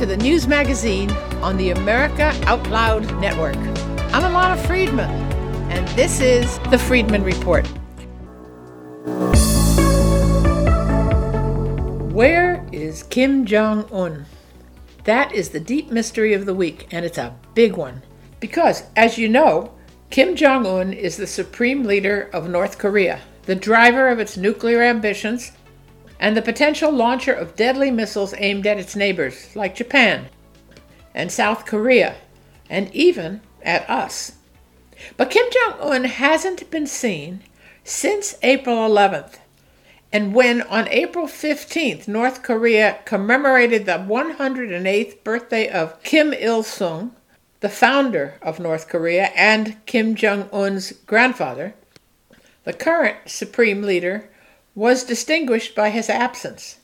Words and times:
to 0.00 0.06
the 0.06 0.16
news 0.16 0.48
magazine 0.48 1.10
on 1.42 1.58
the 1.58 1.72
America 1.72 2.32
Out 2.46 2.66
Loud 2.70 3.02
Network. 3.20 3.58
I'm 4.14 4.22
Ilana 4.22 4.56
Friedman, 4.66 5.10
and 5.70 5.86
this 5.88 6.20
is 6.20 6.58
the 6.70 6.78
Friedman 6.78 7.22
Report. 7.22 7.66
Where 12.14 12.66
is 12.72 13.02
Kim 13.02 13.44
Jong 13.44 13.86
un? 13.92 14.24
That 15.04 15.34
is 15.34 15.50
the 15.50 15.60
deep 15.60 15.90
mystery 15.90 16.32
of 16.32 16.46
the 16.46 16.54
week, 16.54 16.88
and 16.90 17.04
it's 17.04 17.18
a 17.18 17.36
big 17.52 17.76
one. 17.76 18.00
Because, 18.40 18.84
as 18.96 19.18
you 19.18 19.28
know, 19.28 19.74
Kim 20.08 20.34
Jong 20.34 20.64
un 20.64 20.94
is 20.94 21.18
the 21.18 21.26
supreme 21.26 21.84
leader 21.84 22.30
of 22.32 22.48
North 22.48 22.78
Korea, 22.78 23.20
the 23.42 23.54
driver 23.54 24.08
of 24.08 24.18
its 24.18 24.38
nuclear 24.38 24.80
ambitions, 24.80 25.52
and 26.20 26.36
the 26.36 26.42
potential 26.42 26.92
launcher 26.92 27.32
of 27.32 27.56
deadly 27.56 27.90
missiles 27.90 28.34
aimed 28.36 28.66
at 28.66 28.78
its 28.78 28.94
neighbors, 28.94 29.56
like 29.56 29.74
Japan 29.74 30.26
and 31.14 31.32
South 31.32 31.64
Korea, 31.64 32.16
and 32.68 32.94
even 32.94 33.40
at 33.62 33.88
us. 33.88 34.32
But 35.16 35.30
Kim 35.30 35.46
Jong 35.50 35.80
un 35.80 36.04
hasn't 36.04 36.70
been 36.70 36.86
seen 36.86 37.42
since 37.84 38.36
April 38.42 38.76
11th. 38.76 39.38
And 40.12 40.34
when 40.34 40.62
on 40.62 40.88
April 40.88 41.26
15th, 41.26 42.06
North 42.06 42.42
Korea 42.42 42.98
commemorated 43.06 43.86
the 43.86 43.92
108th 43.92 45.24
birthday 45.24 45.68
of 45.68 46.02
Kim 46.02 46.34
Il 46.34 46.62
sung, 46.62 47.14
the 47.60 47.68
founder 47.68 48.34
of 48.42 48.60
North 48.60 48.88
Korea 48.88 49.26
and 49.36 49.84
Kim 49.86 50.14
Jong 50.14 50.50
un's 50.52 50.92
grandfather, 51.06 51.74
the 52.64 52.72
current 52.72 53.16
supreme 53.26 53.82
leader 53.82 54.29
was 54.74 55.04
distinguished 55.04 55.74
by 55.74 55.90
his 55.90 56.08
absence. 56.08 56.78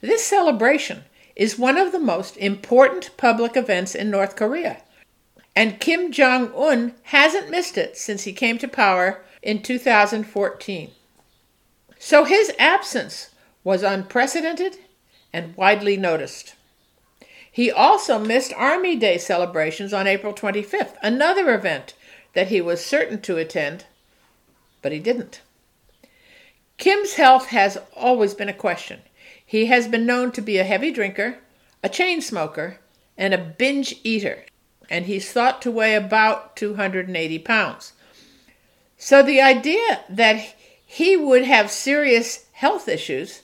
This 0.00 0.24
celebration 0.24 1.04
is 1.36 1.58
one 1.58 1.78
of 1.78 1.92
the 1.92 1.98
most 1.98 2.36
important 2.36 3.10
public 3.16 3.56
events 3.56 3.94
in 3.94 4.10
North 4.10 4.36
Korea, 4.36 4.82
and 5.56 5.80
Kim 5.80 6.12
Jong 6.12 6.52
un 6.54 6.94
hasn't 7.04 7.50
missed 7.50 7.76
it 7.76 7.96
since 7.96 8.24
he 8.24 8.32
came 8.32 8.58
to 8.58 8.68
power 8.68 9.24
in 9.42 9.62
2014. 9.62 10.90
So 11.98 12.24
his 12.24 12.52
absence 12.58 13.30
was 13.62 13.82
unprecedented 13.82 14.76
and 15.32 15.56
widely 15.56 15.96
noticed. 15.96 16.54
He 17.50 17.70
also 17.70 18.18
missed 18.18 18.52
Army 18.56 18.96
Day 18.96 19.16
celebrations 19.16 19.92
on 19.92 20.06
April 20.06 20.32
25th, 20.32 20.96
another 21.02 21.54
event 21.54 21.94
that 22.34 22.48
he 22.48 22.60
was 22.60 22.84
certain 22.84 23.20
to 23.22 23.36
attend, 23.36 23.84
but 24.82 24.92
he 24.92 24.98
didn't. 24.98 25.40
Kim's 26.76 27.14
health 27.14 27.46
has 27.46 27.78
always 27.96 28.34
been 28.34 28.48
a 28.48 28.54
question. 28.54 29.00
He 29.44 29.66
has 29.66 29.88
been 29.88 30.06
known 30.06 30.32
to 30.32 30.42
be 30.42 30.58
a 30.58 30.64
heavy 30.64 30.90
drinker, 30.90 31.38
a 31.82 31.88
chain 31.88 32.20
smoker, 32.20 32.78
and 33.16 33.32
a 33.32 33.38
binge 33.38 33.94
eater, 34.02 34.44
and 34.90 35.06
he's 35.06 35.30
thought 35.30 35.62
to 35.62 35.70
weigh 35.70 35.94
about 35.94 36.56
280 36.56 37.38
pounds. 37.40 37.92
So 38.98 39.22
the 39.22 39.40
idea 39.40 40.00
that 40.08 40.54
he 40.86 41.16
would 41.16 41.44
have 41.44 41.70
serious 41.70 42.46
health 42.52 42.88
issues 42.88 43.42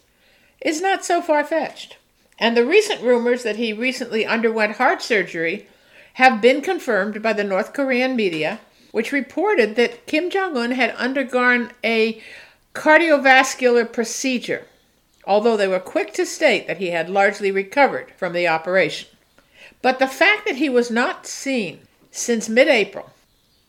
is 0.60 0.80
not 0.80 1.04
so 1.04 1.20
far 1.20 1.44
fetched. 1.44 1.96
And 2.38 2.56
the 2.56 2.64
recent 2.64 3.02
rumors 3.02 3.42
that 3.42 3.56
he 3.56 3.72
recently 3.72 4.24
underwent 4.24 4.76
heart 4.76 5.02
surgery 5.02 5.68
have 6.14 6.40
been 6.40 6.62
confirmed 6.62 7.22
by 7.22 7.32
the 7.32 7.44
North 7.44 7.72
Korean 7.72 8.16
media, 8.16 8.60
which 8.92 9.12
reported 9.12 9.76
that 9.76 10.06
Kim 10.06 10.30
Jong 10.30 10.56
un 10.56 10.72
had 10.72 10.94
undergone 10.96 11.70
a 11.84 12.20
cardiovascular 12.74 13.92
procedure, 13.92 14.66
although 15.26 15.56
they 15.56 15.68
were 15.68 15.80
quick 15.80 16.12
to 16.14 16.24
state 16.24 16.66
that 16.66 16.78
he 16.78 16.90
had 16.90 17.10
largely 17.10 17.50
recovered 17.50 18.12
from 18.16 18.32
the 18.32 18.46
operation. 18.46 19.08
But 19.82 19.98
the 19.98 20.06
fact 20.06 20.46
that 20.46 20.56
he 20.56 20.68
was 20.68 20.90
not 20.90 21.26
seen 21.26 21.80
since 22.10 22.48
mid 22.48 22.68
April 22.68 23.10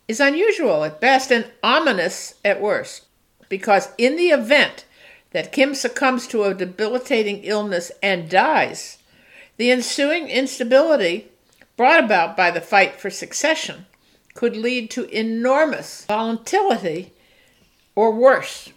is 0.07 0.19
unusual 0.19 0.83
at 0.83 1.01
best 1.01 1.31
and 1.31 1.49
ominous 1.63 2.35
at 2.43 2.61
worst, 2.61 3.05
because 3.49 3.89
in 3.97 4.15
the 4.15 4.29
event 4.29 4.85
that 5.31 5.51
Kim 5.51 5.73
succumbs 5.73 6.27
to 6.27 6.43
a 6.43 6.53
debilitating 6.53 7.43
illness 7.43 7.91
and 8.03 8.29
dies, 8.29 8.97
the 9.57 9.71
ensuing 9.71 10.27
instability 10.27 11.29
brought 11.77 12.03
about 12.03 12.35
by 12.35 12.51
the 12.51 12.61
fight 12.61 12.99
for 12.99 13.09
succession 13.09 13.85
could 14.33 14.55
lead 14.55 14.89
to 14.89 15.05
enormous 15.05 16.05
volatility 16.05 17.13
or 17.95 18.11
worse 18.11 18.69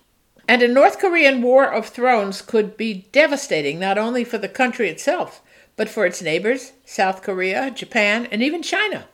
and 0.47 0.63
a 0.63 0.69
North 0.69 0.99
Korean 0.99 1.41
War 1.41 1.65
of 1.65 1.89
Thrones 1.89 2.43
could 2.43 2.77
be 2.77 3.07
devastating 3.13 3.79
not 3.79 3.97
only 3.97 4.25
for 4.25 4.39
the 4.39 4.49
country 4.49 4.89
itself, 4.89 5.41
but 5.77 5.89
for 5.89 6.05
its 6.05 6.23
neighbors, 6.23 6.73
South 6.85 7.23
Korea, 7.23 7.71
Japan, 7.71 8.29
and 8.31 8.43
even 8.43 8.63
China. 8.63 9.07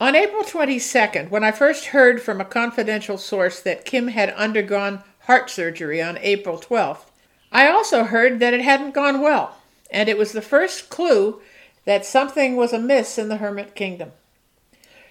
On 0.00 0.16
April 0.16 0.42
22nd, 0.42 1.28
when 1.28 1.44
I 1.44 1.52
first 1.52 1.86
heard 1.86 2.22
from 2.22 2.40
a 2.40 2.46
confidential 2.46 3.18
source 3.18 3.60
that 3.60 3.84
Kim 3.84 4.08
had 4.08 4.30
undergone 4.30 5.02
heart 5.20 5.50
surgery 5.50 6.00
on 6.00 6.18
April 6.18 6.58
12th, 6.58 7.10
I 7.52 7.68
also 7.68 8.04
heard 8.04 8.40
that 8.40 8.54
it 8.54 8.62
hadn't 8.62 8.94
gone 8.94 9.20
well, 9.20 9.56
and 9.90 10.08
it 10.08 10.16
was 10.16 10.32
the 10.32 10.40
first 10.40 10.88
clue 10.88 11.42
that 11.84 12.06
something 12.06 12.56
was 12.56 12.72
amiss 12.72 13.18
in 13.18 13.28
the 13.28 13.36
Hermit 13.36 13.74
Kingdom. 13.74 14.12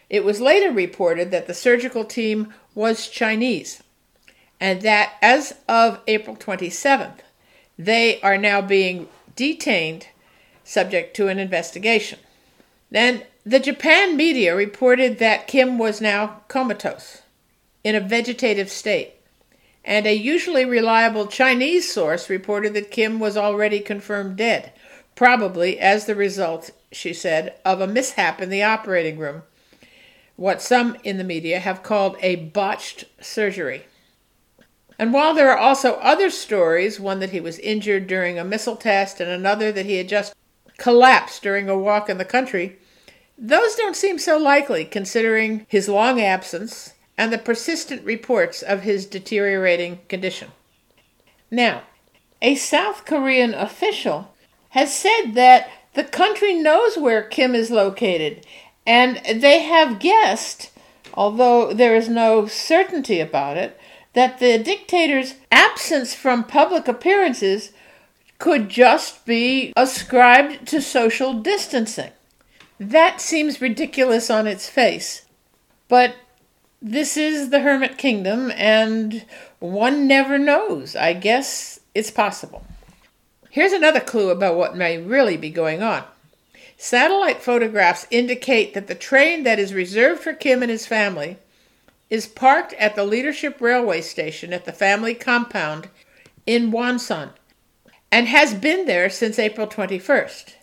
It 0.10 0.24
was 0.24 0.42
later 0.42 0.72
reported 0.72 1.30
that 1.30 1.46
the 1.46 1.54
surgical 1.54 2.04
team 2.04 2.54
was 2.74 3.08
Chinese 3.08 3.84
and 4.60 4.82
that 4.82 5.14
as 5.22 5.56
of 5.68 6.00
April 6.08 6.36
27th, 6.36 7.20
they 7.78 8.20
are 8.22 8.38
now 8.38 8.62
being 8.62 9.08
detained 9.36 10.08
subject 10.64 11.16
to 11.16 11.28
an 11.28 11.40
investigation. 11.40 12.20
Then 12.92 13.24
the 13.46 13.60
Japan 13.60 14.18
media 14.18 14.56
reported 14.56 15.20
that 15.20 15.48
Kim 15.48 15.78
was 15.78 16.02
now 16.02 16.42
comatose, 16.48 17.22
in 17.84 17.96
a 17.96 18.02
vegetative 18.02 18.70
state, 18.70 19.14
and 19.86 20.06
a 20.06 20.14
usually 20.14 20.66
reliable 20.66 21.26
Chinese 21.28 21.92
source 21.92 22.30
reported 22.30 22.74
that 22.74 22.92
Kim 22.92 23.20
was 23.20 23.38
already 23.38 23.80
confirmed 23.80 24.36
dead, 24.36 24.74
probably 25.16 25.80
as 25.80 26.06
the 26.06 26.16
result, 26.16 26.72
she 26.92 27.14
said, 27.14 27.56
of 27.64 27.80
a 27.80 27.88
mishap 27.88 28.42
in 28.42 28.50
the 28.50 28.64
operating 28.64 29.18
room, 29.18 29.44
what 30.36 30.62
some 30.62 30.98
in 31.04 31.18
the 31.18 31.24
media 31.24 31.60
have 31.60 31.84
called 31.84 32.18
a 32.22 32.36
botched 32.36 33.06
surgery. 33.22 33.86
And 35.00 35.14
while 35.14 35.34
there 35.34 35.50
are 35.50 35.58
also 35.58 35.94
other 35.96 36.30
stories, 36.30 37.00
one 37.00 37.22
that 37.22 37.30
he 37.30 37.40
was 37.40 37.58
injured 37.60 38.06
during 38.06 38.38
a 38.38 38.44
missile 38.44 38.76
test 38.76 39.22
and 39.22 39.32
another 39.32 39.72
that 39.72 39.86
he 39.86 39.96
had 39.96 40.10
just 40.10 40.36
collapsed 40.78 41.42
during 41.42 41.70
a 41.70 41.80
walk 41.80 42.10
in 42.10 42.18
the 42.18 42.26
country, 42.26 42.78
those 43.38 43.76
don't 43.76 43.96
seem 43.96 44.20
so 44.20 44.38
likely 44.38 44.84
considering 44.84 45.66
his 45.70 45.88
long 45.88 46.20
absence 46.20 46.94
and 47.18 47.32
the 47.32 47.38
persistent 47.38 48.04
reports 48.04 48.62
of 48.62 48.82
his 48.82 49.06
deteriorating 49.06 50.00
condition. 50.10 50.52
Now, 51.50 51.84
a 52.42 52.56
South 52.56 53.06
Korean 53.06 53.54
official 53.54 54.34
has 54.70 54.94
said 54.94 55.32
that 55.34 55.70
the 55.94 56.04
country 56.04 56.54
knows 56.54 56.98
where 56.98 57.24
Kim 57.24 57.56
is 57.56 57.72
located 57.72 58.46
and 58.86 59.22
they 59.42 59.60
have 59.60 60.00
guessed, 60.00 60.72
although 61.14 61.74
there 61.74 61.96
is 61.96 62.10
no 62.10 62.48
certainty 62.48 63.22
about 63.22 63.56
it, 63.56 63.79
that 64.14 64.40
the 64.40 64.58
dictator's 64.58 65.36
absence 65.52 66.14
from 66.14 66.44
public 66.44 66.88
appearances 66.88 67.72
could 68.40 68.70
just 68.70 69.26
be 69.26 69.74
ascribed 69.76 70.68
to 70.68 70.82
social 70.82 71.34
distancing. 71.34 72.12
That 72.80 73.20
seems 73.20 73.62
ridiculous 73.62 74.30
on 74.30 74.48
its 74.48 74.70
face. 74.70 75.26
But 75.88 76.16
this 76.82 77.18
is 77.18 77.50
the 77.50 77.60
Hermit 77.60 77.98
Kingdom, 77.98 78.52
and 78.56 79.26
one 79.60 80.08
never 80.08 80.38
knows. 80.38 80.96
I 80.96 81.14
guess 81.14 81.82
it's 81.94 82.12
possible. 82.12 82.66
Here's 83.50 83.74
another 83.74 84.00
clue 84.00 84.30
about 84.30 84.56
what 84.56 84.78
may 84.78 84.98
really 84.98 85.36
be 85.36 85.50
going 85.50 85.84
on. 85.84 86.04
Satellite 86.78 87.42
photographs 87.42 88.08
indicate 88.10 88.74
that 88.74 88.88
the 88.88 88.96
train 88.96 89.44
that 89.44 89.60
is 89.60 89.74
reserved 89.74 90.22
for 90.22 90.32
Kim 90.32 90.62
and 90.62 90.72
his 90.72 90.86
family 90.86 91.38
is 92.10 92.28
parked 92.28 92.74
at 92.74 92.96
the 92.96 93.04
Leadership 93.04 93.62
Railway 93.62 94.02
Station 94.02 94.54
at 94.54 94.66
the 94.66 94.74
family 94.74 95.14
compound 95.14 95.90
in 96.46 96.72
Wonsan 96.72 97.32
and 98.12 98.28
has 98.28 98.54
been 98.54 98.86
there 98.86 99.10
since 99.10 99.38
April 99.38 99.68
21st. 99.68 100.54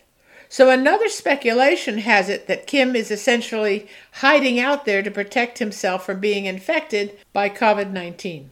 So 0.49 0.69
another 0.69 1.09
speculation 1.09 1.99
has 1.99 2.29
it 2.29 2.47
that 2.47 2.67
Kim 2.67 2.95
is 2.95 3.11
essentially 3.11 3.87
hiding 4.13 4.59
out 4.59 4.85
there 4.85 5.03
to 5.03 5.11
protect 5.11 5.59
himself 5.59 6.05
from 6.05 6.19
being 6.19 6.45
infected 6.45 7.17
by 7.33 7.49
COVID 7.49 7.91
19. 7.91 8.49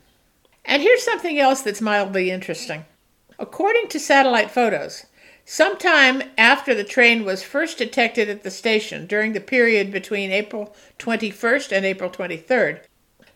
And 0.65 0.81
here's 0.81 1.03
something 1.03 1.39
else 1.39 1.62
that's 1.62 1.81
mildly 1.81 2.31
interesting. 2.31 2.86
According 3.38 3.88
to 3.89 4.00
satellite 4.00 4.51
photos, 4.51 5.06
sometime 5.45 6.24
after 6.38 6.74
the 6.74 6.83
train 6.83 7.24
was 7.24 7.44
first 7.44 7.77
detected 7.77 8.27
at 8.27 8.44
the 8.44 8.51
station 8.51 9.06
during 9.06 9.33
the 9.33 9.39
period 9.39 9.92
between 9.92 10.31
April 10.31 10.75
21st 11.00 11.71
and 11.71 11.86
April 11.86 12.09
23rd, 12.09 12.81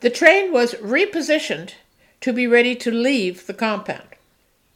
the 0.02 0.10
train 0.10 0.52
was 0.52 0.74
repositioned 0.76 1.74
to 2.22 2.34
be 2.34 2.48
ready 2.48 2.76
to 2.76 2.92
leave 2.92 3.46
the 3.48 3.54
compound, 3.54 4.08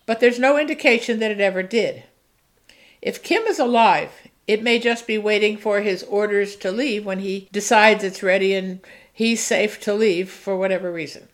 but 0.06 0.20
there's 0.20 0.40
no 0.40 0.58
indication 0.58 1.20
that 1.20 1.32
it 1.32 1.42
ever 1.42 1.64
did. 1.64 2.04
If 3.02 3.24
Kim 3.24 3.44
is 3.44 3.60
alive, 3.60 4.12
it 4.48 4.64
may 4.64 4.80
just 4.80 5.08
be 5.08 5.18
waiting 5.18 5.58
for 5.58 5.82
his 5.82 6.04
orders 6.04 6.56
to 6.58 6.72
leave 6.72 7.06
when 7.06 7.20
he 7.20 7.48
decides 7.52 8.04
it's 8.04 8.24
ready 8.24 8.54
and 8.54 8.80
he's 9.12 9.44
safe 9.44 9.80
to 9.82 9.94
leave 9.94 10.30
for 10.30 10.58
whatever 10.58 10.92
reason. 10.92 11.30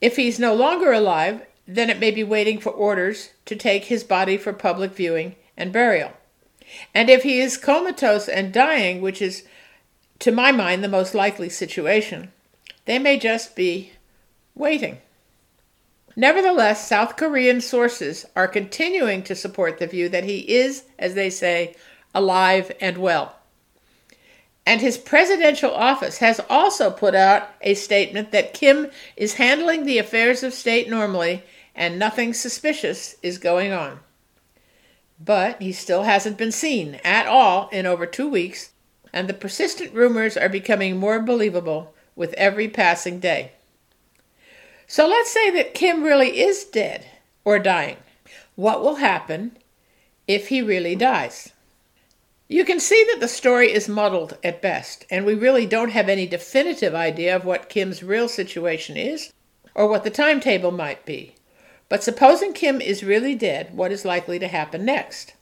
If 0.00 0.16
he's 0.16 0.38
no 0.38 0.54
longer 0.54 0.92
alive, 0.92 1.42
then 1.66 1.90
it 1.90 1.98
may 1.98 2.10
be 2.10 2.22
waiting 2.22 2.58
for 2.58 2.70
orders 2.70 3.30
to 3.44 3.56
take 3.56 3.84
his 3.84 4.04
body 4.04 4.36
for 4.36 4.52
public 4.52 4.92
viewing 4.92 5.34
and 5.56 5.72
burial. 5.72 6.12
And 6.94 7.10
if 7.10 7.22
he 7.22 7.40
is 7.40 7.56
comatose 7.56 8.28
and 8.28 8.52
dying, 8.52 9.00
which 9.00 9.20
is, 9.20 9.44
to 10.20 10.32
my 10.32 10.52
mind, 10.52 10.82
the 10.82 10.88
most 10.88 11.14
likely 11.14 11.48
situation, 11.48 12.32
they 12.84 12.98
may 12.98 13.18
just 13.18 13.56
be 13.56 13.92
waiting. 14.54 14.98
Nevertheless, 16.14 16.88
South 16.88 17.16
Korean 17.16 17.60
sources 17.60 18.24
are 18.34 18.48
continuing 18.48 19.22
to 19.24 19.34
support 19.34 19.78
the 19.78 19.86
view 19.86 20.08
that 20.08 20.24
he 20.24 20.38
is, 20.38 20.84
as 20.98 21.14
they 21.14 21.28
say, 21.28 21.76
alive 22.14 22.72
and 22.80 22.96
well. 22.96 23.36
And 24.64 24.80
his 24.80 24.98
presidential 24.98 25.70
office 25.72 26.18
has 26.18 26.40
also 26.48 26.90
put 26.90 27.14
out 27.14 27.50
a 27.60 27.74
statement 27.74 28.32
that 28.32 28.54
Kim 28.54 28.90
is 29.16 29.34
handling 29.34 29.84
the 29.84 29.98
affairs 29.98 30.42
of 30.42 30.54
state 30.54 30.88
normally 30.88 31.44
and 31.76 31.98
nothing 31.98 32.32
suspicious 32.32 33.14
is 33.22 33.38
going 33.38 33.70
on. 33.70 34.00
But 35.22 35.62
he 35.62 35.72
still 35.72 36.02
hasn't 36.02 36.38
been 36.38 36.52
seen 36.52 36.98
at 37.04 37.26
all 37.26 37.68
in 37.68 37.86
over 37.86 38.06
two 38.06 38.28
weeks, 38.28 38.72
and 39.12 39.28
the 39.28 39.34
persistent 39.34 39.92
rumors 39.92 40.36
are 40.36 40.48
becoming 40.48 40.96
more 40.96 41.20
believable 41.20 41.94
with 42.16 42.32
every 42.34 42.68
passing 42.68 43.20
day. 43.20 43.52
So 44.86 45.06
let's 45.06 45.30
say 45.30 45.50
that 45.50 45.74
Kim 45.74 46.02
really 46.02 46.40
is 46.40 46.64
dead 46.64 47.06
or 47.44 47.58
dying. 47.58 47.98
What 48.56 48.82
will 48.82 48.96
happen 48.96 49.58
if 50.26 50.48
he 50.48 50.62
really 50.62 50.96
dies? 50.96 51.52
You 52.48 52.64
can 52.64 52.78
see 52.78 53.04
that 53.10 53.20
the 53.20 53.28
story 53.28 53.72
is 53.72 53.88
muddled 53.88 54.38
at 54.44 54.62
best, 54.62 55.04
and 55.10 55.26
we 55.26 55.34
really 55.34 55.66
don't 55.66 55.90
have 55.90 56.08
any 56.08 56.26
definitive 56.26 56.94
idea 56.94 57.34
of 57.34 57.44
what 57.44 57.68
Kim's 57.68 58.02
real 58.02 58.28
situation 58.28 58.96
is 58.96 59.32
or 59.74 59.88
what 59.88 60.04
the 60.04 60.10
timetable 60.10 60.70
might 60.70 61.04
be. 61.04 61.35
But 61.88 62.02
supposing 62.02 62.52
Kim 62.52 62.80
is 62.80 63.04
really 63.04 63.34
dead, 63.34 63.74
what 63.76 63.92
is 63.92 64.04
likely 64.04 64.38
to 64.38 64.48
happen 64.48 64.84
next? 64.84 65.34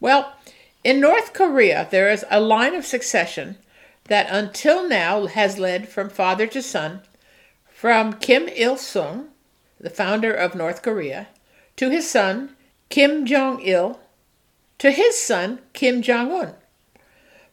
Well, 0.00 0.34
in 0.82 1.00
North 1.00 1.32
Korea, 1.32 1.88
there 1.90 2.10
is 2.10 2.24
a 2.30 2.40
line 2.40 2.74
of 2.74 2.86
succession 2.86 3.58
that 4.04 4.28
until 4.30 4.88
now 4.88 5.26
has 5.26 5.58
led 5.58 5.88
from 5.88 6.08
father 6.08 6.46
to 6.48 6.62
son 6.62 7.02
from 7.68 8.12
Kim 8.14 8.48
Il 8.48 8.76
sung, 8.76 9.28
the 9.78 9.88
founder 9.88 10.34
of 10.34 10.54
North 10.54 10.82
Korea, 10.82 11.28
to 11.76 11.88
his 11.88 12.10
son, 12.10 12.54
Kim 12.90 13.24
Jong 13.24 13.62
il, 13.62 13.98
to 14.78 14.90
his 14.90 15.18
son, 15.18 15.60
Kim 15.72 16.02
Jong 16.02 16.30
un. 16.30 16.54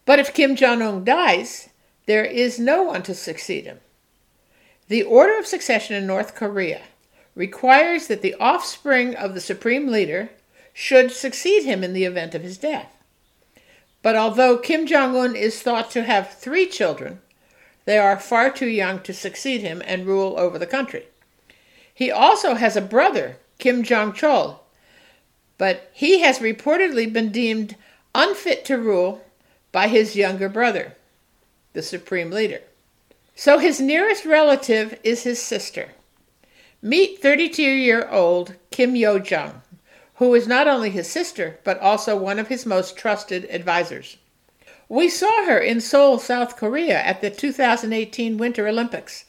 But 0.04 0.18
if 0.18 0.34
Kim 0.34 0.54
Jong 0.54 0.82
un 0.82 1.04
dies, 1.04 1.70
there 2.04 2.24
is 2.24 2.58
no 2.58 2.82
one 2.82 3.02
to 3.04 3.14
succeed 3.14 3.64
him. 3.64 3.80
The 4.88 5.02
order 5.02 5.38
of 5.38 5.46
succession 5.46 5.96
in 5.96 6.06
North 6.06 6.34
Korea 6.34 6.82
requires 7.38 8.08
that 8.08 8.20
the 8.20 8.34
offspring 8.40 9.14
of 9.14 9.32
the 9.32 9.40
supreme 9.40 9.86
leader 9.86 10.28
should 10.74 11.12
succeed 11.12 11.62
him 11.62 11.84
in 11.84 11.92
the 11.92 12.04
event 12.04 12.34
of 12.34 12.42
his 12.42 12.58
death. 12.58 12.90
But 14.02 14.16
although 14.16 14.58
Kim 14.58 14.86
Jong 14.88 15.16
un 15.16 15.36
is 15.36 15.62
thought 15.62 15.88
to 15.92 16.02
have 16.02 16.34
three 16.34 16.66
children, 16.66 17.20
they 17.84 17.96
are 17.96 18.18
far 18.18 18.50
too 18.50 18.66
young 18.66 19.00
to 19.02 19.14
succeed 19.14 19.60
him 19.60 19.80
and 19.86 20.04
rule 20.04 20.34
over 20.36 20.58
the 20.58 20.66
country. 20.66 21.06
He 21.94 22.10
also 22.10 22.54
has 22.54 22.76
a 22.76 22.80
brother, 22.80 23.36
Kim 23.58 23.84
Jong 23.84 24.12
chol, 24.12 24.58
but 25.58 25.90
he 25.92 26.18
has 26.18 26.40
reportedly 26.40 27.12
been 27.12 27.30
deemed 27.30 27.76
unfit 28.16 28.64
to 28.64 28.78
rule 28.78 29.24
by 29.70 29.86
his 29.86 30.16
younger 30.16 30.48
brother, 30.48 30.96
the 31.72 31.82
supreme 31.82 32.32
leader. 32.32 32.62
So 33.36 33.58
his 33.58 33.80
nearest 33.80 34.24
relative 34.24 34.98
is 35.04 35.22
his 35.22 35.40
sister. 35.40 35.90
Meet 36.80 37.20
32 37.20 37.60
year 37.60 38.08
old 38.08 38.54
Kim 38.70 38.94
Yo 38.94 39.18
Jong, 39.18 39.62
who 40.14 40.32
is 40.34 40.46
not 40.46 40.68
only 40.68 40.90
his 40.90 41.10
sister, 41.10 41.58
but 41.64 41.80
also 41.80 42.16
one 42.16 42.38
of 42.38 42.46
his 42.46 42.64
most 42.64 42.96
trusted 42.96 43.46
advisors. 43.50 44.16
We 44.88 45.08
saw 45.08 45.44
her 45.46 45.58
in 45.58 45.80
Seoul, 45.80 46.20
South 46.20 46.56
Korea 46.56 47.00
at 47.02 47.20
the 47.20 47.30
2018 47.30 48.38
Winter 48.38 48.68
Olympics, 48.68 49.24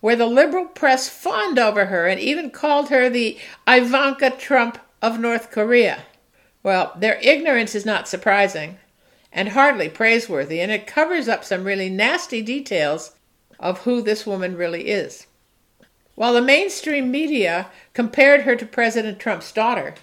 where 0.00 0.14
the 0.14 0.26
liberal 0.26 0.66
press 0.66 1.08
fawned 1.08 1.58
over 1.58 1.86
her 1.86 2.06
and 2.06 2.20
even 2.20 2.50
called 2.50 2.90
her 2.90 3.08
the 3.08 3.38
Ivanka 3.66 4.32
Trump 4.32 4.78
of 5.00 5.18
North 5.18 5.50
Korea. 5.50 6.02
Well, 6.62 6.92
their 6.98 7.18
ignorance 7.22 7.74
is 7.74 7.86
not 7.86 8.08
surprising 8.08 8.76
and 9.32 9.48
hardly 9.48 9.88
praiseworthy, 9.88 10.60
and 10.60 10.70
it 10.70 10.86
covers 10.86 11.28
up 11.28 11.44
some 11.44 11.64
really 11.64 11.88
nasty 11.88 12.42
details 12.42 13.12
of 13.58 13.80
who 13.84 14.02
this 14.02 14.26
woman 14.26 14.54
really 14.54 14.88
is. 14.88 15.26
While 16.20 16.34
the 16.34 16.42
mainstream 16.42 17.10
media 17.10 17.70
compared 17.94 18.42
her 18.42 18.54
to 18.54 18.66
President 18.66 19.18
Trump's 19.18 19.52
daughter, 19.52 19.94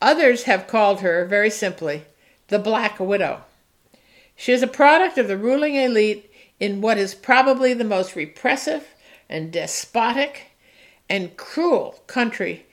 others 0.00 0.44
have 0.44 0.68
called 0.68 1.00
her, 1.00 1.24
very 1.24 1.50
simply, 1.50 2.04
the 2.46 2.60
Black 2.60 3.00
Widow. 3.00 3.40
She 4.36 4.52
is 4.52 4.62
a 4.62 4.68
product 4.68 5.18
of 5.18 5.26
the 5.26 5.36
ruling 5.36 5.74
elite 5.74 6.30
in 6.60 6.80
what 6.80 6.98
is 6.98 7.16
probably 7.16 7.74
the 7.74 7.82
most 7.82 8.14
repressive 8.14 8.94
and 9.28 9.50
despotic 9.50 10.52
and 11.08 11.36
cruel 11.36 12.00
country 12.06 12.66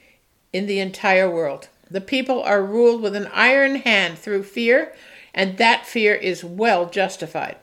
in 0.54 0.68
the 0.68 0.80
entire 0.80 1.28
world. 1.28 1.70
The 1.90 2.00
people 2.00 2.44
are 2.44 2.64
ruled 2.64 3.02
with 3.02 3.16
an 3.16 3.28
iron 3.34 3.78
hand 3.78 4.20
through 4.20 4.44
fear, 4.44 4.94
and 5.34 5.58
that 5.58 5.88
fear 5.88 6.14
is 6.14 6.44
well 6.44 6.88
justified. 6.88 7.58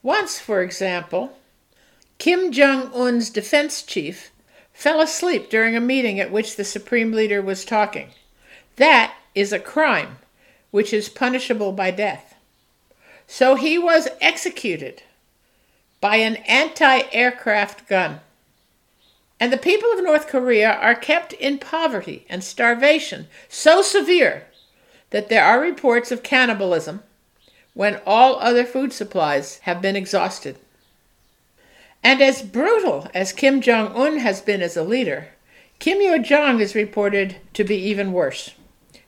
Once, 0.00 0.38
for 0.38 0.62
example, 0.62 1.36
Kim 2.18 2.50
Jong 2.50 2.92
un's 2.92 3.30
defense 3.30 3.82
chief 3.82 4.32
fell 4.72 5.00
asleep 5.00 5.48
during 5.48 5.76
a 5.76 5.80
meeting 5.80 6.18
at 6.18 6.32
which 6.32 6.56
the 6.56 6.64
supreme 6.64 7.12
leader 7.12 7.40
was 7.40 7.64
talking. 7.64 8.10
That 8.76 9.14
is 9.34 9.52
a 9.52 9.60
crime 9.60 10.18
which 10.72 10.92
is 10.92 11.08
punishable 11.08 11.72
by 11.72 11.92
death. 11.92 12.34
So 13.28 13.54
he 13.54 13.78
was 13.78 14.08
executed 14.20 15.02
by 16.00 16.16
an 16.16 16.36
anti 16.36 17.02
aircraft 17.12 17.88
gun. 17.88 18.20
And 19.38 19.52
the 19.52 19.56
people 19.56 19.92
of 19.92 20.02
North 20.02 20.26
Korea 20.26 20.72
are 20.72 20.96
kept 20.96 21.32
in 21.34 21.58
poverty 21.58 22.26
and 22.28 22.42
starvation 22.42 23.28
so 23.48 23.80
severe 23.80 24.46
that 25.10 25.28
there 25.28 25.44
are 25.44 25.60
reports 25.60 26.10
of 26.10 26.24
cannibalism 26.24 27.04
when 27.74 28.00
all 28.04 28.40
other 28.40 28.64
food 28.64 28.92
supplies 28.92 29.58
have 29.58 29.80
been 29.80 29.94
exhausted. 29.94 30.58
And 32.02 32.22
as 32.22 32.42
brutal 32.42 33.08
as 33.12 33.32
Kim 33.32 33.60
Jong 33.60 33.94
un 33.94 34.18
has 34.18 34.40
been 34.40 34.62
as 34.62 34.76
a 34.76 34.82
leader, 34.82 35.28
Kim 35.78 36.00
Yo 36.00 36.18
Jong 36.18 36.60
is 36.60 36.74
reported 36.74 37.36
to 37.54 37.64
be 37.64 37.76
even 37.76 38.12
worse. 38.12 38.54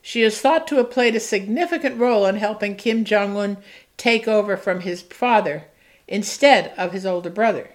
She 0.02 0.23
is 0.23 0.40
thought 0.40 0.66
to 0.68 0.76
have 0.76 0.90
played 0.90 1.14
a 1.14 1.20
significant 1.20 1.99
role 1.99 2.26
in 2.26 2.37
helping 2.37 2.76
Kim 2.76 3.04
Jong 3.04 3.37
un 3.37 3.56
take 3.97 4.26
over 4.26 4.56
from 4.56 4.80
his 4.80 5.02
father 5.02 5.64
instead 6.09 6.73
of 6.76 6.92
his 6.92 7.04
older 7.04 7.30
brother. 7.30 7.70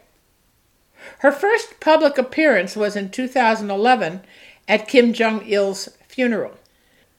Her 1.19 1.31
first 1.31 1.79
public 1.79 2.17
appearance 2.17 2.75
was 2.75 2.95
in 2.95 3.09
2011 3.09 4.21
at 4.67 4.87
Kim 4.87 5.13
Jong 5.13 5.45
il's 5.47 5.89
funeral. 6.07 6.53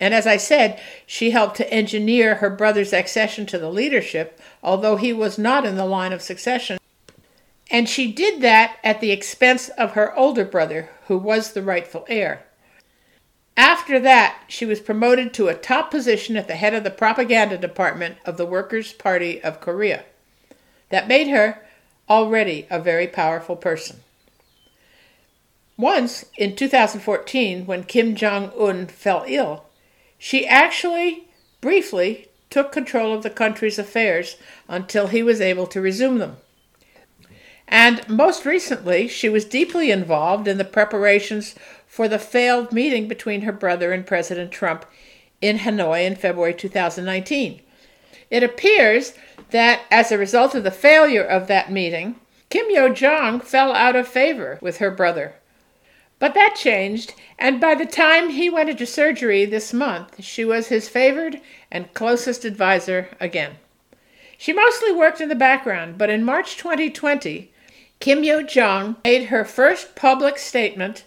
And 0.00 0.12
as 0.12 0.26
I 0.26 0.36
said, 0.36 0.80
she 1.06 1.30
helped 1.30 1.56
to 1.56 1.72
engineer 1.72 2.36
her 2.36 2.50
brother's 2.50 2.92
accession 2.92 3.46
to 3.46 3.58
the 3.58 3.70
leadership, 3.70 4.40
although 4.62 4.96
he 4.96 5.12
was 5.12 5.38
not 5.38 5.64
in 5.64 5.76
the 5.76 5.86
line 5.86 6.12
of 6.12 6.20
succession. 6.20 6.78
And 7.70 7.88
she 7.88 8.12
did 8.12 8.40
that 8.42 8.76
at 8.84 9.00
the 9.00 9.10
expense 9.10 9.68
of 9.70 9.92
her 9.92 10.16
older 10.16 10.44
brother, 10.44 10.90
who 11.06 11.18
was 11.18 11.52
the 11.52 11.62
rightful 11.62 12.04
heir. 12.08 12.44
After 13.56 13.98
that, 14.00 14.42
she 14.48 14.66
was 14.66 14.80
promoted 14.80 15.32
to 15.34 15.48
a 15.48 15.54
top 15.54 15.90
position 15.90 16.36
at 16.36 16.46
the 16.46 16.56
head 16.56 16.74
of 16.74 16.84
the 16.84 16.90
propaganda 16.90 17.56
department 17.56 18.18
of 18.24 18.36
the 18.36 18.46
Workers' 18.46 18.92
Party 18.92 19.42
of 19.42 19.60
Korea. 19.60 20.04
That 20.90 21.08
made 21.08 21.28
her 21.28 21.66
already 22.08 22.66
a 22.70 22.78
very 22.78 23.06
powerful 23.06 23.56
person. 23.56 24.00
Once, 25.76 26.24
in 26.36 26.54
2014, 26.54 27.66
when 27.66 27.82
Kim 27.82 28.14
Jong 28.14 28.50
un 28.58 28.86
fell 28.86 29.24
ill, 29.26 29.64
she 30.18 30.46
actually 30.46 31.28
briefly 31.60 32.28
took 32.48 32.72
control 32.72 33.12
of 33.12 33.22
the 33.22 33.30
country's 33.30 33.78
affairs 33.78 34.36
until 34.68 35.08
he 35.08 35.22
was 35.22 35.40
able 35.40 35.66
to 35.66 35.80
resume 35.80 36.18
them. 36.18 36.36
And 37.68 38.08
most 38.08 38.44
recently, 38.44 39.08
she 39.08 39.28
was 39.28 39.44
deeply 39.44 39.90
involved 39.90 40.46
in 40.46 40.58
the 40.58 40.64
preparations 40.64 41.54
for 41.86 42.08
the 42.08 42.18
failed 42.18 42.72
meeting 42.72 43.08
between 43.08 43.42
her 43.42 43.52
brother 43.52 43.92
and 43.92 44.06
President 44.06 44.52
Trump 44.52 44.84
in 45.40 45.58
Hanoi 45.58 46.04
in 46.04 46.14
February 46.14 46.54
2019. 46.54 47.60
It 48.30 48.42
appears 48.42 49.14
that 49.50 49.82
as 49.90 50.10
a 50.10 50.18
result 50.18 50.54
of 50.54 50.64
the 50.64 50.70
failure 50.70 51.24
of 51.24 51.46
that 51.46 51.70
meeting, 51.70 52.16
Kim 52.50 52.66
Yo 52.70 52.88
Jong 52.92 53.40
fell 53.40 53.72
out 53.72 53.96
of 53.96 54.06
favor 54.06 54.58
with 54.60 54.78
her 54.78 54.90
brother. 54.90 55.34
But 56.18 56.34
that 56.34 56.56
changed, 56.56 57.14
and 57.38 57.60
by 57.60 57.74
the 57.74 57.84
time 57.84 58.30
he 58.30 58.48
went 58.48 58.70
into 58.70 58.86
surgery 58.86 59.44
this 59.44 59.72
month, 59.72 60.22
she 60.22 60.44
was 60.44 60.68
his 60.68 60.88
favored 60.88 61.40
and 61.70 61.92
closest 61.92 62.44
advisor 62.44 63.08
again. 63.20 63.56
She 64.38 64.52
mostly 64.52 64.92
worked 64.92 65.20
in 65.20 65.28
the 65.28 65.34
background, 65.34 65.98
but 65.98 66.10
in 66.10 66.24
March 66.24 66.56
2020, 66.56 67.52
Kim 67.98 68.22
Yo 68.22 68.42
Jong 68.42 68.96
made 69.04 69.26
her 69.26 69.44
first 69.44 69.94
public 69.96 70.38
statement 70.38 71.04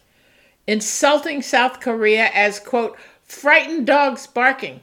insulting 0.68 1.42
South 1.42 1.80
Korea 1.80 2.30
as, 2.34 2.60
quote, 2.60 2.98
frightened 3.24 3.88
dogs 3.88 4.28
barking, 4.28 4.82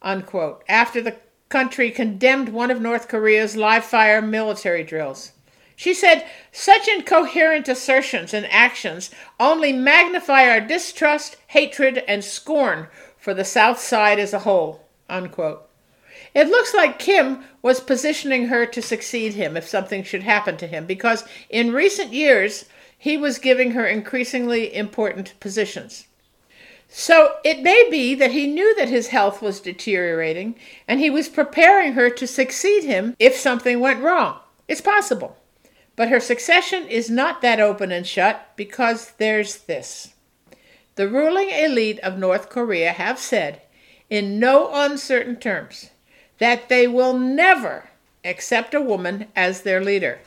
unquote, 0.00 0.64
after 0.68 1.00
the 1.00 1.16
country 1.48 1.90
condemned 1.90 2.48
one 2.48 2.70
of 2.70 2.80
North 2.80 3.08
Korea's 3.08 3.56
live 3.56 3.84
fire 3.84 4.22
military 4.22 4.82
drills. 4.82 5.32
She 5.76 5.94
said, 5.94 6.26
such 6.50 6.88
incoherent 6.88 7.68
assertions 7.68 8.32
and 8.32 8.46
actions 8.50 9.10
only 9.40 9.72
magnify 9.72 10.48
our 10.48 10.60
distrust, 10.60 11.36
hatred, 11.48 12.04
and 12.08 12.24
scorn 12.24 12.88
for 13.16 13.34
the 13.34 13.44
South 13.44 13.78
Side 13.78 14.18
as 14.18 14.32
a 14.32 14.40
whole. 14.40 14.86
Unquote. 15.08 15.68
It 16.34 16.48
looks 16.48 16.72
like 16.74 16.98
Kim 16.98 17.44
was 17.60 17.80
positioning 17.80 18.46
her 18.46 18.64
to 18.66 18.80
succeed 18.80 19.34
him 19.34 19.56
if 19.56 19.68
something 19.68 20.02
should 20.02 20.22
happen 20.22 20.56
to 20.58 20.66
him, 20.66 20.86
because 20.86 21.24
in 21.50 21.72
recent 21.72 22.12
years 22.12 22.64
he 22.96 23.16
was 23.16 23.38
giving 23.38 23.72
her 23.72 23.86
increasingly 23.86 24.74
important 24.74 25.38
positions. 25.40 26.06
So 26.88 27.36
it 27.42 27.62
may 27.62 27.88
be 27.90 28.14
that 28.16 28.32
he 28.32 28.46
knew 28.46 28.74
that 28.76 28.88
his 28.88 29.08
health 29.08 29.40
was 29.40 29.60
deteriorating 29.60 30.56
and 30.86 31.00
he 31.00 31.08
was 31.08 31.28
preparing 31.28 31.94
her 31.94 32.10
to 32.10 32.26
succeed 32.26 32.84
him 32.84 33.16
if 33.18 33.34
something 33.34 33.80
went 33.80 34.02
wrong. 34.02 34.38
It's 34.68 34.82
possible. 34.82 35.36
But 35.96 36.08
her 36.08 36.20
succession 36.20 36.86
is 36.86 37.10
not 37.10 37.40
that 37.42 37.60
open 37.60 37.92
and 37.92 38.06
shut 38.06 38.52
because 38.56 39.12
there's 39.12 39.58
this. 39.58 40.14
The 40.96 41.08
ruling 41.08 41.48
elite 41.48 41.98
of 42.00 42.18
North 42.18 42.50
Korea 42.50 42.92
have 42.92 43.18
said, 43.18 43.62
in 44.10 44.38
no 44.38 44.70
uncertain 44.74 45.36
terms, 45.36 45.90
that 46.42 46.68
they 46.68 46.88
will 46.88 47.16
never 47.16 47.84
accept 48.24 48.74
a 48.74 48.80
woman 48.80 49.28
as 49.36 49.62
their 49.62 49.80
leader. 49.80 50.18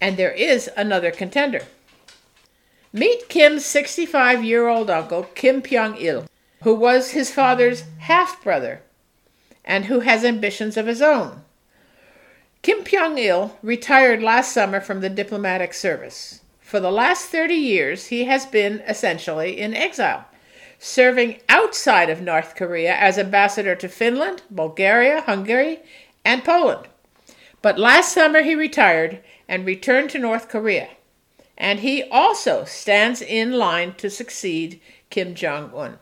And 0.00 0.16
there 0.16 0.32
is 0.32 0.70
another 0.74 1.10
contender. 1.10 1.66
Meet 2.94 3.28
Kim's 3.28 3.66
65 3.66 4.42
year 4.42 4.68
old 4.68 4.88
uncle, 4.88 5.24
Kim 5.34 5.60
Pyong 5.60 6.00
il, 6.00 6.24
who 6.62 6.74
was 6.74 7.10
his 7.10 7.30
father's 7.30 7.84
half 7.98 8.42
brother 8.42 8.80
and 9.66 9.84
who 9.84 10.00
has 10.00 10.24
ambitions 10.24 10.78
of 10.78 10.86
his 10.86 11.02
own. 11.02 11.42
Kim 12.62 12.82
Pyong 12.82 13.18
il 13.18 13.54
retired 13.62 14.22
last 14.22 14.50
summer 14.50 14.80
from 14.80 15.02
the 15.02 15.10
diplomatic 15.10 15.74
service. 15.74 16.40
For 16.62 16.80
the 16.80 16.90
last 16.90 17.26
30 17.26 17.52
years, 17.52 18.06
he 18.06 18.24
has 18.24 18.46
been 18.46 18.80
essentially 18.88 19.60
in 19.60 19.74
exile, 19.74 20.24
serving 20.78 21.40
outside 21.48 22.08
of 22.08 22.20
North 22.20 22.54
Korea 22.54 22.94
as 22.94 23.18
ambassador 23.18 23.74
to 23.76 23.88
Finland, 23.88 24.42
Bulgaria, 24.50 25.22
Hungary, 25.22 25.80
and 26.24 26.44
Poland. 26.44 26.88
But 27.60 27.78
last 27.78 28.12
summer 28.12 28.42
he 28.42 28.54
retired 28.54 29.20
and 29.48 29.66
returned 29.66 30.10
to 30.10 30.18
North 30.18 30.48
Korea. 30.48 30.90
And 31.56 31.80
he 31.80 32.04
also 32.04 32.64
stands 32.64 33.20
in 33.20 33.52
line 33.52 33.94
to 33.94 34.08
succeed 34.08 34.80
Kim 35.10 35.34
Jong 35.34 35.72
un. 35.74 35.98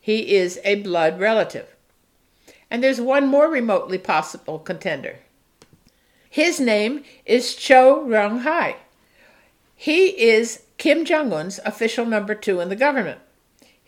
He 0.00 0.36
is 0.36 0.60
a 0.64 0.76
blood 0.76 1.18
relative. 1.18 1.74
And 2.70 2.82
there's 2.82 3.00
one 3.00 3.26
more 3.26 3.48
remotely 3.48 3.98
possible 3.98 4.58
contender. 4.58 5.18
His 6.30 6.60
name 6.60 7.02
is 7.26 7.54
Cho 7.54 8.04
Ryong 8.06 8.42
Hae. 8.42 8.76
He 9.74 10.06
is 10.20 10.62
Kim 10.76 11.04
Jong 11.04 11.32
un's 11.32 11.58
official 11.64 12.06
number 12.06 12.34
two 12.34 12.60
in 12.60 12.68
the 12.68 12.76
government. 12.76 13.20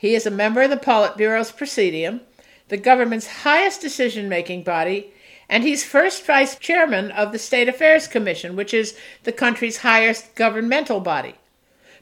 He 0.01 0.15
is 0.15 0.25
a 0.25 0.31
member 0.31 0.63
of 0.63 0.71
the 0.71 0.79
Politburo's 0.79 1.53
Presidium, 1.53 2.23
the 2.69 2.79
government's 2.79 3.43
highest 3.45 3.83
decision 3.83 4.31
making 4.31 4.63
body, 4.63 5.13
and 5.47 5.63
he's 5.63 5.85
first 5.85 6.25
vice 6.25 6.57
chairman 6.57 7.11
of 7.11 7.33
the 7.33 7.39
State 7.39 7.69
Affairs 7.69 8.09
Commission, 8.09 8.57
which 8.57 8.73
is 8.73 8.97
the 9.25 9.33
country's 9.33 9.77
highest 9.79 10.35
governmental 10.37 11.01
body. 11.01 11.35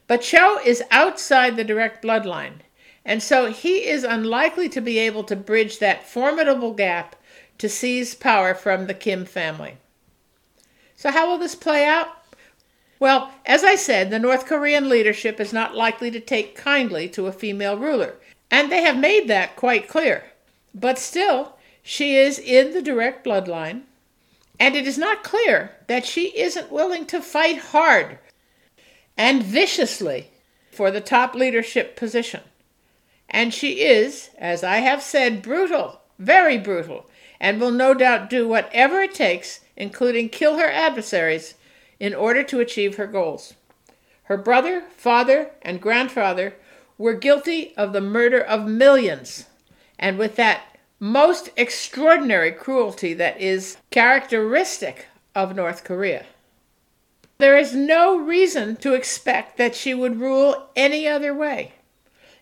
But 0.07 0.23
Cho 0.23 0.61
is 0.65 0.81
outside 0.93 1.57
the 1.57 1.65
direct 1.65 2.05
bloodline, 2.05 2.61
and 3.05 3.21
so 3.21 3.51
he 3.51 3.89
is 3.89 4.05
unlikely 4.05 4.69
to 4.69 4.81
be 4.81 5.01
able 5.01 5.25
to 5.25 5.35
bridge 5.35 5.81
that 5.81 6.07
formidable 6.07 6.75
gap 6.75 7.17
to 7.59 7.69
seize 7.69 8.15
power 8.15 8.55
from 8.55 8.87
the 8.87 8.95
Kim 8.95 9.25
family. 9.25 9.77
So, 10.95 11.11
how 11.11 11.29
will 11.29 11.39
this 11.39 11.57
play 11.57 11.85
out? 11.85 12.18
Well, 13.01 13.31
as 13.47 13.65
I 13.65 13.77
said, 13.77 14.11
the 14.11 14.19
North 14.19 14.47
Korean 14.47 14.89
leadership 14.89 15.41
is 15.41 15.53
not 15.53 15.75
likely 15.75 16.11
to 16.11 16.21
take 16.21 16.57
kindly 16.57 17.09
to 17.11 17.27
a 17.27 17.33
female 17.33 17.77
ruler, 17.77 18.17
and 18.51 18.71
they 18.71 18.83
have 18.83 18.99
made 18.99 19.29
that 19.29 19.57
quite 19.57 19.89
clear. 19.89 20.25
But 20.75 20.99
still, 20.99 21.55
she 21.83 22.17
is 22.17 22.39
in 22.39 22.73
the 22.73 22.83
direct 22.83 23.25
bloodline, 23.25 23.83
and 24.59 24.75
it 24.75 24.87
is 24.87 24.99
not 24.99 25.23
clear 25.23 25.77
that 25.87 26.05
she 26.05 26.37
isn't 26.37 26.73
willing 26.73 27.07
to 27.07 27.21
fight 27.21 27.59
hard 27.59 28.19
and 29.17 29.43
viciously 29.43 30.31
for 30.71 30.91
the 30.91 31.01
top 31.01 31.35
leadership 31.35 31.97
position. 31.97 32.41
And 33.29 33.55
she 33.55 33.83
is, 33.83 34.31
as 34.39 34.65
I 34.65 34.79
have 34.79 35.03
said, 35.03 35.43
brutal, 35.43 36.01
very 36.19 36.59
brutal, 36.59 37.09
and 37.39 37.61
will 37.61 37.71
no 37.71 37.95
doubt 37.95 38.31
do 38.31 38.49
whatever 38.49 39.03
it 39.03 39.15
takes 39.15 39.61
including 39.79 40.29
kill 40.29 40.59
her 40.59 40.69
adversaries, 40.69 41.55
in 42.01 42.15
order 42.15 42.43
to 42.43 42.61
achieve 42.61 42.97
her 42.97 43.07
goals. 43.07 43.55
Her 44.25 44.37
brother, 44.37 44.83
father, 44.97 45.51
and 45.63 45.81
grandfather 45.81 46.55
were 46.97 47.15
guilty 47.15 47.75
of 47.77 47.93
the 47.93 48.01
murder 48.01 48.41
of 48.41 48.67
millions, 48.67 49.47
and 49.99 50.19
with 50.19 50.37
that 50.37 50.77
most 51.01 51.51
extraordinary 51.57 52.53
cruelty 52.53 53.15
that 53.15 53.41
is 53.41 53.79
characteristic 53.91 55.07
of 55.35 55.55
North 55.55 55.85
Korea. 55.85 56.27
There 57.39 57.57
is 57.57 57.73
no 57.73 58.19
reason 58.19 58.77
to 58.77 58.95
expect 58.95 59.57
that 59.59 59.77
she 59.77 59.95
would 59.95 60.21
rule 60.21 60.71
any 60.75 61.07
other 61.07 61.33
way. 61.33 61.75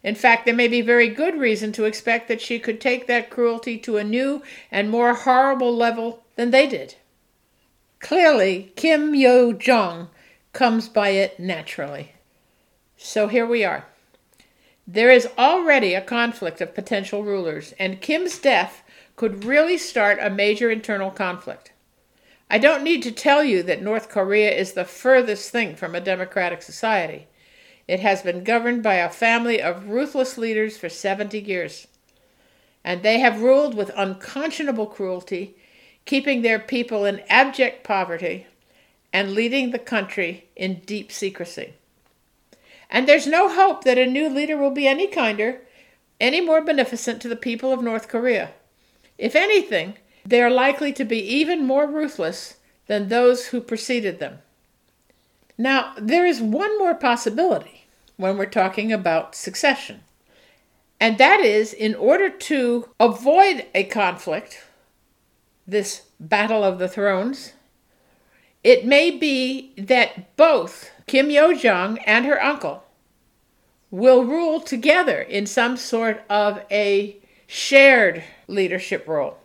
In 0.02 0.14
fact, 0.14 0.46
there 0.46 0.54
may 0.54 0.68
be 0.68 0.80
very 0.80 1.08
good 1.08 1.38
reason 1.38 1.72
to 1.72 1.84
expect 1.84 2.28
that 2.28 2.40
she 2.40 2.58
could 2.58 2.80
take 2.80 3.06
that 3.06 3.28
cruelty 3.28 3.76
to 3.78 3.98
a 3.98 4.04
new 4.04 4.42
and 4.70 4.88
more 4.88 5.12
horrible 5.12 5.76
level 5.76 6.24
than 6.36 6.50
they 6.50 6.66
did. 6.66 6.94
Clearly, 8.00 8.72
Kim 8.76 9.14
Yo 9.14 9.52
Jong 9.52 10.08
comes 10.52 10.88
by 10.88 11.10
it 11.10 11.40
naturally. 11.40 12.12
So 12.96 13.28
here 13.28 13.46
we 13.46 13.64
are. 13.64 13.86
There 14.86 15.10
is 15.10 15.28
already 15.36 15.94
a 15.94 16.00
conflict 16.00 16.60
of 16.60 16.74
potential 16.74 17.24
rulers, 17.24 17.74
and 17.78 18.00
Kim's 18.00 18.38
death 18.38 18.82
could 19.16 19.44
really 19.44 19.78
start 19.78 20.18
a 20.20 20.30
major 20.30 20.70
internal 20.70 21.10
conflict. 21.10 21.72
I 22.48 22.58
don't 22.58 22.84
need 22.84 23.02
to 23.02 23.10
tell 23.10 23.42
you 23.42 23.62
that 23.64 23.82
North 23.82 24.08
Korea 24.08 24.52
is 24.52 24.74
the 24.74 24.84
furthest 24.84 25.50
thing 25.50 25.74
from 25.74 25.94
a 25.94 26.00
democratic 26.00 26.62
society. 26.62 27.26
It 27.88 28.00
has 28.00 28.22
been 28.22 28.44
governed 28.44 28.82
by 28.82 28.94
a 28.94 29.10
family 29.10 29.60
of 29.60 29.88
ruthless 29.88 30.38
leaders 30.38 30.76
for 30.76 30.88
70 30.88 31.40
years, 31.40 31.88
and 32.84 33.02
they 33.02 33.18
have 33.18 33.42
ruled 33.42 33.74
with 33.74 33.90
unconscionable 33.96 34.86
cruelty 34.86 35.56
keeping 36.06 36.42
their 36.42 36.58
people 36.58 37.04
in 37.04 37.20
abject 37.28 37.84
poverty, 37.84 38.46
and 39.12 39.32
leading 39.32 39.70
the 39.70 39.78
country 39.78 40.46
in 40.56 40.80
deep 40.86 41.10
secrecy. 41.12 41.74
And 42.90 43.08
there's 43.08 43.26
no 43.26 43.48
hope 43.48 43.84
that 43.84 43.98
a 43.98 44.06
new 44.06 44.28
leader 44.28 44.56
will 44.56 44.70
be 44.70 44.86
any 44.86 45.06
kinder, 45.06 45.60
any 46.20 46.40
more 46.40 46.60
beneficent 46.60 47.20
to 47.22 47.28
the 47.28 47.36
people 47.36 47.72
of 47.72 47.82
North 47.82 48.08
Korea. 48.08 48.50
If 49.18 49.34
anything, 49.34 49.94
they 50.24 50.42
are 50.42 50.50
likely 50.50 50.92
to 50.92 51.04
be 51.04 51.18
even 51.18 51.66
more 51.66 51.86
ruthless 51.86 52.56
than 52.86 53.08
those 53.08 53.46
who 53.46 53.60
preceded 53.60 54.18
them. 54.18 54.38
Now, 55.58 55.94
there 55.98 56.26
is 56.26 56.40
one 56.40 56.78
more 56.78 56.94
possibility 56.94 57.86
when 58.16 58.36
we're 58.36 58.46
talking 58.46 58.92
about 58.92 59.34
succession, 59.34 60.02
and 61.00 61.18
that 61.18 61.40
is 61.40 61.72
in 61.72 61.94
order 61.94 62.28
to 62.28 62.88
avoid 63.00 63.66
a 63.74 63.84
conflict 63.84 64.65
this 65.66 66.02
battle 66.20 66.62
of 66.62 66.78
the 66.78 66.88
thrones, 66.88 67.52
it 68.62 68.86
may 68.86 69.10
be 69.10 69.72
that 69.76 70.36
both 70.36 70.90
Kim 71.06 71.30
Yo 71.30 71.54
Jong 71.54 71.98
and 71.98 72.24
her 72.26 72.42
uncle 72.42 72.84
will 73.90 74.24
rule 74.24 74.60
together 74.60 75.20
in 75.20 75.46
some 75.46 75.76
sort 75.76 76.22
of 76.28 76.60
a 76.70 77.16
shared 77.46 78.24
leadership 78.48 79.06
role. 79.06 79.38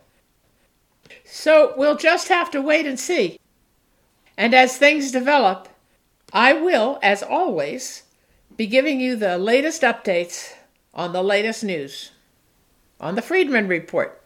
So 1.24 1.72
we'll 1.76 1.96
just 1.96 2.28
have 2.28 2.50
to 2.50 2.60
wait 2.60 2.86
and 2.86 2.98
see. 2.98 3.38
And 4.36 4.54
as 4.54 4.76
things 4.76 5.12
develop, 5.12 5.68
I 6.32 6.52
will, 6.52 6.98
as 7.02 7.22
always, 7.22 8.02
be 8.56 8.66
giving 8.66 9.00
you 9.00 9.16
the 9.16 9.38
latest 9.38 9.82
updates 9.82 10.52
on 10.94 11.12
the 11.12 11.22
latest 11.22 11.64
news 11.64 12.10
on 13.00 13.14
the 13.16 13.22
Friedman 13.22 13.68
Report. 13.68 14.21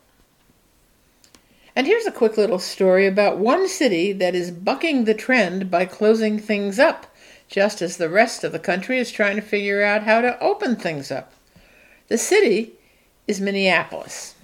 And 1.76 1.86
here's 1.86 2.06
a 2.06 2.10
quick 2.10 2.36
little 2.36 2.58
story 2.58 3.06
about 3.06 3.38
one 3.38 3.68
city 3.68 4.12
that 4.14 4.34
is 4.34 4.50
bucking 4.50 5.04
the 5.04 5.14
trend 5.14 5.70
by 5.70 5.84
closing 5.84 6.38
things 6.38 6.78
up 6.78 7.14
just 7.48 7.80
as 7.80 7.96
the 7.96 8.08
rest 8.08 8.42
of 8.42 8.50
the 8.50 8.58
country 8.58 8.98
is 8.98 9.12
trying 9.12 9.36
to 9.36 9.42
figure 9.42 9.82
out 9.82 10.02
how 10.02 10.20
to 10.22 10.40
open 10.40 10.74
things 10.74 11.12
up. 11.12 11.32
The 12.08 12.18
city 12.18 12.72
is 13.28 13.40
Minneapolis, 13.40 14.34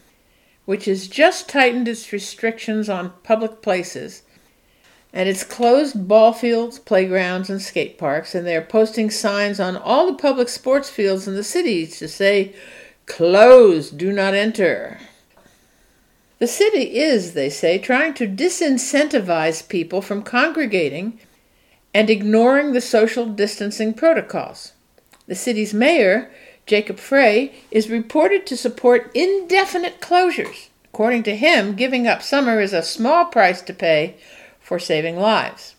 which 0.67 0.85
has 0.85 1.09
just 1.09 1.49
tightened 1.49 1.89
its 1.89 2.13
restrictions 2.13 2.89
on 2.89 3.15
public 3.25 3.63
places 3.63 4.23
and 5.13 5.29
it's 5.29 5.45
closed 5.45 6.09
ball 6.09 6.33
fields, 6.33 6.79
playgrounds, 6.79 7.51
and 7.51 7.61
skate 7.61 7.99
parks, 7.99 8.35
and 8.35 8.47
they're 8.47 8.63
posting 8.63 9.11
signs 9.11 9.61
on 9.61 9.77
all 9.77 10.07
the 10.07 10.19
public 10.19 10.49
sports 10.49 10.89
fields 10.89 11.29
in 11.29 11.35
the 11.35 11.45
city 11.45 11.87
to 11.87 12.09
say, 12.09 12.55
Closed, 13.05 13.99
do 13.99 14.11
not 14.11 14.33
enter. 14.33 14.99
The 16.43 16.49
city 16.49 16.99
is, 16.99 17.35
they 17.35 17.49
say, 17.49 17.79
trying 17.79 18.15
to 18.15 18.27
disincentivize 18.27 19.69
people 19.69 20.03
from 20.03 20.25
congregating 20.25 21.21
and 21.95 22.11
ignoring 22.11 22.73
the 22.73 22.81
social 22.81 23.27
distancing 23.27 23.95
protocols. 23.95 24.73
The 25.29 25.37
city's 25.37 25.73
mayor, 25.73 26.33
Jacob 26.67 26.99
Frey, 26.99 27.55
is 27.71 27.89
reported 27.89 28.45
to 28.47 28.57
support 28.57 29.13
indefinite 29.15 30.01
closures. 30.01 30.71
According 30.87 31.23
to 31.23 31.37
him, 31.37 31.77
giving 31.77 32.09
up 32.09 32.23
summer 32.23 32.61
is 32.61 32.73
a 32.73 32.83
small 32.83 33.27
price 33.27 33.63
to 33.63 33.73
pay 33.73 34.17
for 34.59 34.81
saving 34.81 35.21
lives. 35.21 35.77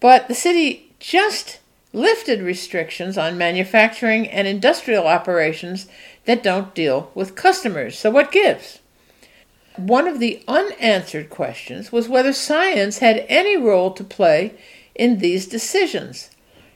But 0.00 0.28
the 0.28 0.34
city 0.34 0.94
just 0.98 1.60
lifted 1.92 2.40
restrictions 2.40 3.18
on 3.18 3.36
manufacturing 3.36 4.26
and 4.28 4.48
industrial 4.48 5.06
operations 5.06 5.88
that 6.24 6.42
don't 6.42 6.74
deal 6.74 7.10
with 7.14 7.36
customers. 7.36 7.98
So, 7.98 8.10
what 8.10 8.32
gives? 8.32 8.78
One 9.76 10.06
of 10.06 10.20
the 10.20 10.42
unanswered 10.46 11.30
questions 11.30 11.90
was 11.90 12.08
whether 12.08 12.32
science 12.32 12.98
had 12.98 13.24
any 13.28 13.56
role 13.56 13.90
to 13.92 14.04
play 14.04 14.54
in 14.94 15.18
these 15.18 15.46
decisions. 15.46 16.30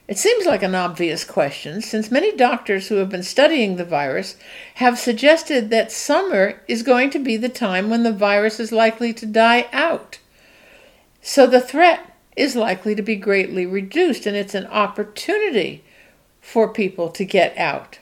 It 0.07 0.17
seems 0.17 0.45
like 0.45 0.63
an 0.63 0.73
obvious 0.73 1.23
question, 1.23 1.81
since 1.81 2.09
many 2.09 2.35
doctors 2.35 2.87
who 2.87 2.95
have 2.95 3.09
been 3.09 3.23
studying 3.23 3.75
the 3.75 3.83
virus 3.85 4.37
have 4.75 4.97
suggested 4.97 5.69
that 5.69 5.91
summer 5.91 6.61
is 6.67 6.81
going 6.81 7.09
to 7.11 7.19
be 7.19 7.35
the 7.35 7.49
time 7.49 7.89
when 7.89 8.03
the 8.03 8.13
virus 8.13 8.59
is 8.59 8.71
likely 8.71 9.13
to 9.13 9.25
die 9.25 9.67
out. 9.73 10.19
So 11.21 11.45
the 11.45 11.59
threat 11.59 12.15
is 12.37 12.55
likely 12.55 12.95
to 12.95 13.01
be 13.01 13.17
greatly 13.17 13.65
reduced, 13.65 14.25
and 14.25 14.35
it's 14.35 14.55
an 14.55 14.67
opportunity 14.67 15.83
for 16.39 16.71
people 16.71 17.09
to 17.09 17.25
get 17.25 17.55
out. 17.57 17.99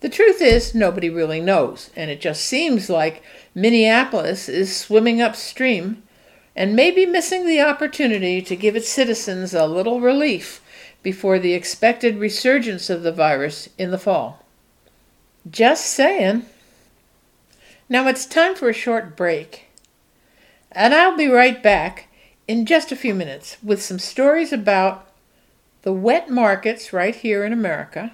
The 0.00 0.08
truth 0.08 0.40
is, 0.40 0.74
nobody 0.74 1.10
really 1.10 1.40
knows, 1.40 1.90
and 1.94 2.10
it 2.10 2.22
just 2.22 2.44
seems 2.44 2.88
like 2.88 3.22
Minneapolis 3.54 4.48
is 4.48 4.74
swimming 4.74 5.20
upstream 5.20 6.02
and 6.56 6.74
maybe 6.74 7.04
missing 7.04 7.46
the 7.46 7.60
opportunity 7.60 8.40
to 8.42 8.56
give 8.56 8.76
its 8.76 8.88
citizens 8.88 9.52
a 9.52 9.66
little 9.66 10.00
relief 10.00 10.62
before 11.02 11.38
the 11.38 11.52
expected 11.52 12.16
resurgence 12.16 12.88
of 12.88 13.02
the 13.02 13.12
virus 13.12 13.68
in 13.76 13.90
the 13.90 13.98
fall. 13.98 14.44
Just 15.50 15.86
saying. 15.86 16.46
Now 17.88 18.08
it's 18.08 18.24
time 18.24 18.54
for 18.54 18.70
a 18.70 18.74
short 18.74 19.16
break. 19.16 19.66
And 20.72 20.94
I'll 20.94 21.16
be 21.16 21.28
right 21.28 21.62
back 21.62 22.08
in 22.48 22.64
just 22.64 22.90
a 22.90 22.96
few 22.96 23.14
minutes 23.14 23.58
with 23.62 23.82
some 23.82 23.98
stories 23.98 24.52
about 24.52 25.10
the 25.82 25.92
wet 25.92 26.30
markets 26.30 26.92
right 26.92 27.14
here 27.14 27.44
in 27.44 27.52
America 27.52 28.12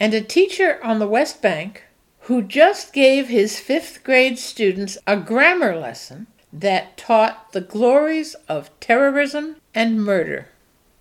and 0.00 0.14
a 0.14 0.20
teacher 0.20 0.78
on 0.82 0.98
the 0.98 1.08
West 1.08 1.42
Bank 1.42 1.84
who 2.22 2.42
just 2.42 2.92
gave 2.92 3.28
his 3.28 3.58
fifth 3.58 4.04
grade 4.04 4.38
students 4.38 4.98
a 5.06 5.16
grammar 5.16 5.74
lesson 5.76 6.26
that 6.52 6.96
taught 6.96 7.52
the 7.52 7.60
glories 7.60 8.34
of 8.48 8.70
terrorism 8.80 9.56
and 9.74 10.04
murder. 10.04 10.48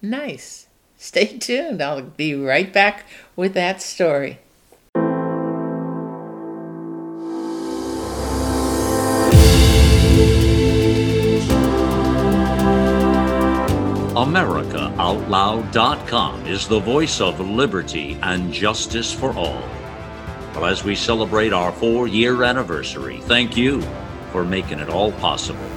Nice. 0.02 0.68
Stay 0.98 1.38
tuned. 1.38 1.82
I'll 1.82 2.02
be 2.02 2.34
right 2.34 2.72
back 2.72 3.06
with 3.36 3.54
that 3.54 3.82
story. 3.82 4.40
AmericaOutloud.com 14.18 16.48
is 16.48 16.68
the 16.68 16.80
voice 16.80 17.22
of 17.22 17.40
liberty 17.40 18.18
and 18.24 18.52
justice 18.52 19.14
for 19.14 19.32
all. 19.34 19.62
Well, 20.56 20.66
as 20.66 20.84
we 20.84 20.96
celebrate 20.96 21.54
our 21.54 21.72
four 21.72 22.08
year 22.08 22.42
anniversary, 22.42 23.20
thank 23.22 23.56
you 23.56 23.84
for 24.32 24.44
making 24.44 24.80
it 24.80 24.90
all 24.90 25.12
possible. 25.12 25.70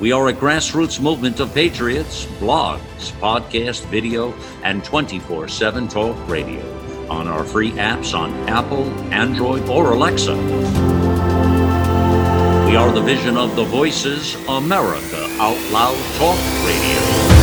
We 0.00 0.10
are 0.10 0.28
a 0.28 0.32
grassroots 0.32 1.02
movement 1.02 1.38
of 1.38 1.52
patriots, 1.52 2.24
blogs, 2.40 3.12
podcast, 3.20 3.84
video, 3.88 4.32
and 4.64 4.82
24 4.82 5.48
7 5.48 5.86
talk 5.86 6.16
radio 6.26 6.62
on 7.10 7.28
our 7.28 7.44
free 7.44 7.72
apps 7.72 8.18
on 8.18 8.32
Apple, 8.48 8.88
Android, 9.12 9.68
or 9.68 9.92
Alexa. 9.92 10.34
We 12.66 12.74
are 12.74 12.90
the 12.90 13.02
vision 13.04 13.36
of 13.36 13.54
the 13.54 13.64
Voices 13.64 14.34
America 14.48 15.28
Out 15.38 15.60
Loud 15.70 15.98
Talk 16.16 16.38
Radio. 16.64 17.41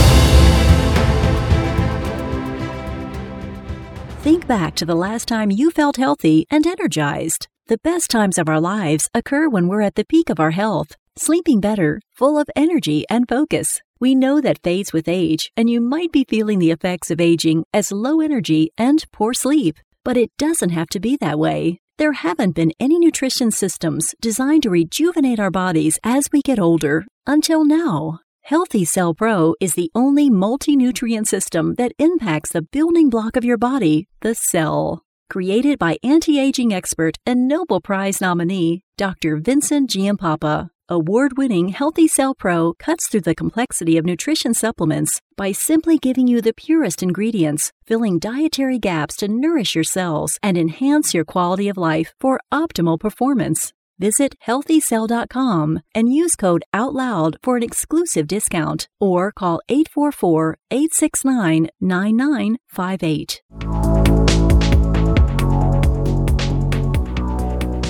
Think 4.30 4.46
back 4.46 4.76
to 4.76 4.86
the 4.86 4.94
last 4.94 5.28
time 5.28 5.50
you 5.50 5.72
felt 5.72 5.98
healthy 5.98 6.46
and 6.52 6.68
energized. 6.68 7.48
The 7.65 7.80
best 7.84 8.12
times 8.12 8.38
of 8.38 8.48
our 8.48 8.60
lives 8.62 9.10
occur 9.12 9.50
when 9.50 9.68
we're 9.68 9.82
at 9.82 9.96
the 9.96 10.06
peak 10.06 10.30
of 10.30 10.39
our 10.39 10.52
health 10.52 10.96
sleeping 11.18 11.60
better, 11.60 12.00
full 12.13 12.38
of 12.38 12.48
energy 12.56 13.06
and 13.10 13.28
focus. 13.28 13.82
We 14.00 14.13
know 14.13 14.39
that 14.39 14.62
fades 14.63 14.94
with 14.94 15.08
age, 15.08 15.52
and 15.58 15.68
you 15.68 15.82
might 15.82 16.12
be 16.12 16.28
feeling 16.30 16.60
the 16.60 16.70
effects 16.70 17.10
of 17.10 17.20
aging 17.20 17.63
as 17.74 17.92
low 17.92 18.22
energy 18.22 18.70
and 18.78 19.04
poor 19.12 19.34
sleep. 19.34 19.80
But 20.06 20.15
it 20.15 20.30
doesn't 20.38 20.78
have 20.78 20.89
to 20.89 21.00
be 21.00 21.18
that 21.20 21.39
way. 21.39 21.80
There 21.98 22.13
haven't 22.13 22.56
been 22.56 22.72
any 22.80 23.00
nutrition 23.00 23.50
systems 23.50 24.13
designed 24.22 24.62
to 24.62 24.70
rejuvenate 24.70 25.39
our 25.39 25.50
bodies 25.50 25.98
as 26.04 26.30
we 26.32 26.44
get 26.44 26.60
older 26.60 27.04
until 27.26 27.65
now. 27.65 28.20
Healthy 28.49 28.86
Cell 28.86 29.13
Pro 29.13 29.54
is 29.60 29.75
the 29.75 29.91
only 29.93 30.30
multi 30.30 30.75
nutrient 30.75 31.28
system 31.28 31.75
that 31.75 31.91
impacts 31.99 32.52
the 32.52 32.63
building 32.63 33.10
block 33.10 33.36
of 33.36 33.45
your 33.45 33.58
body, 33.58 34.08
the 34.21 34.34
cell. 34.34 35.04
Created 35.30 35.78
by 35.78 35.97
anti 36.04 36.39
aging 36.39 36.73
expert 36.73 37.17
and 37.28 37.47
Nobel 37.47 37.80
Prize 37.80 38.19
nominee 38.19 38.84
Dr. 38.97 39.38
Vincent 39.38 39.91
Giampapa. 39.91 40.71
Award 40.91 41.38
winning 41.38 41.69
Healthy 41.69 42.08
Cell 42.08 42.34
Pro 42.34 42.73
cuts 42.80 43.08
through 43.08 43.21
the 43.21 43.36
complexity 43.36 43.95
of 43.97 44.06
nutrition 44.06 44.56
supplements 44.56 45.21
by 45.38 45.52
simply 45.52 45.99
giving 45.99 46.28
you 46.28 46.41
the 46.41 46.52
purest 46.52 47.04
ingredients, 47.04 47.71
filling 47.86 48.17
dietary 48.17 48.80
gaps 48.80 49.15
to 49.17 49.28
nourish 49.28 49.75
your 49.75 49.84
cells 49.84 50.39
and 50.41 50.58
enhance 50.58 51.13
your 51.13 51.25
quality 51.25 51.69
of 51.69 51.78
life 51.78 52.15
for 52.19 52.39
optimal 52.52 52.99
performance. 52.99 53.71
Visit 53.99 54.35
healthycell.com 54.47 55.81
and 55.93 56.13
use 56.13 56.38
code 56.38 56.63
OUTLOUD 56.73 57.35
for 57.43 57.57
an 57.57 57.63
exclusive 57.63 58.27
discount 58.27 58.88
or 58.97 59.33
call 59.33 59.59
844 59.67 60.57
869 60.71 61.69
9958. 61.81 63.41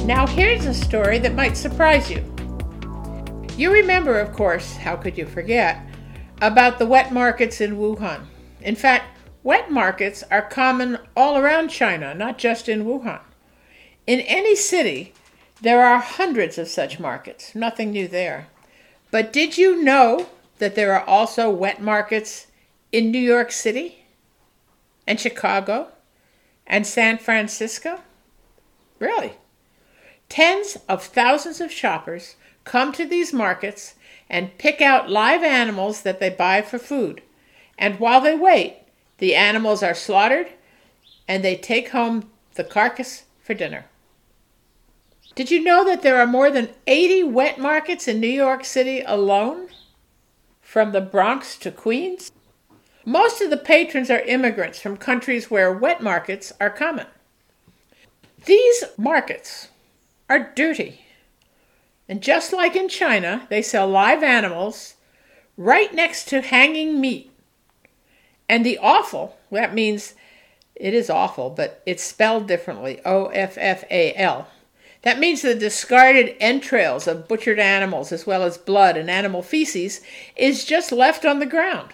Now, 0.08 0.26
here's 0.26 0.66
a 0.66 0.74
story 0.74 1.20
that 1.20 1.36
might 1.36 1.56
surprise 1.56 2.10
you. 2.10 2.26
You 3.56 3.72
remember, 3.72 4.20
of 4.20 4.34
course, 4.34 4.76
how 4.78 4.96
could 4.96 5.16
you 5.16 5.28
forget, 5.28 5.86
about 6.42 6.80
the 6.80 6.88
wet 6.88 7.14
markets 7.14 7.62
in 7.62 7.78
Wuhan. 7.78 8.26
In 8.62 8.76
fact, 8.76 9.20
wet 9.44 9.70
markets 9.70 10.24
are 10.32 10.42
common 10.42 10.98
all 11.16 11.38
around 11.38 11.70
China, 11.70 12.16
not 12.16 12.40
just 12.40 12.68
in 12.68 12.86
Wuhan. 12.86 13.22
In 14.08 14.22
any 14.22 14.56
city, 14.56 15.14
there 15.62 15.84
are 15.86 16.00
hundreds 16.00 16.58
of 16.58 16.68
such 16.68 17.00
markets, 17.00 17.54
nothing 17.54 17.92
new 17.92 18.08
there. 18.08 18.48
But 19.12 19.34
did 19.34 19.58
you 19.58 19.82
know 19.84 20.28
that 20.60 20.76
there 20.76 20.94
are 20.94 21.06
also 21.06 21.50
wet 21.50 21.82
markets 21.82 22.48
in 22.92 23.12
New 23.12 23.20
York 23.20 23.52
City 23.52 24.06
and 25.08 25.20
Chicago 25.20 25.90
and 26.66 26.86
San 26.86 27.18
Francisco? 27.18 28.02
Really? 29.00 29.34
Tens 30.30 30.78
of 30.88 31.04
thousands 31.04 31.60
of 31.60 31.72
shoppers 31.72 32.36
come 32.64 32.92
to 32.94 33.06
these 33.06 33.34
markets 33.34 33.96
and 34.30 34.58
pick 34.58 34.80
out 34.80 35.10
live 35.10 35.44
animals 35.44 36.04
that 36.04 36.20
they 36.20 36.30
buy 36.30 36.62
for 36.62 36.78
food. 36.78 37.22
And 37.78 38.00
while 38.00 38.22
they 38.22 38.36
wait, 38.36 38.78
the 39.18 39.36
animals 39.36 39.82
are 39.82 39.96
slaughtered 39.96 40.50
and 41.28 41.44
they 41.44 41.56
take 41.56 41.90
home 41.90 42.30
the 42.54 42.64
carcass 42.64 43.24
for 43.42 43.54
dinner. 43.54 43.86
Did 45.36 45.52
you 45.52 45.64
know 45.64 45.86
that 45.86 46.02
there 46.02 46.20
are 46.20 46.28
more 46.28 46.52
than 46.52 46.70
80 46.88 47.24
wet 47.24 47.60
markets 47.60 48.08
in 48.08 48.20
New 48.20 48.28
York 48.28 48.66
City 48.66 49.02
alone? 49.02 49.70
From 50.62 50.92
the 50.92 51.02
Bronx 51.02 51.58
to 51.58 51.72
Queens? 51.72 52.32
Most 53.06 53.42
of 53.42 53.50
the 53.50 53.58
patrons 53.58 54.12
are 54.12 54.20
immigrants 54.22 54.80
from 54.80 54.98
countries 54.98 55.50
where 55.50 55.72
wet 55.72 56.02
markets 56.02 56.54
are 56.60 56.70
common. 56.70 57.08
These 58.46 58.84
markets 58.98 59.70
are 60.30 60.52
dirty 60.56 61.02
and 62.10 62.24
just 62.24 62.52
like 62.52 62.76
in 62.76 62.90
China, 62.90 63.46
they 63.50 63.62
sell 63.62 63.88
live 63.88 64.24
animals 64.24 64.96
right 65.56 65.94
next 65.94 66.28
to 66.30 66.42
hanging 66.42 67.00
meat. 67.00 67.32
And 68.50 68.66
the 68.66 68.80
offal, 68.80 69.38
that 69.52 69.76
means 69.76 70.16
it 70.74 70.96
is 70.96 71.12
awful, 71.12 71.52
but 71.52 71.84
it's 71.86 72.04
spelled 72.04 72.48
differently 72.48 73.00
O 73.06 73.28
F 73.28 73.60
F 73.60 73.84
A 73.92 74.16
L. 74.16 74.48
That 75.04 75.20
means 75.20 75.42
the 75.42 75.56
discarded 75.56 76.36
entrails 76.40 77.08
of 77.08 77.28
butchered 77.28 77.60
animals, 77.60 78.12
as 78.12 78.28
well 78.28 78.44
as 78.44 78.58
blood 78.58 78.98
and 78.98 79.10
animal 79.10 79.42
feces, 79.42 80.02
is 80.36 80.66
just 80.66 80.92
left 80.92 81.26
on 81.26 81.40
the 81.40 81.46
ground. 81.46 81.94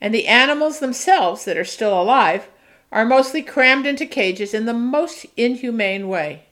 And 0.00 0.14
the 0.14 0.26
animals 0.26 0.80
themselves 0.80 1.44
that 1.44 1.56
are 1.56 1.64
still 1.64 2.00
alive 2.00 2.48
are 2.90 3.06
mostly 3.06 3.42
crammed 3.42 3.86
into 3.86 4.04
cages 4.04 4.52
in 4.52 4.66
the 4.66 4.74
most 4.74 5.24
inhumane 5.36 6.08
way. 6.08 6.42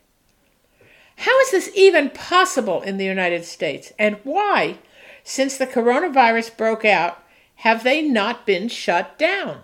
How 1.16 1.38
is 1.40 1.51
this 1.51 1.70
even 1.75 2.09
possible 2.09 2.81
in 2.81 2.96
the 2.96 3.05
United 3.05 3.44
States? 3.44 3.92
And 3.99 4.16
why, 4.25 4.79
since 5.23 5.59
the 5.59 5.66
coronavirus 5.66 6.57
broke 6.57 6.87
out, 6.87 7.23
have 7.57 7.85
they 7.85 8.01
not 8.01 8.46
been 8.46 8.68
shut 8.68 9.18
down? 9.18 9.61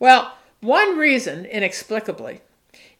Well, 0.00 0.34
one 0.60 0.98
reason, 0.98 1.44
inexplicably, 1.44 2.40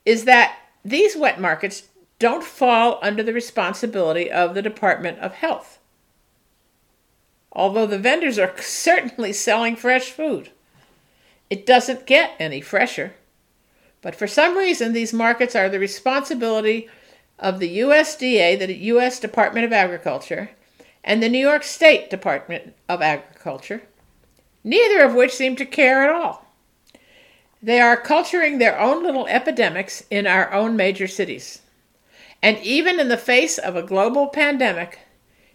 is 0.07 0.27
that 0.27 0.57
these 0.91 1.17
wet 1.17 1.41
markets 1.41 1.89
don't 2.19 2.45
fall 2.45 2.99
under 3.03 3.23
the 3.23 3.33
responsibility 3.33 4.31
of 4.31 4.55
the 4.55 4.63
Department 4.63 5.19
of 5.19 5.35
Health. 5.35 5.79
Although 7.53 7.87
the 7.87 7.99
vendors 7.99 8.39
are 8.39 8.55
certainly 8.61 9.33
selling 9.33 9.77
fresh 9.77 10.11
food, 10.11 10.51
it 11.51 11.67
doesn't 11.67 12.07
get 12.07 12.33
any 12.39 12.61
fresher. 12.61 13.15
But 14.01 14.15
for 14.15 14.27
some 14.27 14.57
reason, 14.57 14.93
these 14.93 15.13
markets 15.13 15.57
are 15.57 15.69
the 15.69 15.79
responsibility 15.79 16.89
of 17.39 17.59
the 17.59 17.79
USDA, 17.79 18.59
the 18.59 18.75
U.S. 18.75 19.19
Department 19.19 19.65
of 19.65 19.73
Agriculture, 19.73 20.51
and 21.05 21.23
the 21.23 21.29
New 21.29 21.39
York 21.39 21.63
State 21.63 22.11
Department 22.11 22.75
of 22.89 23.03
Agriculture, 23.03 23.83
neither 24.63 25.03
of 25.03 25.15
which 25.15 25.35
seem 25.35 25.57
to 25.57 25.65
care 25.65 26.03
at 26.03 26.11
all. 26.11 26.48
They 27.63 27.81
are 27.81 27.97
culturing 27.97 28.59
their 28.59 28.79
own 28.79 29.03
little 29.03 29.27
epidemics 29.27 30.05
in 30.11 30.27
our 30.27 30.53
own 30.53 30.77
major 30.77 31.09
cities. 31.09 31.63
And 32.43 32.59
even 32.59 33.01
in 33.01 33.09
the 33.09 33.17
face 33.17 33.59
of 33.59 33.75
a 33.75 33.83
global 33.83 34.29
pandemic, 34.29 35.01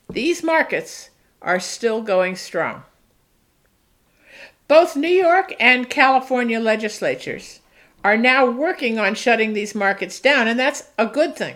these 0.09 0.43
markets 0.43 1.09
are 1.41 1.59
still 1.59 2.01
going 2.01 2.35
strong. 2.35 2.83
Both 4.67 4.95
New 4.95 5.07
York 5.07 5.53
and 5.59 5.89
California 5.89 6.59
legislatures 6.59 7.61
are 8.03 8.17
now 8.17 8.45
working 8.49 8.99
on 8.99 9.15
shutting 9.15 9.53
these 9.53 9.73
markets 9.73 10.19
down, 10.19 10.47
and 10.47 10.59
that's 10.59 10.89
a 10.97 11.05
good 11.05 11.37
thing. 11.37 11.55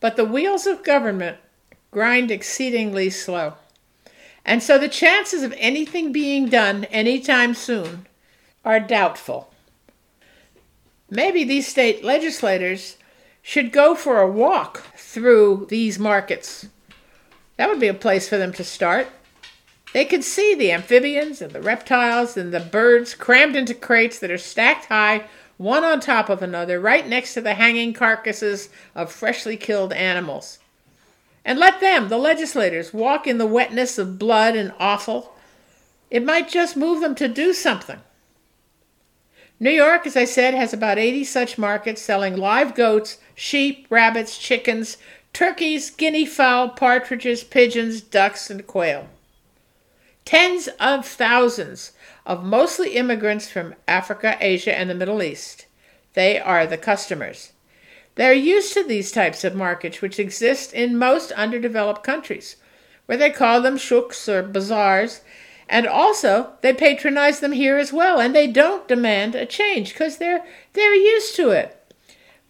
But 0.00 0.16
the 0.16 0.24
wheels 0.24 0.66
of 0.66 0.82
government 0.82 1.38
grind 1.90 2.30
exceedingly 2.30 3.10
slow. 3.10 3.54
And 4.44 4.62
so 4.62 4.78
the 4.78 4.88
chances 4.88 5.42
of 5.42 5.54
anything 5.58 6.10
being 6.10 6.48
done 6.48 6.84
anytime 6.84 7.54
soon 7.54 8.06
are 8.64 8.80
doubtful. 8.80 9.52
Maybe 11.10 11.44
these 11.44 11.68
state 11.68 12.04
legislators 12.04 12.96
should 13.42 13.72
go 13.72 13.94
for 13.94 14.20
a 14.20 14.30
walk 14.30 14.82
through 14.96 15.66
these 15.68 15.98
markets. 15.98 16.68
That 17.56 17.68
would 17.68 17.80
be 17.80 17.88
a 17.88 17.94
place 17.94 18.28
for 18.28 18.38
them 18.38 18.52
to 18.54 18.64
start. 18.64 19.08
They 19.92 20.04
could 20.04 20.24
see 20.24 20.54
the 20.54 20.72
amphibians 20.72 21.42
and 21.42 21.52
the 21.52 21.60
reptiles 21.60 22.36
and 22.36 22.52
the 22.52 22.60
birds 22.60 23.14
crammed 23.14 23.56
into 23.56 23.74
crates 23.74 24.18
that 24.20 24.30
are 24.30 24.38
stacked 24.38 24.86
high 24.86 25.24
one 25.58 25.84
on 25.84 26.00
top 26.00 26.28
of 26.28 26.42
another, 26.42 26.80
right 26.80 27.06
next 27.06 27.34
to 27.34 27.40
the 27.40 27.54
hanging 27.54 27.92
carcasses 27.92 28.68
of 28.94 29.12
freshly 29.12 29.56
killed 29.56 29.92
animals. 29.92 30.58
And 31.44 31.58
let 31.58 31.80
them, 31.80 32.08
the 32.08 32.18
legislators, 32.18 32.94
walk 32.94 33.26
in 33.26 33.38
the 33.38 33.46
wetness 33.46 33.98
of 33.98 34.18
blood 34.18 34.56
and 34.56 34.72
offal. 34.80 35.34
It 36.10 36.24
might 36.24 36.48
just 36.48 36.76
move 36.76 37.00
them 37.00 37.14
to 37.16 37.28
do 37.28 37.52
something. 37.52 38.00
New 39.62 39.70
York, 39.70 40.08
as 40.08 40.16
I 40.16 40.24
said, 40.24 40.54
has 40.54 40.72
about 40.72 40.98
80 40.98 41.22
such 41.22 41.56
markets 41.56 42.02
selling 42.02 42.36
live 42.36 42.74
goats, 42.74 43.18
sheep, 43.36 43.86
rabbits, 43.90 44.36
chickens, 44.36 44.96
turkeys, 45.32 45.88
guinea 45.88 46.26
fowl, 46.26 46.70
partridges, 46.70 47.44
pigeons, 47.44 48.00
ducks, 48.00 48.50
and 48.50 48.66
quail. 48.66 49.08
Tens 50.24 50.68
of 50.80 51.06
thousands 51.06 51.92
of 52.26 52.42
mostly 52.42 52.96
immigrants 52.96 53.48
from 53.48 53.76
Africa, 53.86 54.36
Asia, 54.40 54.76
and 54.76 54.90
the 54.90 54.96
Middle 54.96 55.22
East. 55.22 55.66
They 56.14 56.40
are 56.40 56.66
the 56.66 56.76
customers. 56.76 57.52
They're 58.16 58.32
used 58.32 58.74
to 58.74 58.82
these 58.82 59.12
types 59.12 59.44
of 59.44 59.54
markets, 59.54 60.02
which 60.02 60.18
exist 60.18 60.72
in 60.72 60.98
most 60.98 61.30
underdeveloped 61.30 62.02
countries, 62.02 62.56
where 63.06 63.16
they 63.16 63.30
call 63.30 63.62
them 63.62 63.76
shuks 63.76 64.28
or 64.28 64.42
bazaars, 64.42 65.20
and 65.72 65.86
also 65.86 66.52
they 66.60 66.74
patronize 66.74 67.40
them 67.40 67.52
here 67.52 67.78
as 67.78 67.94
well, 67.94 68.20
and 68.20 68.36
they 68.36 68.46
don't 68.46 68.86
demand 68.86 69.34
a 69.34 69.46
change 69.46 69.94
because 69.94 70.18
they're 70.18 70.44
they're 70.74 70.94
used 70.94 71.34
to 71.36 71.48
it. 71.48 71.94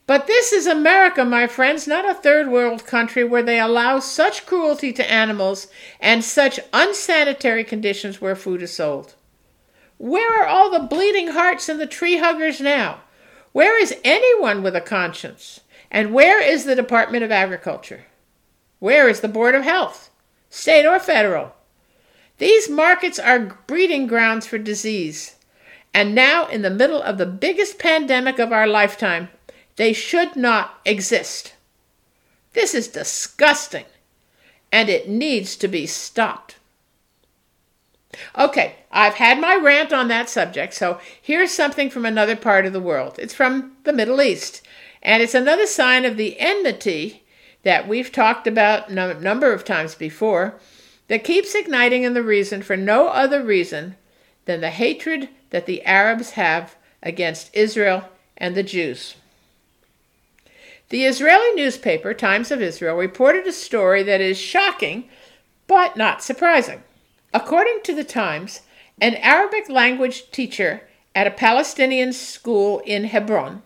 But 0.08 0.26
this 0.26 0.52
is 0.52 0.66
America, 0.66 1.24
my 1.24 1.46
friends, 1.46 1.86
not 1.86 2.08
a 2.08 2.14
third 2.14 2.48
world 2.48 2.84
country 2.84 3.22
where 3.22 3.44
they 3.44 3.60
allow 3.60 4.00
such 4.00 4.44
cruelty 4.44 4.92
to 4.94 5.10
animals 5.10 5.68
and 6.00 6.24
such 6.24 6.58
unsanitary 6.72 7.62
conditions 7.62 8.20
where 8.20 8.34
food 8.34 8.60
is 8.60 8.72
sold. 8.72 9.14
Where 9.98 10.42
are 10.42 10.48
all 10.48 10.68
the 10.68 10.80
bleeding 10.80 11.28
hearts 11.28 11.68
and 11.68 11.80
the 11.80 11.86
tree 11.86 12.18
huggers 12.18 12.60
now? 12.60 13.02
Where 13.52 13.80
is 13.80 13.94
anyone 14.02 14.64
with 14.64 14.74
a 14.74 14.80
conscience? 14.80 15.60
And 15.92 16.12
where 16.12 16.42
is 16.42 16.64
the 16.64 16.74
Department 16.74 17.22
of 17.22 17.30
Agriculture? 17.30 18.06
Where 18.80 19.08
is 19.08 19.20
the 19.20 19.28
Board 19.28 19.54
of 19.54 19.62
Health, 19.62 20.10
state 20.50 20.86
or 20.86 20.98
federal? 20.98 21.54
These 22.38 22.68
markets 22.68 23.18
are 23.18 23.56
breeding 23.66 24.06
grounds 24.06 24.46
for 24.46 24.58
disease. 24.58 25.36
And 25.94 26.14
now, 26.14 26.46
in 26.46 26.62
the 26.62 26.70
middle 26.70 27.02
of 27.02 27.18
the 27.18 27.26
biggest 27.26 27.78
pandemic 27.78 28.38
of 28.38 28.52
our 28.52 28.66
lifetime, 28.66 29.28
they 29.76 29.92
should 29.92 30.36
not 30.36 30.80
exist. 30.84 31.54
This 32.52 32.74
is 32.74 32.88
disgusting, 32.88 33.84
and 34.70 34.88
it 34.88 35.08
needs 35.08 35.56
to 35.56 35.68
be 35.68 35.86
stopped. 35.86 36.56
Okay, 38.36 38.76
I've 38.90 39.14
had 39.14 39.40
my 39.40 39.56
rant 39.56 39.92
on 39.92 40.08
that 40.08 40.28
subject, 40.28 40.74
so 40.74 41.00
here's 41.20 41.50
something 41.50 41.88
from 41.88 42.04
another 42.04 42.36
part 42.36 42.66
of 42.66 42.72
the 42.72 42.80
world. 42.80 43.18
It's 43.18 43.34
from 43.34 43.76
the 43.84 43.92
Middle 43.92 44.20
East, 44.20 44.62
and 45.02 45.22
it's 45.22 45.34
another 45.34 45.66
sign 45.66 46.04
of 46.04 46.16
the 46.16 46.38
enmity 46.38 47.22
that 47.62 47.88
we've 47.88 48.12
talked 48.12 48.46
about 48.46 48.90
a 48.90 49.14
number 49.20 49.52
of 49.52 49.64
times 49.64 49.94
before 49.94 50.58
that 51.08 51.24
keeps 51.24 51.54
igniting 51.54 52.02
in 52.02 52.14
the 52.14 52.22
reason 52.22 52.62
for 52.62 52.76
no 52.76 53.08
other 53.08 53.42
reason 53.42 53.96
than 54.44 54.60
the 54.60 54.70
hatred 54.70 55.28
that 55.50 55.66
the 55.66 55.84
Arabs 55.84 56.30
have 56.30 56.76
against 57.02 57.54
Israel 57.54 58.08
and 58.36 58.54
the 58.54 58.62
Jews. 58.62 59.16
The 60.88 61.04
Israeli 61.04 61.54
newspaper, 61.54 62.12
Times 62.12 62.50
of 62.50 62.60
Israel, 62.60 62.96
reported 62.96 63.46
a 63.46 63.52
story 63.52 64.02
that 64.02 64.20
is 64.20 64.38
shocking 64.38 65.08
but 65.66 65.96
not 65.96 66.22
surprising. 66.22 66.82
According 67.32 67.80
to 67.84 67.94
the 67.94 68.04
Times, 68.04 68.60
an 69.00 69.14
Arabic 69.16 69.70
language 69.70 70.30
teacher 70.30 70.82
at 71.14 71.26
a 71.26 71.30
Palestinian 71.30 72.12
school 72.12 72.80
in 72.84 73.04
Hebron 73.04 73.62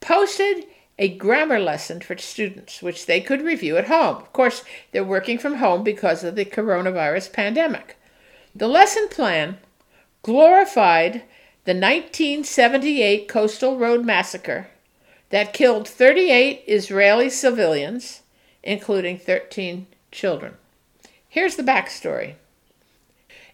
posted 0.00 0.66
a 0.98 1.08
grammar 1.08 1.60
lesson 1.60 2.00
for 2.00 2.16
students, 2.18 2.82
which 2.82 3.06
they 3.06 3.20
could 3.20 3.42
review 3.42 3.76
at 3.76 3.86
home. 3.86 4.16
Of 4.16 4.32
course, 4.32 4.64
they're 4.90 5.04
working 5.04 5.38
from 5.38 5.56
home 5.56 5.84
because 5.84 6.24
of 6.24 6.34
the 6.34 6.44
coronavirus 6.44 7.32
pandemic. 7.32 7.96
The 8.54 8.68
lesson 8.68 9.08
plan 9.08 9.58
glorified 10.22 11.22
the 11.64 11.74
1978 11.74 13.28
Coastal 13.28 13.78
Road 13.78 14.04
Massacre 14.04 14.68
that 15.30 15.52
killed 15.52 15.86
38 15.86 16.64
Israeli 16.66 17.30
civilians, 17.30 18.22
including 18.62 19.18
13 19.18 19.86
children. 20.10 20.54
Here's 21.28 21.56
the 21.56 21.62
backstory. 21.62 22.34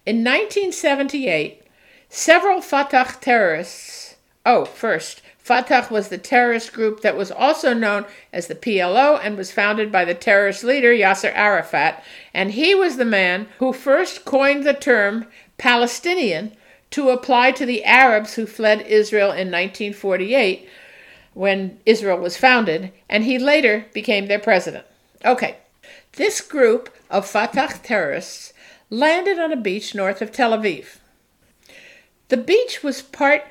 In 0.07 0.19
1978, 0.23 1.63
several 2.09 2.61
Fatah 2.61 3.17
terrorists, 3.21 4.17
oh, 4.47 4.65
first, 4.65 5.21
Fatah 5.45 5.89
was 5.91 6.09
the 6.09 6.17
terrorist 6.17 6.73
group 6.73 7.03
that 7.03 7.19
was 7.19 7.31
also 7.31 7.75
known 7.75 8.07
as 8.33 8.47
the 8.47 8.55
PLO 8.55 9.21
and 9.23 9.37
was 9.37 9.53
founded 9.53 9.93
by 9.93 10.03
the 10.03 10.15
terrorist 10.15 10.65
leader 10.65 10.91
Yasser 10.91 11.31
Arafat, 11.35 12.03
and 12.33 12.53
he 12.53 12.75
was 12.75 12.97
the 12.97 13.05
man 13.05 13.47
who 13.59 13.75
first 13.75 14.25
coined 14.25 14.65
the 14.65 14.73
term 14.73 15.27
Palestinian 15.59 16.57
to 16.93 17.11
apply 17.11 17.51
to 17.51 17.67
the 17.67 17.85
Arabs 17.85 18.35
who 18.35 18.47
fled 18.47 18.87
Israel 18.87 19.33
in 19.33 19.51
1948 19.51 20.67
when 21.35 21.79
Israel 21.85 22.19
was 22.19 22.39
founded, 22.39 22.91
and 23.11 23.25
he 23.25 23.39
later 23.39 23.85
became 23.93 24.29
their 24.29 24.39
president. 24.39 24.87
Okay, 25.27 25.59
this 26.13 26.41
group 26.41 26.89
of 27.11 27.27
Fatah 27.27 27.81
terrorists 27.83 28.55
landed 28.89 29.39
on 29.39 29.53
a 29.53 29.57
beach 29.57 29.95
north 29.95 30.23
of 30.23 30.33
Tel 30.33 30.53
Aviv. 30.53 30.97
The 32.29 32.39
beach 32.39 32.83
was 32.83 33.03
part 33.03 33.45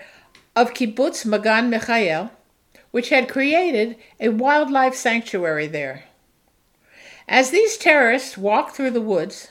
of 0.55 0.73
Kibbutz 0.73 1.25
Magan 1.25 1.69
Michael, 1.69 2.31
which 2.91 3.09
had 3.09 3.29
created 3.29 3.97
a 4.19 4.29
wildlife 4.29 4.95
sanctuary 4.95 5.67
there. 5.67 6.05
As 7.27 7.49
these 7.49 7.77
terrorists 7.77 8.37
walked 8.37 8.75
through 8.75 8.91
the 8.91 9.01
woods, 9.01 9.49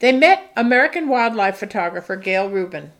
They 0.00 0.12
met 0.12 0.52
American 0.56 1.08
wildlife 1.08 1.56
photographer 1.56 2.16
Gayle 2.16 2.50
Rubin. 2.50 2.92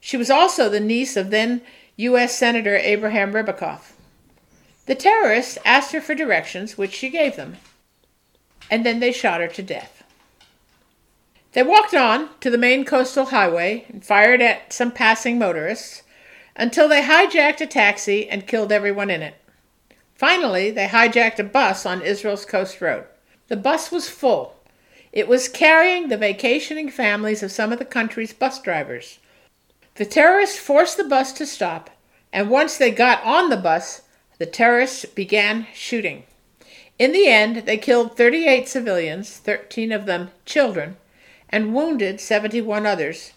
She 0.00 0.16
was 0.16 0.30
also 0.30 0.68
the 0.68 0.80
niece 0.80 1.16
of 1.16 1.30
then 1.30 1.62
U.S. 1.96 2.36
Senator 2.36 2.76
Abraham 2.76 3.32
Ribicoff. 3.32 3.92
The 4.86 4.94
terrorists 4.94 5.56
asked 5.64 5.92
her 5.92 6.00
for 6.00 6.14
directions, 6.14 6.76
which 6.76 6.92
she 6.92 7.08
gave 7.08 7.36
them, 7.36 7.56
and 8.70 8.84
then 8.84 9.00
they 9.00 9.12
shot 9.12 9.40
her 9.40 9.48
to 9.48 9.62
death. 9.62 10.02
They 11.52 11.62
walked 11.62 11.94
on 11.94 12.28
to 12.40 12.50
the 12.50 12.58
main 12.58 12.84
coastal 12.84 13.26
highway 13.26 13.86
and 13.88 14.04
fired 14.04 14.42
at 14.42 14.72
some 14.72 14.90
passing 14.90 15.38
motorists 15.38 16.02
until 16.56 16.88
they 16.88 17.02
hijacked 17.02 17.60
a 17.60 17.66
taxi 17.66 18.28
and 18.28 18.46
killed 18.46 18.70
everyone 18.70 19.10
in 19.10 19.22
it. 19.22 19.34
Finally, 20.14 20.70
they 20.70 20.86
hijacked 20.86 21.38
a 21.38 21.44
bus 21.44 21.84
on 21.84 22.00
Israel's 22.00 22.44
Coast 22.44 22.80
Road. 22.80 23.04
The 23.48 23.56
bus 23.56 23.90
was 23.90 24.08
full. 24.08 24.56
It 25.12 25.28
was 25.28 25.48
carrying 25.48 26.08
the 26.08 26.16
vacationing 26.16 26.90
families 26.90 27.42
of 27.42 27.52
some 27.52 27.72
of 27.72 27.78
the 27.78 27.84
country's 27.84 28.32
bus 28.32 28.60
drivers. 28.60 29.18
The 29.96 30.04
terrorists 30.04 30.58
forced 30.58 30.96
the 30.96 31.04
bus 31.04 31.32
to 31.34 31.46
stop, 31.46 31.90
and 32.32 32.50
once 32.50 32.76
they 32.76 32.90
got 32.90 33.22
on 33.22 33.48
the 33.48 33.56
bus, 33.56 34.02
the 34.38 34.46
terrorists 34.46 35.04
began 35.04 35.66
shooting. 35.72 36.24
In 36.98 37.12
the 37.12 37.28
end, 37.28 37.66
they 37.66 37.76
killed 37.76 38.16
38 38.16 38.68
civilians, 38.68 39.36
13 39.36 39.92
of 39.92 40.06
them 40.06 40.30
children, 40.46 40.96
and 41.48 41.74
wounded 41.74 42.20
71 42.20 42.86
others 42.86 43.32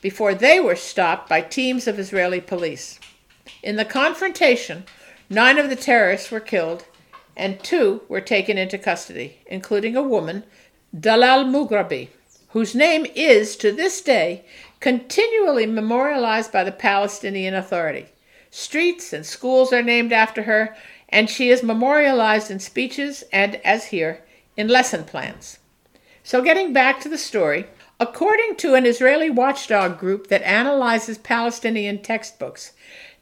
before 0.00 0.34
they 0.34 0.60
were 0.60 0.76
stopped 0.76 1.28
by 1.28 1.40
teams 1.40 1.86
of 1.86 1.98
Israeli 1.98 2.40
police. 2.40 2.98
In 3.62 3.76
the 3.76 3.84
confrontation, 3.84 4.84
nine 5.28 5.58
of 5.58 5.68
the 5.68 5.76
terrorists 5.76 6.30
were 6.30 6.40
killed 6.40 6.84
and 7.36 7.62
two 7.62 8.02
were 8.08 8.20
taken 8.20 8.58
into 8.58 8.76
custody, 8.76 9.38
including 9.46 9.96
a 9.96 10.02
woman, 10.02 10.42
Dalal 10.98 11.44
Mughrabi, 11.44 12.08
whose 12.48 12.74
name 12.74 13.06
is, 13.14 13.56
to 13.56 13.70
this 13.70 14.00
day, 14.00 14.44
continually 14.80 15.66
memorialized 15.66 16.50
by 16.50 16.64
the 16.64 16.72
Palestinian 16.72 17.54
Authority. 17.54 18.06
Streets 18.50 19.12
and 19.12 19.24
schools 19.24 19.72
are 19.72 19.82
named 19.82 20.12
after 20.12 20.42
her, 20.42 20.76
and 21.08 21.30
she 21.30 21.50
is 21.50 21.62
memorialized 21.62 22.50
in 22.50 22.58
speeches 22.58 23.22
and, 23.32 23.56
as 23.56 23.86
here, 23.86 24.24
in 24.56 24.66
lesson 24.66 25.04
plans. 25.04 25.58
So, 26.24 26.42
getting 26.42 26.72
back 26.72 27.00
to 27.00 27.08
the 27.08 27.18
story, 27.18 27.66
according 28.00 28.54
to 28.56 28.74
an 28.74 28.86
Israeli 28.86 29.30
watchdog 29.30 29.98
group 29.98 30.28
that 30.28 30.42
analyzes 30.42 31.18
Palestinian 31.18 32.00
textbooks, 32.00 32.72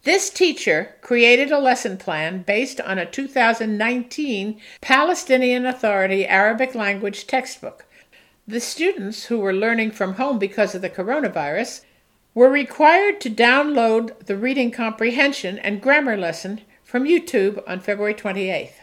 this 0.03 0.31
teacher 0.31 0.95
created 1.01 1.51
a 1.51 1.59
lesson 1.59 1.97
plan 1.97 2.43
based 2.43 2.81
on 2.81 2.99
a 2.99 3.11
2019 3.11 4.61
Palestinian 4.81 5.67
Authority 5.67 6.27
Arabic 6.27 6.75
language 6.75 7.27
textbook. 7.27 7.87
The 8.47 8.61
students 8.61 9.25
who 9.25 9.39
were 9.39 9.53
learning 9.53 9.91
from 9.91 10.15
home 10.15 10.39
because 10.39 10.75
of 10.75 10.83
the 10.83 10.91
coronavirus 10.91 11.81
were 12.35 12.51
required 12.51 13.21
to 13.23 13.31
download 13.31 14.27
the 14.27 14.37
reading 14.37 14.71
comprehension 14.71 15.59
and 15.59 15.83
grammar 15.83 16.17
lesson 16.17 16.61
from 16.85 17.05
YouTube 17.05 17.61
on 17.67 17.81
February 17.81 18.15
28th. 18.15 18.75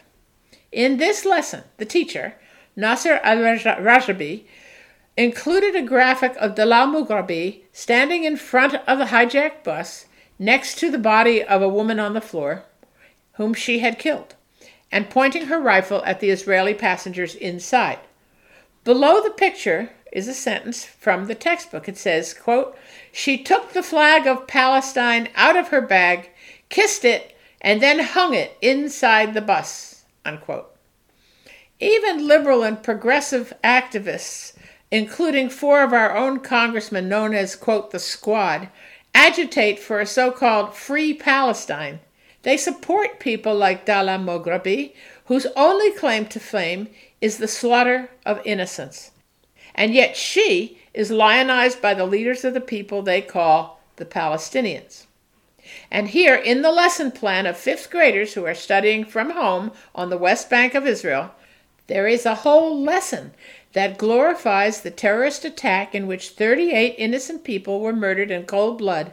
In 0.72 0.98
this 0.98 1.24
lesson, 1.24 1.62
the 1.78 1.86
teacher, 1.86 2.34
Nasser 2.76 3.20
al 3.22 3.38
Rajabi, 3.38 4.44
included 5.16 5.76
a 5.76 5.82
graphic 5.82 6.34
of 6.36 6.54
Dalal 6.54 6.88
Mughrabi 6.88 7.62
standing 7.72 8.24
in 8.24 8.36
front 8.36 8.74
of 8.74 8.98
the 8.98 9.06
hijacked 9.06 9.62
bus 9.62 10.06
next 10.38 10.78
to 10.78 10.90
the 10.90 10.98
body 10.98 11.42
of 11.42 11.62
a 11.62 11.68
woman 11.68 12.00
on 12.00 12.14
the 12.14 12.20
floor, 12.20 12.64
whom 13.34 13.54
she 13.54 13.78
had 13.78 13.98
killed, 13.98 14.34
and 14.90 15.10
pointing 15.10 15.46
her 15.46 15.60
rifle 15.60 16.02
at 16.04 16.20
the 16.20 16.30
Israeli 16.30 16.74
passengers 16.74 17.34
inside. 17.34 18.00
Below 18.82 19.22
the 19.22 19.30
picture 19.30 19.90
is 20.12 20.28
a 20.28 20.34
sentence 20.34 20.84
from 20.84 21.26
the 21.26 21.34
textbook. 21.34 21.88
It 21.88 21.96
says, 21.96 22.34
quote, 22.34 22.76
She 23.12 23.42
took 23.42 23.72
the 23.72 23.82
flag 23.82 24.26
of 24.26 24.46
Palestine 24.46 25.28
out 25.34 25.56
of 25.56 25.68
her 25.68 25.80
bag, 25.80 26.30
kissed 26.68 27.04
it, 27.04 27.36
and 27.60 27.80
then 27.80 27.98
hung 27.98 28.34
it 28.34 28.56
inside 28.60 29.34
the 29.34 29.40
bus. 29.40 30.04
Unquote. 30.24 30.70
Even 31.80 32.28
liberal 32.28 32.62
and 32.62 32.82
progressive 32.82 33.52
activists, 33.64 34.52
including 34.94 35.48
four 35.50 35.82
of 35.82 35.92
our 35.92 36.16
own 36.16 36.38
congressmen 36.38 37.08
known 37.08 37.34
as, 37.34 37.56
quote, 37.56 37.90
the 37.90 37.98
squad, 37.98 38.68
agitate 39.12 39.76
for 39.76 39.98
a 39.98 40.06
so 40.06 40.30
called 40.30 40.72
free 40.72 41.12
Palestine. 41.12 41.98
They 42.42 42.56
support 42.56 43.18
people 43.18 43.56
like 43.56 43.86
Dalal 43.86 44.20
Mughrabi, 44.20 44.92
whose 45.24 45.48
only 45.56 45.90
claim 45.90 46.26
to 46.26 46.38
fame 46.38 46.86
is 47.20 47.38
the 47.38 47.48
slaughter 47.48 48.08
of 48.24 48.40
innocents. 48.44 49.10
And 49.74 49.92
yet 49.92 50.16
she 50.16 50.78
is 50.94 51.10
lionized 51.10 51.82
by 51.82 51.94
the 51.94 52.06
leaders 52.06 52.44
of 52.44 52.54
the 52.54 52.60
people 52.60 53.02
they 53.02 53.20
call 53.20 53.80
the 53.96 54.04
Palestinians. 54.04 55.06
And 55.90 56.10
here 56.10 56.36
in 56.36 56.62
the 56.62 56.70
lesson 56.70 57.10
plan 57.10 57.46
of 57.46 57.56
fifth 57.56 57.90
graders 57.90 58.34
who 58.34 58.46
are 58.46 58.54
studying 58.54 59.04
from 59.04 59.30
home 59.30 59.72
on 59.92 60.10
the 60.10 60.18
West 60.18 60.48
Bank 60.48 60.72
of 60.76 60.86
Israel, 60.86 61.32
there 61.88 62.06
is 62.06 62.24
a 62.24 62.36
whole 62.36 62.80
lesson 62.80 63.32
that 63.74 63.98
glorifies 63.98 64.80
the 64.80 64.90
terrorist 64.90 65.44
attack 65.44 65.94
in 65.94 66.06
which 66.06 66.30
38 66.30 66.94
innocent 66.98 67.44
people 67.44 67.80
were 67.80 67.92
murdered 67.92 68.30
in 68.30 68.44
cold 68.44 68.78
blood 68.78 69.12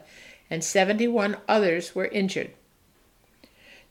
and 0.50 0.64
71 0.64 1.38
others 1.48 1.94
were 1.94 2.08
injured. 2.08 2.52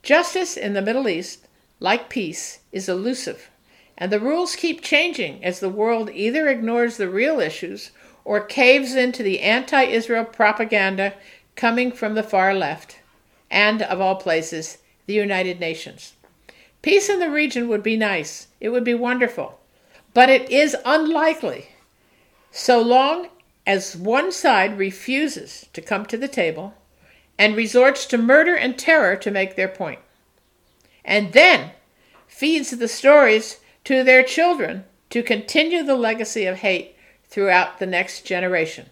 Justice 0.03 0.57
in 0.57 0.73
the 0.73 0.83
Middle 0.83 1.09
East, 1.09 1.47
like 1.79 2.09
peace, 2.09 2.61
is 2.73 2.89
elusive 2.89 3.51
and 4.01 4.11
the 4.11 4.19
rules 4.19 4.57
keep 4.57 4.81
changing 4.81 5.45
as 5.45 5.61
the 5.61 5.69
world 5.69 6.11
either 6.15 6.49
ignores 6.49 6.97
the 6.97 7.09
real 7.09 7.39
issues 7.39 7.91
or 8.25 8.41
caves 8.41 8.95
into 8.95 9.23
the 9.23 9.41
anti 9.41 9.83
Israel 9.83 10.25
propaganda 10.25 11.13
coming 11.55 11.93
from 11.93 12.15
the 12.15 12.23
far 12.23 12.55
left, 12.55 13.01
and, 13.51 13.83
of 13.83 14.01
all 14.01 14.17
places, 14.17 14.79
the 15.05 15.13
United 15.13 15.61
Nations. 15.61 16.15
Peace 16.81 17.11
in 17.11 17.19
the 17.19 17.31
region 17.31 17.69
would 17.69 17.83
be 17.83 17.97
nice, 17.97 18.49
it 18.59 18.71
would 18.71 18.85
be 18.85 18.95
wonderful, 18.95 19.60
but 20.15 20.29
it 20.29 20.51
is 20.51 20.77
unlikely 20.85 21.69
so 22.51 22.81
long 22.81 23.29
as 23.67 23.97
one 23.97 24.33
side 24.33 24.79
refuses 24.79 25.69
to 25.73 25.81
come 25.81 26.05
to 26.07 26.17
the 26.17 26.29
table 26.29 26.75
and 27.39 27.57
resorts 27.57 28.05
to 28.07 28.19
murder 28.19 28.55
and 28.55 28.79
terror 28.79 29.17
to 29.17 29.31
make 29.31 29.57
their. 29.57 29.73
And 31.05 31.33
then 31.33 31.71
feeds 32.27 32.71
the 32.71 32.89
stories 32.89 33.61
to 33.85 34.05
their 34.05 34.23
children 34.23 34.85
to 35.11 35.23
continue 35.23 35.83
the 35.83 35.95
legacy 35.95 36.47
of 36.47 36.59
hate 36.59 36.97
throughout 37.25 37.79
the 37.79 37.87
next 37.87 38.27
generation. 38.27 38.87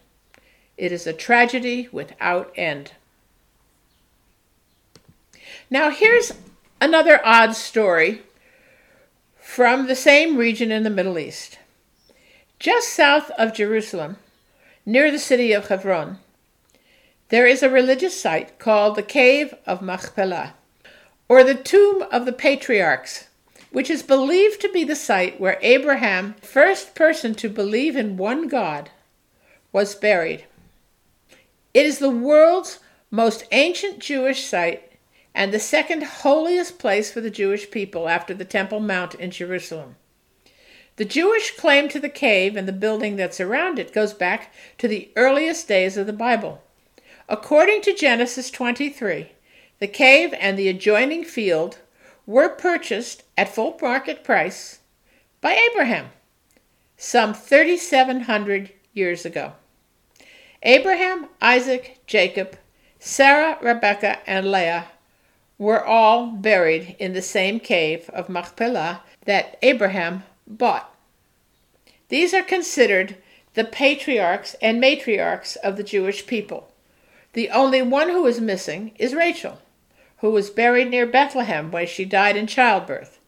It 0.76 0.92
is 0.92 1.06
a 1.06 1.12
tragedy 1.12 1.88
without 1.90 2.52
end. 2.56 2.92
Now, 5.70 5.90
here's 5.90 6.32
another 6.80 7.20
odd 7.24 7.54
story 7.54 8.22
from 9.48 9.86
the 9.86 9.96
same 9.96 10.36
region 10.36 10.70
in 10.70 10.82
the 10.82 10.90
Middle 10.90 11.18
East. 11.18 11.58
Just 12.58 12.90
south 12.90 13.30
of 13.30 13.54
Jerusalem, 13.54 14.18
near 14.84 15.10
the 15.10 15.18
city 15.18 15.52
of 15.52 15.66
Hebron, 15.68 16.18
there 17.30 17.46
is 17.46 17.62
a 17.62 17.70
religious 17.70 18.20
site 18.20 18.58
called 18.58 18.94
the 18.94 19.02
Cave 19.02 19.54
of 19.64 19.80
Machpelah, 19.80 20.52
or 21.30 21.42
the 21.42 21.54
Tomb 21.54 22.02
of 22.12 22.26
the 22.26 22.32
Patriarchs 22.32 23.28
which 23.70 23.88
is 23.88 24.02
believed 24.02 24.60
to 24.60 24.68
be 24.68 24.84
the 24.84 24.94
site 24.94 25.40
where 25.40 25.58
Abraham, 25.62 26.34
first 26.42 26.94
person 26.94 27.34
to 27.36 27.48
believe 27.48 27.96
in 27.96 28.18
one 28.18 28.48
God, 28.48 28.90
was 29.72 29.94
buried. 29.94 30.44
It 31.72 31.86
is 31.86 31.98
the 31.98 32.10
world's 32.10 32.80
most 33.10 33.44
ancient 33.50 33.98
Jewish 33.98 34.44
site 34.44 34.87
and 35.34 35.52
the 35.52 35.58
second 35.58 36.02
holiest 36.02 36.78
place 36.78 37.12
for 37.12 37.20
the 37.20 37.30
Jewish 37.30 37.70
people 37.70 38.08
after 38.08 38.34
the 38.34 38.44
Temple 38.44 38.80
Mount 38.80 39.14
in 39.14 39.30
Jerusalem. 39.30 39.96
The 40.96 41.04
Jewish 41.04 41.52
claim 41.56 41.88
to 41.90 42.00
the 42.00 42.08
cave 42.08 42.56
and 42.56 42.66
the 42.66 42.72
building 42.72 43.16
that's 43.16 43.40
around 43.40 43.78
it 43.78 43.92
goes 43.92 44.12
back 44.12 44.52
to 44.78 44.88
the 44.88 45.10
earliest 45.14 45.68
days 45.68 45.96
of 45.96 46.06
the 46.06 46.12
Bible. 46.12 46.62
According 47.28 47.82
to 47.82 47.94
Genesis 47.94 48.50
23, 48.50 49.30
the 49.78 49.86
cave 49.86 50.34
and 50.40 50.58
the 50.58 50.68
adjoining 50.68 51.24
field 51.24 51.78
were 52.26 52.48
purchased 52.48 53.22
at 53.36 53.54
full 53.54 53.78
market 53.80 54.24
price 54.24 54.80
by 55.40 55.52
Abraham 55.70 56.08
some 56.96 57.32
3,700 57.32 58.72
years 58.92 59.24
ago. 59.24 59.52
Abraham, 60.64 61.28
Isaac, 61.40 62.00
Jacob, 62.06 62.58
Sarah, 62.98 63.56
Rebekah, 63.62 64.18
and 64.28 64.50
Leah 64.50 64.88
were 65.58 65.84
all 65.84 66.28
buried 66.28 66.96
in 66.98 67.12
the 67.12 67.22
same 67.22 67.58
cave 67.58 68.08
of 68.10 68.28
Machpelah 68.28 69.02
that 69.24 69.58
Abraham 69.62 70.22
bought. 70.46 70.94
These 72.08 72.32
are 72.32 72.42
considered 72.42 73.16
the 73.54 73.64
patriarchs 73.64 74.54
and 74.62 74.80
matriarchs 74.80 75.56
of 75.56 75.76
the 75.76 75.82
Jewish 75.82 76.26
people. 76.26 76.72
The 77.32 77.50
only 77.50 77.82
one 77.82 78.08
who 78.08 78.26
is 78.26 78.40
missing 78.40 78.92
is 78.98 79.14
Rachel 79.14 79.58
who 80.18 80.30
was 80.30 80.50
buried 80.50 80.90
near 80.90 81.06
Bethlehem 81.06 81.70
where 81.70 81.86
she 81.86 82.04
died 82.04 82.36
in 82.36 82.46
childbirth. 82.46 83.18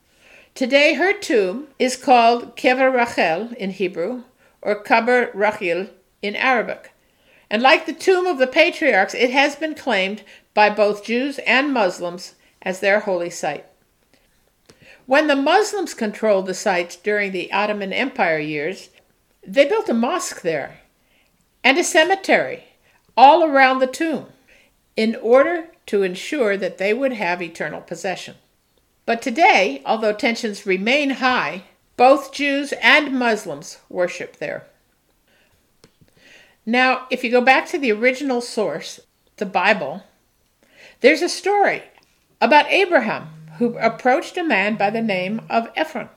Today, 0.55 0.95
her 0.95 1.13
tomb 1.13 1.69
is 1.79 1.97
called 1.97 2.57
Kever 2.57 2.93
Rachel 2.93 3.55
in 3.57 3.71
Hebrew, 3.71 4.25
or 4.61 4.83
Qabr 4.83 5.31
Rachel 5.33 5.89
in 6.21 6.35
Arabic. 6.35 6.93
And 7.49 7.63
like 7.63 7.87
the 7.87 7.93
tomb 7.93 8.27
of 8.27 8.39
the 8.39 8.47
patriarchs, 8.47 9.15
it 9.15 9.31
has 9.31 9.57
been 9.57 9.75
claimed 9.75 10.23
by 10.55 10.71
both 10.71 11.05
Jews 11.05 11.39
and 11.47 11.73
Muslims 11.73 12.35
as 12.63 12.81
their 12.81 13.01
holy 13.01 13.31
site. 13.31 13.67
When 15.07 15.27
the 15.27 15.37
Muslims 15.37 15.95
controlled 15.95 16.47
the 16.47 16.55
site 16.55 16.99
during 17.03 17.33
the 17.33 17.53
Ottoman 17.53 17.93
Empire 17.93 18.39
years, 18.39 18.91
they 19.47 19.67
built 19.67 19.89
a 19.89 19.95
mosque 19.95 20.43
there 20.43 20.81
and 21.65 21.79
a 21.79 21.85
cemetery 21.85 22.65
all 23.17 23.45
around 23.45 23.79
the 23.79 23.87
tomb 23.87 24.27
in 24.97 25.17
order 25.17 25.69
to 25.87 26.03
ensure 26.03 26.57
that 26.57 26.79
they 26.79 26.95
would 26.95 27.13
have 27.13 27.43
eternal 27.43 27.81
possession. 27.81 28.37
But 29.07 29.23
today, 29.23 29.83
although 29.85 30.13
tensions 30.13 30.67
remain 30.67 31.11
high, 31.11 31.65
both 31.97 32.33
Jews 32.33 32.73
and 32.81 33.19
Muslims 33.19 33.79
worship 33.89 34.37
there. 34.37 34.67
Now, 36.65 37.07
if 37.11 37.25
you 37.25 37.31
go 37.31 37.41
back 37.41 37.67
to 37.69 37.79
the 37.79 37.91
original 37.93 38.41
source, 38.41 39.01
the 39.39 39.47
Bible, 39.47 40.05
there's 41.01 41.23
a 41.23 41.29
story 41.29 41.83
about 42.41 42.71
Abraham 42.71 43.29
who 43.59 43.77
approached 43.79 44.37
a 44.37 44.45
man 44.45 44.77
by 44.77 44.91
the 44.91 45.03
name 45.03 45.43
of 45.51 45.69
Ephron. 45.77 46.09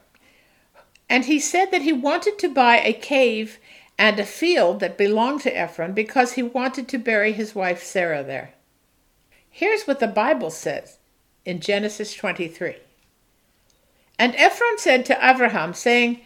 And 1.10 1.26
he 1.26 1.39
said 1.39 1.72
that 1.72 1.82
he 1.82 1.93
wanted 1.93 2.39
to 2.39 2.54
buy 2.54 2.80
a 2.80 2.93
cave 2.93 3.60
and 3.98 4.19
a 4.19 4.26
field 4.26 4.80
that 4.80 4.98
belonged 4.98 5.41
to 5.41 5.56
Ephron 5.56 5.93
because 5.93 6.34
he 6.34 6.43
wanted 6.43 6.88
to 6.88 6.98
bury 6.98 7.34
his 7.34 7.54
wife 7.54 7.84
Sarah 7.84 8.24
there. 8.24 8.54
Here's 9.50 9.84
what 9.84 10.00
the 10.00 10.08
Bible 10.08 10.50
says 10.50 10.98
in 11.46 11.60
Genesis 11.60 12.13
23. 12.13 12.78
And 14.17 14.36
Ephron 14.36 14.78
said 14.78 15.06
to 15.06 15.30
Abraham, 15.30 15.74
saying, 15.74 16.22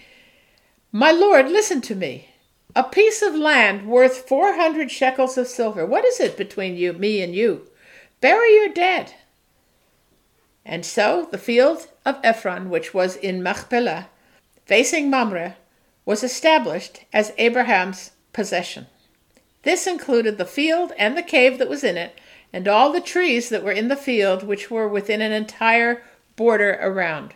My 0.91 1.12
Lord, 1.12 1.50
listen 1.50 1.82
to 1.82 1.96
me. 1.96 2.30
A 2.76 2.84
piece 2.84 3.22
of 3.22 3.34
land 3.34 3.88
worth 3.88 4.28
400 4.28 4.91
shekels 4.91 5.38
of 5.38 5.48
silver. 5.48 5.86
What 5.86 6.06
is 6.06 6.20
it 6.20 6.38
between 6.38 6.78
you, 6.78 6.93
me 6.93 7.22
and 7.22 7.34
you? 7.34 7.67
Bury 8.19 8.56
your 8.56 8.69
dead. 8.69 9.13
And 10.65 10.86
so 10.86 11.27
the 11.32 11.38
field 11.38 11.88
of 12.06 12.19
Ephron, 12.23 12.69
which 12.69 12.93
was 12.93 13.15
in 13.15 13.43
Machpelah, 13.43 14.10
facing 14.65 15.10
Mamre, 15.10 15.56
was 16.06 16.23
established 16.23 17.06
as 17.13 17.34
Abraham's 17.38 18.12
possession. 18.34 18.88
This 19.63 19.88
included 19.88 20.38
the 20.38 20.45
field 20.45 20.93
and 20.97 21.17
the 21.17 21.23
cave 21.23 21.58
that 21.60 21.69
was 21.69 21.84
in 21.84 21.97
it, 21.97 22.17
and 22.51 22.67
all 22.67 22.91
the 22.91 23.01
trees 23.01 23.49
that 23.49 23.63
were 23.63 23.71
in 23.71 23.88
the 23.88 23.95
field, 23.95 24.43
which 24.43 24.71
were 24.71 24.88
within 24.88 25.21
an 25.21 25.32
entire 25.32 26.01
border 26.36 26.77
around. 26.82 27.34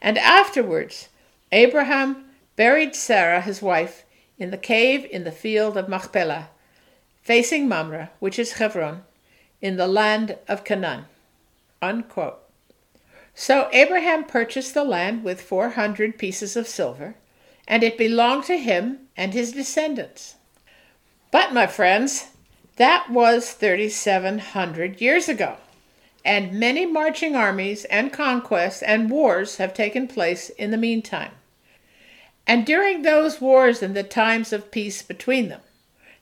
And 0.00 0.18
afterwards, 0.18 1.08
Abraham 1.52 2.24
buried 2.56 2.94
Sarah, 2.94 3.40
his 3.40 3.60
wife, 3.60 4.04
in 4.38 4.50
the 4.50 4.58
cave 4.58 5.06
in 5.10 5.24
the 5.24 5.32
field 5.32 5.76
of 5.76 5.88
Machpelah, 5.88 6.48
facing 7.22 7.68
Mamre, 7.68 8.10
which 8.18 8.38
is 8.38 8.52
Hebron, 8.52 9.02
in 9.60 9.76
the 9.76 9.86
land 9.86 10.36
of 10.48 10.64
Canaan. 10.64 11.04
Unquote. 11.82 12.40
So 13.34 13.68
Abraham 13.72 14.24
purchased 14.24 14.74
the 14.74 14.84
land 14.84 15.24
with 15.24 15.40
400 15.40 16.18
pieces 16.18 16.56
of 16.56 16.68
silver, 16.68 17.14
and 17.66 17.82
it 17.82 17.96
belonged 17.96 18.44
to 18.44 18.58
him 18.58 19.08
and 19.16 19.32
his 19.32 19.52
descendants. 19.52 20.34
But, 21.30 21.52
my 21.52 21.66
friends, 21.66 22.28
that 22.76 23.10
was 23.10 23.52
3,700 23.52 25.00
years 25.00 25.28
ago 25.28 25.56
and 26.24 26.52
many 26.52 26.84
marching 26.86 27.34
armies 27.34 27.84
and 27.86 28.12
conquests 28.12 28.82
and 28.82 29.10
wars 29.10 29.56
have 29.56 29.72
taken 29.72 30.06
place 30.06 30.50
in 30.50 30.70
the 30.70 30.76
meantime. 30.76 31.32
And 32.46 32.66
during 32.66 33.02
those 33.02 33.40
wars 33.40 33.82
and 33.82 33.94
the 33.94 34.02
times 34.02 34.52
of 34.52 34.70
peace 34.70 35.02
between 35.02 35.48
them, 35.48 35.60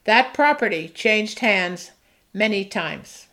that 0.04 0.34
property 0.34 0.88
changed 0.88 1.40
hands 1.40 1.92
many 2.32 2.64
times. 2.64 3.27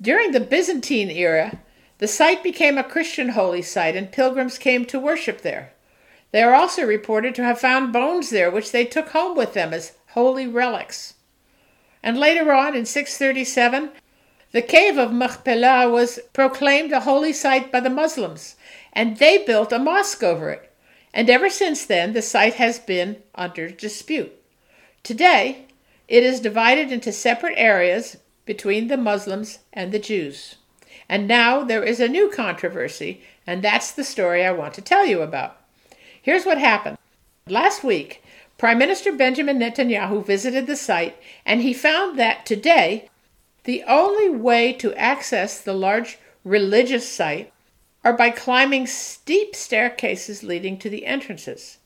During 0.00 0.32
the 0.32 0.40
Byzantine 0.40 1.10
era, 1.10 1.60
the 1.98 2.08
site 2.08 2.42
became 2.42 2.76
a 2.76 2.84
Christian 2.84 3.30
holy 3.30 3.62
site 3.62 3.96
and 3.96 4.10
pilgrims 4.10 4.58
came 4.58 4.84
to 4.86 4.98
worship 4.98 5.42
there. 5.42 5.72
They 6.32 6.42
are 6.42 6.54
also 6.54 6.84
reported 6.84 7.34
to 7.36 7.44
have 7.44 7.60
found 7.60 7.92
bones 7.92 8.30
there 8.30 8.50
which 8.50 8.72
they 8.72 8.84
took 8.84 9.10
home 9.10 9.36
with 9.36 9.54
them 9.54 9.72
as 9.72 9.92
holy 10.08 10.46
relics. 10.46 11.14
And 12.02 12.18
later 12.18 12.52
on, 12.52 12.74
in 12.74 12.84
637, 12.84 13.90
the 14.50 14.62
cave 14.62 14.98
of 14.98 15.12
Machpelah 15.12 15.88
was 15.88 16.20
proclaimed 16.32 16.92
a 16.92 17.00
holy 17.00 17.32
site 17.32 17.72
by 17.72 17.80
the 17.80 17.88
Muslims, 17.88 18.56
and 18.92 19.16
they 19.16 19.44
built 19.44 19.72
a 19.72 19.78
mosque 19.78 20.22
over 20.22 20.50
it. 20.50 20.72
And 21.12 21.30
ever 21.30 21.48
since 21.48 21.86
then, 21.86 22.12
the 22.12 22.22
site 22.22 22.54
has 22.54 22.78
been 22.78 23.22
under 23.34 23.70
dispute. 23.70 24.32
Today, 25.02 25.66
it 26.08 26.22
is 26.22 26.40
divided 26.40 26.92
into 26.92 27.12
separate 27.12 27.54
areas 27.56 28.16
between 28.46 28.88
the 28.88 28.96
Muslims 28.96 29.60
and 29.72 29.92
the 29.92 29.98
Jews. 29.98 30.56
And 31.08 31.26
now 31.28 31.62
there 31.64 31.82
is 31.82 32.00
a 32.00 32.08
new 32.08 32.30
controversy, 32.30 33.22
and 33.46 33.62
that's 33.62 33.92
the 33.92 34.04
story 34.04 34.44
I 34.44 34.52
want 34.52 34.74
to 34.74 34.82
tell 34.82 35.06
you 35.06 35.22
about. 35.22 35.56
Here's 36.20 36.46
what 36.46 36.58
happened. 36.58 36.98
Last 37.48 37.84
week, 37.84 38.22
Prime 38.56 38.78
Minister 38.78 39.12
Benjamin 39.12 39.58
Netanyahu 39.58 40.24
visited 40.24 40.66
the 40.66 40.76
site, 40.76 41.16
and 41.44 41.60
he 41.60 41.74
found 41.74 42.18
that 42.18 42.46
today 42.46 43.08
the 43.64 43.82
only 43.84 44.30
way 44.30 44.72
to 44.74 44.94
access 44.94 45.60
the 45.60 45.74
large 45.74 46.18
religious 46.44 47.08
site 47.08 47.52
are 48.04 48.12
by 48.12 48.30
climbing 48.30 48.86
steep 48.86 49.56
staircases 49.56 50.42
leading 50.42 50.78
to 50.78 50.90
the 50.90 51.06
entrances. 51.06 51.78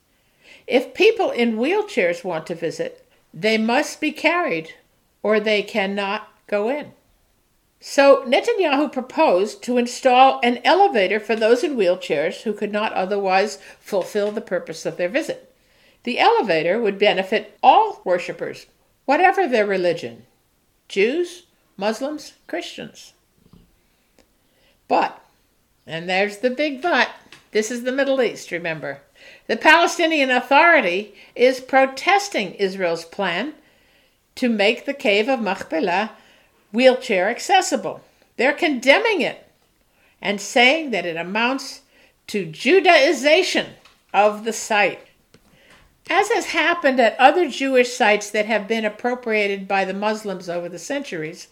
If 0.66 0.94
people 0.94 1.30
in 1.30 1.56
wheelchairs 1.56 2.24
want 2.24 2.46
to 2.48 2.54
visit, 2.54 3.06
they 3.32 3.56
must 3.56 4.00
be 4.00 4.12
carried 4.12 4.74
or 5.22 5.40
they 5.40 5.62
cannot 5.62 6.28
go 6.48 6.68
in. 6.68 6.92
So 7.80 8.24
Netanyahu 8.24 8.92
proposed 8.92 9.62
to 9.62 9.78
install 9.78 10.40
an 10.42 10.60
elevator 10.64 11.20
for 11.20 11.36
those 11.36 11.62
in 11.62 11.76
wheelchairs 11.76 12.42
who 12.42 12.52
could 12.52 12.72
not 12.72 12.92
otherwise 12.92 13.58
fulfill 13.78 14.32
the 14.32 14.40
purpose 14.40 14.84
of 14.84 14.96
their 14.96 15.08
visit. 15.08 15.54
The 16.02 16.18
elevator 16.18 16.80
would 16.80 16.98
benefit 16.98 17.56
all 17.62 18.00
worshippers, 18.04 18.66
whatever 19.04 19.46
their 19.46 19.66
religion 19.66 20.24
Jews, 20.88 21.44
Muslims, 21.76 22.32
Christians. 22.46 23.12
But, 24.88 25.22
and 25.86 26.08
there's 26.08 26.38
the 26.38 26.50
big 26.50 26.80
but, 26.80 27.10
this 27.52 27.70
is 27.70 27.82
the 27.82 27.92
Middle 27.92 28.22
East, 28.22 28.50
remember. 28.50 29.02
The 29.46 29.56
Palestinian 29.56 30.30
Authority 30.30 31.14
is 31.36 31.60
protesting 31.60 32.54
Israel's 32.54 33.04
plan 33.04 33.54
to 34.36 34.48
make 34.48 34.86
the 34.86 34.94
cave 34.94 35.28
of 35.28 35.40
Machpelah 35.40 36.12
wheelchair 36.72 37.28
accessible. 37.28 38.02
They're 38.36 38.52
condemning 38.52 39.20
it 39.20 39.46
and 40.20 40.40
saying 40.40 40.90
that 40.90 41.06
it 41.06 41.16
amounts 41.16 41.82
to 42.28 42.46
Judaization 42.46 43.70
of 44.12 44.44
the 44.44 44.52
site. 44.52 45.00
As 46.10 46.30
has 46.30 46.46
happened 46.46 47.00
at 47.00 47.18
other 47.18 47.48
Jewish 47.48 47.92
sites 47.92 48.30
that 48.30 48.46
have 48.46 48.66
been 48.66 48.84
appropriated 48.84 49.68
by 49.68 49.84
the 49.84 49.94
Muslims 49.94 50.48
over 50.48 50.68
the 50.68 50.78
centuries, 50.78 51.48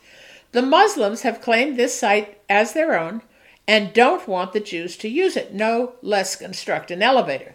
the 0.52 0.62
Muslims 0.62 1.22
have 1.22 1.42
claimed 1.42 1.76
this 1.76 1.98
site 1.98 2.38
as 2.48 2.72
their 2.72 2.98
own 2.98 3.22
and 3.68 3.92
don't 3.92 4.29
want 4.29 4.52
the 4.52 4.61
Jews 4.61 4.96
to 4.98 5.09
use 5.09 5.37
it, 5.37 5.52
no 5.52 5.94
less 6.00 6.37
construct 6.37 6.90
an 6.90 7.02
elevator. 7.02 7.55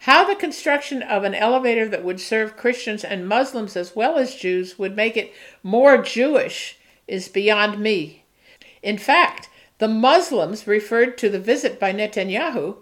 How 0.00 0.24
the 0.24 0.36
construction 0.36 1.02
of 1.02 1.24
an 1.24 1.34
elevator 1.34 1.88
that 1.88 2.04
would 2.04 2.20
serve 2.20 2.56
Christians 2.56 3.02
and 3.02 3.28
Muslims 3.28 3.76
as 3.76 3.96
well 3.96 4.18
as 4.18 4.34
Jews 4.34 4.78
would 4.78 4.94
make 4.94 5.16
it 5.16 5.32
more 5.62 5.98
Jewish 5.98 6.75
is 7.06 7.28
beyond 7.28 7.80
me. 7.80 8.24
In 8.82 8.98
fact, 8.98 9.48
the 9.78 9.88
Muslims 9.88 10.66
referred 10.66 11.18
to 11.18 11.28
the 11.28 11.38
visit 11.38 11.78
by 11.78 11.92
Netanyahu 11.92 12.76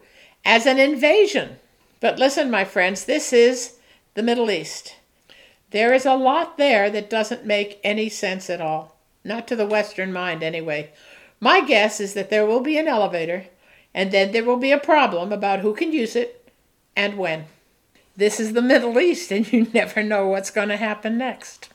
as 0.44 0.66
an 0.66 0.78
invasion. 0.78 1.56
But 2.00 2.18
listen, 2.18 2.50
my 2.50 2.64
friends, 2.64 3.04
this 3.04 3.32
is 3.32 3.78
the 4.14 4.22
Middle 4.22 4.50
East. 4.50 4.96
There 5.70 5.92
is 5.92 6.06
a 6.06 6.14
lot 6.14 6.56
there 6.56 6.88
that 6.90 7.10
doesn't 7.10 7.46
make 7.46 7.80
any 7.82 8.08
sense 8.08 8.48
at 8.48 8.60
all. 8.60 8.96
Not 9.24 9.48
to 9.48 9.56
the 9.56 9.66
Western 9.66 10.12
mind, 10.12 10.42
anyway. 10.42 10.90
My 11.40 11.60
guess 11.60 11.98
is 11.98 12.14
that 12.14 12.30
there 12.30 12.46
will 12.46 12.60
be 12.60 12.78
an 12.78 12.86
elevator, 12.86 13.46
and 13.92 14.12
then 14.12 14.32
there 14.32 14.44
will 14.44 14.56
be 14.56 14.70
a 14.70 14.78
problem 14.78 15.32
about 15.32 15.60
who 15.60 15.74
can 15.74 15.92
use 15.92 16.14
it 16.14 16.48
and 16.94 17.16
when. 17.16 17.46
This 18.16 18.38
is 18.38 18.52
the 18.52 18.62
Middle 18.62 19.00
East, 19.00 19.32
and 19.32 19.50
you 19.52 19.66
never 19.74 20.02
know 20.02 20.28
what's 20.28 20.50
going 20.50 20.68
to 20.68 20.76
happen 20.76 21.18
next. 21.18 21.70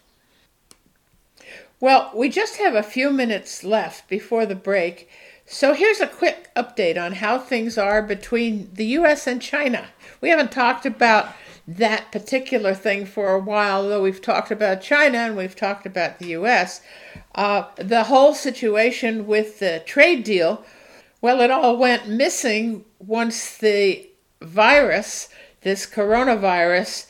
Well, 1.81 2.11
we 2.13 2.27
just 2.27 2.57
have 2.57 2.75
a 2.75 2.83
few 2.83 3.09
minutes 3.09 3.63
left 3.63 4.09
before 4.09 4.45
the 4.45 4.55
break, 4.55 5.07
so 5.45 5.73
here's 5.73 6.01
a 6.01 6.07
quick 6.07 6.49
update 6.53 7.01
on 7.01 7.13
how 7.13 7.39
things 7.39 7.77
are 7.77 8.01
between 8.01 8.69
the 8.73 8.85
US 8.97 9.25
and 9.27 9.41
China. 9.41 9.87
We 10.19 10.27
haven't 10.27 10.51
talked 10.51 10.85
about 10.85 11.29
that 11.65 12.11
particular 12.11 12.73
thing 12.73 13.05
for 13.05 13.33
a 13.33 13.39
while, 13.39 13.87
though 13.87 14.01
we've 14.01 14.21
talked 14.21 14.51
about 14.51 14.81
China 14.81 15.19
and 15.19 15.37
we've 15.37 15.55
talked 15.55 15.85
about 15.85 16.19
the 16.19 16.31
US. 16.39 16.81
Uh, 17.33 17.63
the 17.77 18.03
whole 18.03 18.33
situation 18.33 19.25
with 19.25 19.59
the 19.59 19.81
trade 19.85 20.25
deal, 20.25 20.65
well, 21.21 21.39
it 21.39 21.49
all 21.49 21.77
went 21.77 22.09
missing 22.09 22.83
once 22.99 23.57
the 23.57 24.05
virus, 24.41 25.29
this 25.61 25.85
coronavirus, 25.85 27.05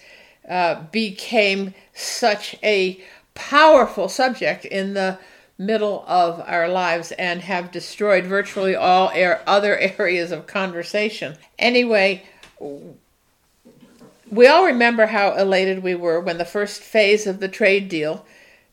uh, 0.48 0.84
became 0.92 1.74
such 1.94 2.56
a 2.62 3.02
powerful 3.40 4.10
subject 4.10 4.66
in 4.66 4.94
the 4.94 5.18
middle 5.58 6.04
of 6.08 6.44
our 6.46 6.68
lives 6.68 7.14
and 7.14 7.42
have 7.42 7.72
destroyed 7.72 8.26
virtually 8.26 8.76
all 8.76 9.12
other 9.48 9.78
areas 9.98 10.32
of 10.32 10.46
conversation. 10.46 11.38
Anyway, 11.58 12.22
we 14.30 14.46
all 14.46 14.66
remember 14.66 15.08
how 15.08 15.36
elated 15.36 15.82
we 15.82 15.96
were 15.96 16.20
when 16.20 16.38
the 16.38 16.46
first 16.46 16.82
phase 16.82 17.26
of 17.26 17.40
the 17.40 17.48
trade 17.48 17.88
deal 17.88 18.26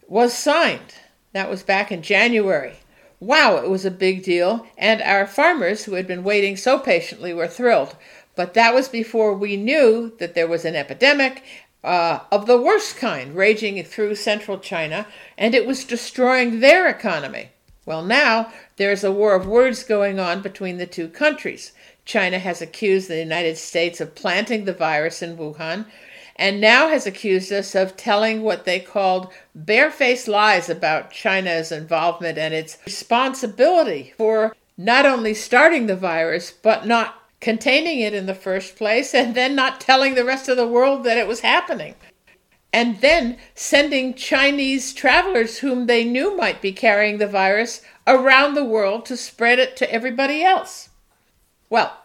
was 0.08 0.36
signed. 0.36 0.94
That 1.32 1.48
was 1.48 1.62
back 1.62 1.92
in 1.92 2.02
January. 2.02 2.74
Wow, 3.20 3.56
it 3.56 3.70
was 3.70 3.84
a 3.84 3.90
big 3.90 4.24
deal, 4.24 4.66
and 4.76 5.00
our 5.00 5.26
farmers 5.26 5.84
who 5.84 5.94
had 5.94 6.06
been 6.06 6.24
waiting 6.24 6.56
so 6.56 6.78
patiently 6.78 7.32
were 7.32 7.48
thrilled. 7.48 7.96
But 8.34 8.52
that 8.54 8.74
was 8.74 8.88
before 8.88 9.32
we 9.32 9.56
knew 9.56 10.14
that 10.18 10.34
there 10.34 10.46
was 10.46 10.66
an 10.66 10.76
epidemic 10.76 11.42
uh, 11.86 12.20
of 12.32 12.46
the 12.46 12.60
worst 12.60 12.96
kind 12.96 13.36
raging 13.36 13.82
through 13.84 14.16
central 14.16 14.58
China, 14.58 15.06
and 15.38 15.54
it 15.54 15.66
was 15.66 15.84
destroying 15.84 16.60
their 16.60 16.88
economy. 16.88 17.50
Well, 17.86 18.02
now 18.02 18.52
there's 18.76 19.04
a 19.04 19.12
war 19.12 19.36
of 19.36 19.46
words 19.46 19.84
going 19.84 20.18
on 20.18 20.42
between 20.42 20.78
the 20.78 20.86
two 20.86 21.08
countries. 21.08 21.72
China 22.04 22.40
has 22.40 22.60
accused 22.60 23.08
the 23.08 23.18
United 23.18 23.56
States 23.56 24.00
of 24.00 24.16
planting 24.16 24.64
the 24.64 24.72
virus 24.72 25.22
in 25.22 25.36
Wuhan, 25.36 25.86
and 26.34 26.60
now 26.60 26.88
has 26.88 27.06
accused 27.06 27.52
us 27.52 27.74
of 27.74 27.96
telling 27.96 28.42
what 28.42 28.64
they 28.64 28.80
called 28.80 29.32
barefaced 29.54 30.26
lies 30.26 30.68
about 30.68 31.12
China's 31.12 31.70
involvement 31.70 32.36
and 32.36 32.52
its 32.52 32.78
responsibility 32.84 34.12
for 34.18 34.54
not 34.76 35.06
only 35.06 35.32
starting 35.32 35.86
the 35.86 35.96
virus, 35.96 36.50
but 36.50 36.84
not 36.84 37.25
containing 37.40 38.00
it 38.00 38.14
in 38.14 38.26
the 38.26 38.34
first 38.34 38.76
place, 38.76 39.14
and 39.14 39.34
then 39.34 39.54
not 39.54 39.80
telling 39.80 40.14
the 40.14 40.24
rest 40.24 40.48
of 40.48 40.56
the 40.56 40.66
world 40.66 41.04
that 41.04 41.18
it 41.18 41.26
was 41.26 41.40
happening. 41.40 41.94
And 42.72 43.00
then 43.00 43.38
sending 43.54 44.14
Chinese 44.14 44.92
travelers 44.92 45.58
whom 45.58 45.86
they 45.86 46.04
knew 46.04 46.36
might 46.36 46.60
be 46.60 46.72
carrying 46.72 47.18
the 47.18 47.26
virus 47.26 47.82
around 48.06 48.54
the 48.54 48.64
world 48.64 49.06
to 49.06 49.16
spread 49.16 49.58
it 49.58 49.76
to 49.76 49.92
everybody 49.92 50.42
else. 50.42 50.90
Well, 51.70 51.96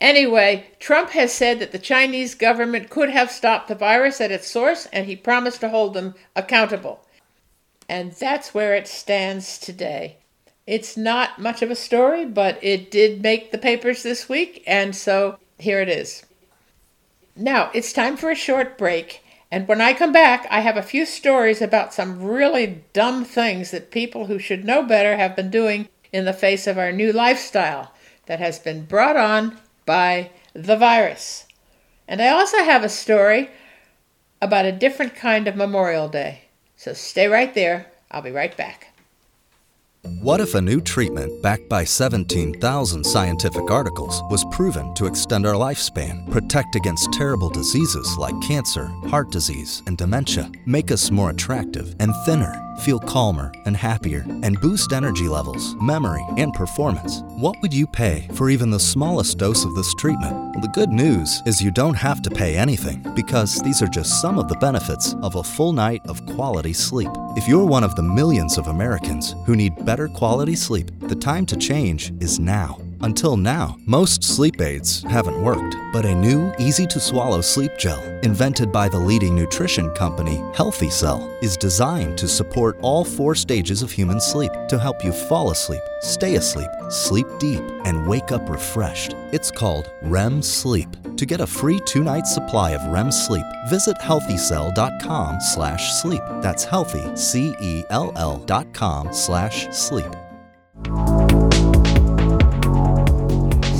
Anyway, 0.00 0.66
Trump 0.80 1.10
has 1.10 1.32
said 1.32 1.60
that 1.60 1.72
the 1.72 1.78
Chinese 1.78 2.34
government 2.34 2.90
could 2.90 3.10
have 3.10 3.30
stopped 3.30 3.68
the 3.68 3.74
virus 3.74 4.20
at 4.20 4.32
its 4.32 4.50
source, 4.50 4.86
and 4.92 5.06
he 5.06 5.14
promised 5.14 5.60
to 5.60 5.68
hold 5.68 5.94
them 5.94 6.14
accountable. 6.34 7.06
And 7.88 8.12
that's 8.12 8.52
where 8.52 8.74
it 8.74 8.88
stands 8.88 9.56
today. 9.58 10.16
It's 10.66 10.96
not 10.96 11.38
much 11.38 11.60
of 11.60 11.70
a 11.70 11.76
story, 11.76 12.24
but 12.24 12.58
it 12.62 12.90
did 12.90 13.22
make 13.22 13.52
the 13.52 13.58
papers 13.58 14.02
this 14.02 14.28
week, 14.28 14.62
and 14.66 14.96
so 14.96 15.38
here 15.58 15.80
it 15.80 15.88
is. 15.90 16.24
Now, 17.36 17.70
it's 17.74 17.92
time 17.92 18.16
for 18.16 18.30
a 18.30 18.36
short 18.36 18.78
break, 18.78 19.22
and 19.50 19.68
when 19.68 19.82
I 19.82 19.92
come 19.92 20.12
back, 20.12 20.46
I 20.50 20.60
have 20.60 20.78
a 20.78 20.82
few 20.82 21.04
stories 21.04 21.60
about 21.60 21.92
some 21.92 22.22
really 22.22 22.82
dumb 22.94 23.24
things 23.24 23.72
that 23.72 23.90
people 23.90 24.26
who 24.26 24.38
should 24.38 24.64
know 24.64 24.82
better 24.82 25.16
have 25.16 25.36
been 25.36 25.50
doing 25.50 25.88
in 26.12 26.24
the 26.24 26.32
face 26.32 26.66
of 26.66 26.78
our 26.78 26.92
new 26.92 27.12
lifestyle 27.12 27.92
that 28.26 28.38
has 28.38 28.58
been 28.58 28.86
brought 28.86 29.16
on 29.16 29.58
by 29.84 30.30
the 30.54 30.76
virus. 30.76 31.44
And 32.08 32.22
I 32.22 32.28
also 32.28 32.58
have 32.64 32.84
a 32.84 32.88
story 32.88 33.50
about 34.40 34.64
a 34.64 34.72
different 34.72 35.14
kind 35.14 35.46
of 35.46 35.56
Memorial 35.56 36.08
Day. 36.08 36.44
So 36.76 36.94
stay 36.94 37.28
right 37.28 37.52
there. 37.52 37.92
I'll 38.10 38.22
be 38.22 38.30
right 38.30 38.56
back. 38.56 38.93
What 40.04 40.40
if 40.40 40.54
a 40.54 40.60
new 40.60 40.82
treatment 40.82 41.42
backed 41.42 41.68
by 41.68 41.84
17,000 41.84 43.04
scientific 43.04 43.70
articles 43.70 44.22
was 44.30 44.44
proven 44.52 44.92
to 44.94 45.06
extend 45.06 45.46
our 45.46 45.54
lifespan, 45.54 46.30
protect 46.30 46.76
against 46.76 47.12
terrible 47.14 47.48
diseases 47.48 48.16
like 48.18 48.38
cancer, 48.42 48.86
heart 49.08 49.30
disease, 49.30 49.82
and 49.86 49.96
dementia, 49.96 50.50
make 50.66 50.90
us 50.90 51.10
more 51.10 51.30
attractive 51.30 51.94
and 52.00 52.12
thinner, 52.26 52.52
feel 52.80 52.98
calmer 52.98 53.52
and 53.66 53.76
happier, 53.76 54.24
and 54.42 54.60
boost 54.60 54.92
energy 54.92 55.28
levels, 55.28 55.74
memory, 55.80 56.24
and 56.36 56.52
performance? 56.52 57.22
What 57.28 57.56
would 57.62 57.72
you 57.72 57.86
pay 57.86 58.28
for 58.34 58.50
even 58.50 58.70
the 58.70 58.80
smallest 58.80 59.38
dose 59.38 59.64
of 59.64 59.74
this 59.74 59.92
treatment? 59.94 60.32
Well, 60.32 60.60
the 60.60 60.68
good 60.68 60.90
news 60.90 61.42
is 61.46 61.62
you 61.62 61.70
don't 61.70 61.94
have 61.94 62.22
to 62.22 62.30
pay 62.30 62.56
anything 62.56 63.02
because 63.14 63.60
these 63.62 63.82
are 63.82 63.88
just 63.88 64.20
some 64.20 64.38
of 64.38 64.48
the 64.48 64.56
benefits 64.56 65.14
of 65.22 65.36
a 65.36 65.42
full 65.42 65.72
night 65.72 66.02
of 66.06 66.24
quality 66.26 66.72
sleep. 66.72 67.10
If 67.36 67.48
you're 67.48 67.64
one 67.64 67.84
of 67.84 67.94
the 67.96 68.02
millions 68.02 68.58
of 68.58 68.68
Americans 68.68 69.34
who 69.46 69.56
need 69.56 69.84
better 69.84 70.08
quality 70.08 70.54
sleep, 70.54 70.90
the 71.00 71.16
time 71.16 71.46
to 71.46 71.56
change 71.56 72.12
is 72.20 72.38
now. 72.38 72.83
Until 73.00 73.36
now, 73.36 73.76
most 73.86 74.22
sleep 74.22 74.60
aids 74.60 75.02
haven't 75.04 75.42
worked, 75.42 75.76
but 75.92 76.04
a 76.04 76.14
new, 76.14 76.52
easy 76.58 76.86
to 76.86 77.00
swallow 77.00 77.40
sleep 77.40 77.72
gel, 77.78 78.02
invented 78.22 78.72
by 78.72 78.88
the 78.88 78.98
leading 78.98 79.34
nutrition 79.34 79.90
company, 79.90 80.42
Healthy 80.54 80.90
Cell, 80.90 81.36
is 81.42 81.56
designed 81.56 82.16
to 82.18 82.28
support 82.28 82.78
all 82.80 83.04
four 83.04 83.34
stages 83.34 83.82
of 83.82 83.90
human 83.90 84.20
sleep 84.20 84.52
to 84.68 84.78
help 84.78 85.04
you 85.04 85.12
fall 85.12 85.50
asleep, 85.50 85.82
stay 86.00 86.36
asleep, 86.36 86.70
sleep 86.88 87.26
deep, 87.38 87.62
and 87.84 88.06
wake 88.06 88.32
up 88.32 88.48
refreshed. 88.48 89.14
It's 89.32 89.50
called 89.50 89.90
REM 90.02 90.42
Sleep. 90.42 90.88
To 91.16 91.26
get 91.26 91.40
a 91.40 91.46
free 91.46 91.80
two-night 91.86 92.26
supply 92.26 92.72
of 92.72 92.92
REM 92.92 93.12
sleep, 93.12 93.46
visit 93.68 93.96
healthycell.com 93.98 95.40
slash 95.40 95.92
sleep. 96.00 96.22
That's 96.42 96.64
healthy, 96.64 97.04
C-E-L-L 97.16 98.38
dot 98.46 98.72
com 98.72 99.12
slash 99.12 99.68
sleep. 99.70 100.12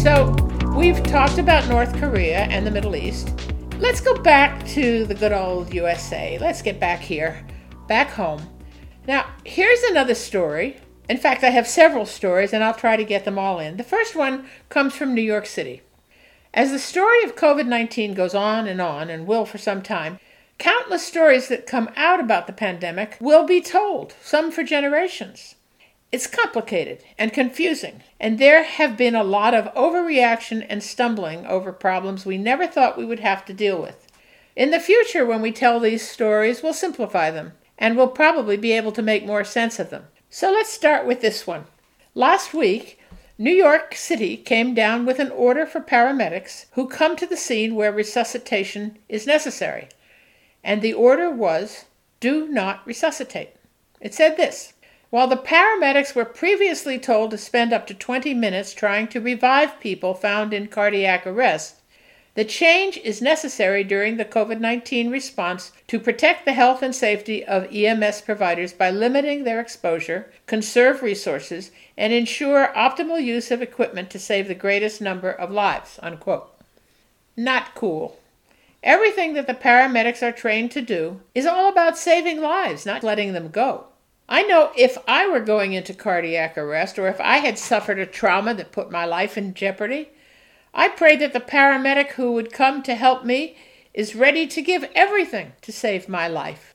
So, 0.05 0.36
we've 0.76 1.02
talked 1.02 1.38
about 1.38 1.66
North 1.66 1.98
Korea 1.98 2.40
and 2.40 2.66
the 2.66 2.70
Middle 2.70 2.94
East. 2.94 3.32
Let's 3.78 4.02
go 4.02 4.20
back 4.20 4.62
to 4.66 5.07
the 5.07 5.14
good 5.14 5.32
old 5.32 5.72
USA. 5.72 6.36
Let's 6.38 6.61
get 6.61 6.78
back 6.78 7.00
here, 7.00 7.42
back 7.88 8.11
home. 8.11 8.46
Now, 9.09 9.24
here's 9.46 9.82
another 9.84 10.14
story. 10.14 10.76
In 11.09 11.16
fact, 11.16 11.42
I 11.42 11.48
have 11.48 11.66
several 11.66 12.05
stories, 12.05 12.52
and 12.52 12.62
I'll 12.62 12.74
try 12.74 12.98
to 12.98 13.02
get 13.02 13.24
them 13.24 13.38
all 13.38 13.59
in. 13.59 13.78
The 13.78 13.82
first 13.82 14.14
one 14.14 14.44
comes 14.68 14.94
from 14.94 15.14
New 15.14 15.22
York 15.22 15.46
City. 15.46 15.80
As 16.52 16.70
the 16.70 16.78
story 16.78 17.24
of 17.24 17.34
COVID 17.34 17.66
19 17.66 18.12
goes 18.12 18.34
on 18.34 18.68
and 18.68 18.82
on, 18.82 19.09
and 19.09 19.26
will 19.26 19.46
for 19.46 19.57
some 19.57 19.80
time, 19.80 20.18
countless 20.59 21.07
stories 21.07 21.48
that 21.48 21.66
come 21.66 21.88
out 21.96 22.20
about 22.20 22.46
the 22.46 22.52
pandemic 22.52 23.16
will 23.22 23.46
be 23.46 23.62
told, 23.62 24.14
some 24.20 24.52
for 24.52 24.64
generations. 24.64 25.55
It's 26.15 26.29
complicated 26.29 27.03
and 27.19 27.33
confusing, 27.33 28.05
and 28.21 28.39
there 28.39 28.62
have 28.62 28.97
been 28.97 29.17
a 29.17 29.25
lot 29.25 29.53
of 29.53 29.75
overreaction 29.75 30.65
and 30.69 30.81
stumbling 30.81 31.45
over 31.45 31.73
problems 31.73 32.25
we 32.25 32.39
never 32.39 32.69
thought 32.69 32.97
we 32.97 33.05
would 33.05 33.19
have 33.19 33.45
to 33.47 33.53
deal 33.53 33.83
with. 33.83 34.07
In 34.55 34.71
the 34.71 34.79
future, 34.79 35.27
when 35.27 35.43
we 35.43 35.51
tell 35.51 35.81
these 35.81 36.09
stories, 36.09 36.62
we'll 36.62 36.73
simplify 36.73 37.33
them, 37.33 37.55
and 37.77 37.97
we'll 37.97 38.07
probably 38.07 38.57
be 38.57 38.71
able 38.71 38.93
to 38.93 39.03
make 39.03 39.27
more 39.27 39.43
sense 39.43 39.81
of 39.81 39.91
them. 39.91 40.05
So 40.31 40.53
let's 40.53 40.69
start 40.69 41.05
with 41.05 41.21
this 41.21 41.49
one. 41.49 41.65
Last 42.15 42.55
week, 42.55 43.01
New 43.37 43.51
York 43.51 43.97
City 43.97 44.37
came 44.37 44.73
down 44.73 45.07
with 45.07 45.19
an 45.19 45.33
order 45.33 45.67
for 45.67 45.81
paramedics 45.81 46.67
who 46.75 46.87
come 46.87 47.17
to 47.17 47.27
the 47.27 47.37
scene 47.37 47.75
where 47.75 47.91
resuscitation 47.91 48.99
is 49.09 49.27
necessary. 49.27 49.89
And 50.62 50.81
the 50.81 50.95
order 50.95 51.29
was 51.29 51.87
do 52.21 52.47
not 52.47 52.87
resuscitate. 52.87 53.57
It 54.01 54.15
said 54.15 54.37
this 54.37 54.74
while 55.15 55.29
the 55.29 55.37
paramedics 55.37 56.17
were 56.17 56.25
previously 56.25 56.99
told 56.99 57.31
to 57.31 57.39
spend 57.39 57.73
up 57.73 57.87
to 57.87 57.95
20 57.95 58.35
minutes 58.35 58.75
trying 58.75 59.07
to 59.07 59.21
revive 59.21 59.79
people 59.79 60.12
found 60.12 60.53
in 60.53 60.67
cardiac 60.67 61.25
arrest, 61.25 61.77
the 62.35 62.45
change 62.45 62.97
is 62.99 63.23
necessary 63.23 63.85
during 63.85 64.17
the 64.17 64.25
COVID 64.25 64.59
19 64.59 65.12
response 65.12 65.71
to 65.87 66.01
protect 66.01 66.45
the 66.45 66.53
health 66.53 66.83
and 66.83 66.93
safety 66.93 67.45
of 67.45 67.73
EMS 67.73 68.23
providers 68.23 68.73
by 68.73 68.91
limiting 68.91 69.45
their 69.45 69.61
exposure, 69.61 70.33
conserve 70.47 71.01
resources, 71.01 71.71
and 71.97 72.12
ensure 72.12 72.73
optimal 72.75 73.23
use 73.23 73.53
of 73.53 73.62
equipment 73.62 74.11
to 74.11 74.19
save 74.19 74.49
the 74.49 74.53
greatest 74.57 75.01
number 75.01 75.31
of 75.31 75.49
lives. 75.49 75.97
Unquote. 76.03 76.51
Not 77.37 77.77
cool. 77.77 78.19
Everything 78.83 79.35
that 79.35 79.47
the 79.47 79.55
paramedics 79.55 80.25
are 80.25 80.33
trained 80.33 80.73
to 80.73 80.83
do 80.83 81.21
is 81.37 81.47
all 81.47 81.69
about 81.69 81.97
saving 81.97 82.41
lives, 82.41 82.85
not 82.85 83.05
letting 83.05 83.33
them 83.33 83.51
go. 83.51 83.87
I 84.29 84.43
know 84.43 84.72
if 84.77 84.97
I 85.07 85.29
were 85.29 85.41
going 85.41 85.75
into 85.75 85.93
cardiac 85.93 86.57
arrest 86.57 86.99
or 86.99 87.09
if 87.09 87.20
I 87.20 87.39
had 87.39 87.59
suffered 87.59 87.99
a 87.99 88.07
trauma 88.07 88.55
that 88.55 88.72
put 88.72 88.91
my 88.91 89.05
life 89.05 89.37
in 89.37 89.55
jeopardy, 89.55 90.11
I 90.72 90.89
pray 90.89 91.16
that 91.16 91.33
the 91.33 91.41
paramedic 91.41 92.12
who 92.12 92.33
would 92.33 92.53
come 92.53 92.83
to 92.85 92.95
help 92.95 93.25
me 93.25 93.57
is 93.93 94.16
ready 94.16 94.47
to 94.47 94.62
give 94.62 94.91
everything 94.95 95.53
to 95.62 95.72
save 95.72 96.09
my 96.09 96.27
life. 96.27 96.75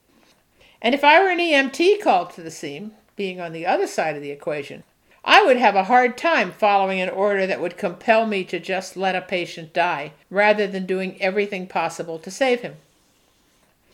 And 0.82 0.96
if 0.96 1.04
I 1.04 1.22
were 1.22 1.30
an 1.30 1.40
EMT 1.40 2.02
called 2.02 2.30
to 2.32 2.42
the 2.42 2.52
scene, 2.52 2.92
being 3.16 3.42
on 3.42 3.52
the 3.52 3.66
other 3.66 3.88
side 3.88 4.16
of 4.16 4.22
the 4.22 4.32
equation, 4.32 4.84
I 5.26 5.44
would 5.44 5.58
have 5.58 5.76
a 5.76 5.84
hard 5.84 6.18
time 6.18 6.54
following 6.54 7.02
an 7.02 7.10
order 7.10 7.46
that 7.46 7.60
would 7.60 7.78
compel 7.78 8.26
me 8.26 8.46
to 8.46 8.60
just 8.60 8.96
let 8.96 9.16
a 9.16 9.22
patient 9.22 9.74
die 9.74 10.14
rather 10.30 10.66
than 10.66 10.86
doing 10.86 11.22
everything 11.22 11.68
possible 11.68 12.20
to 12.20 12.32
save 12.32 12.62
him. 12.62 12.78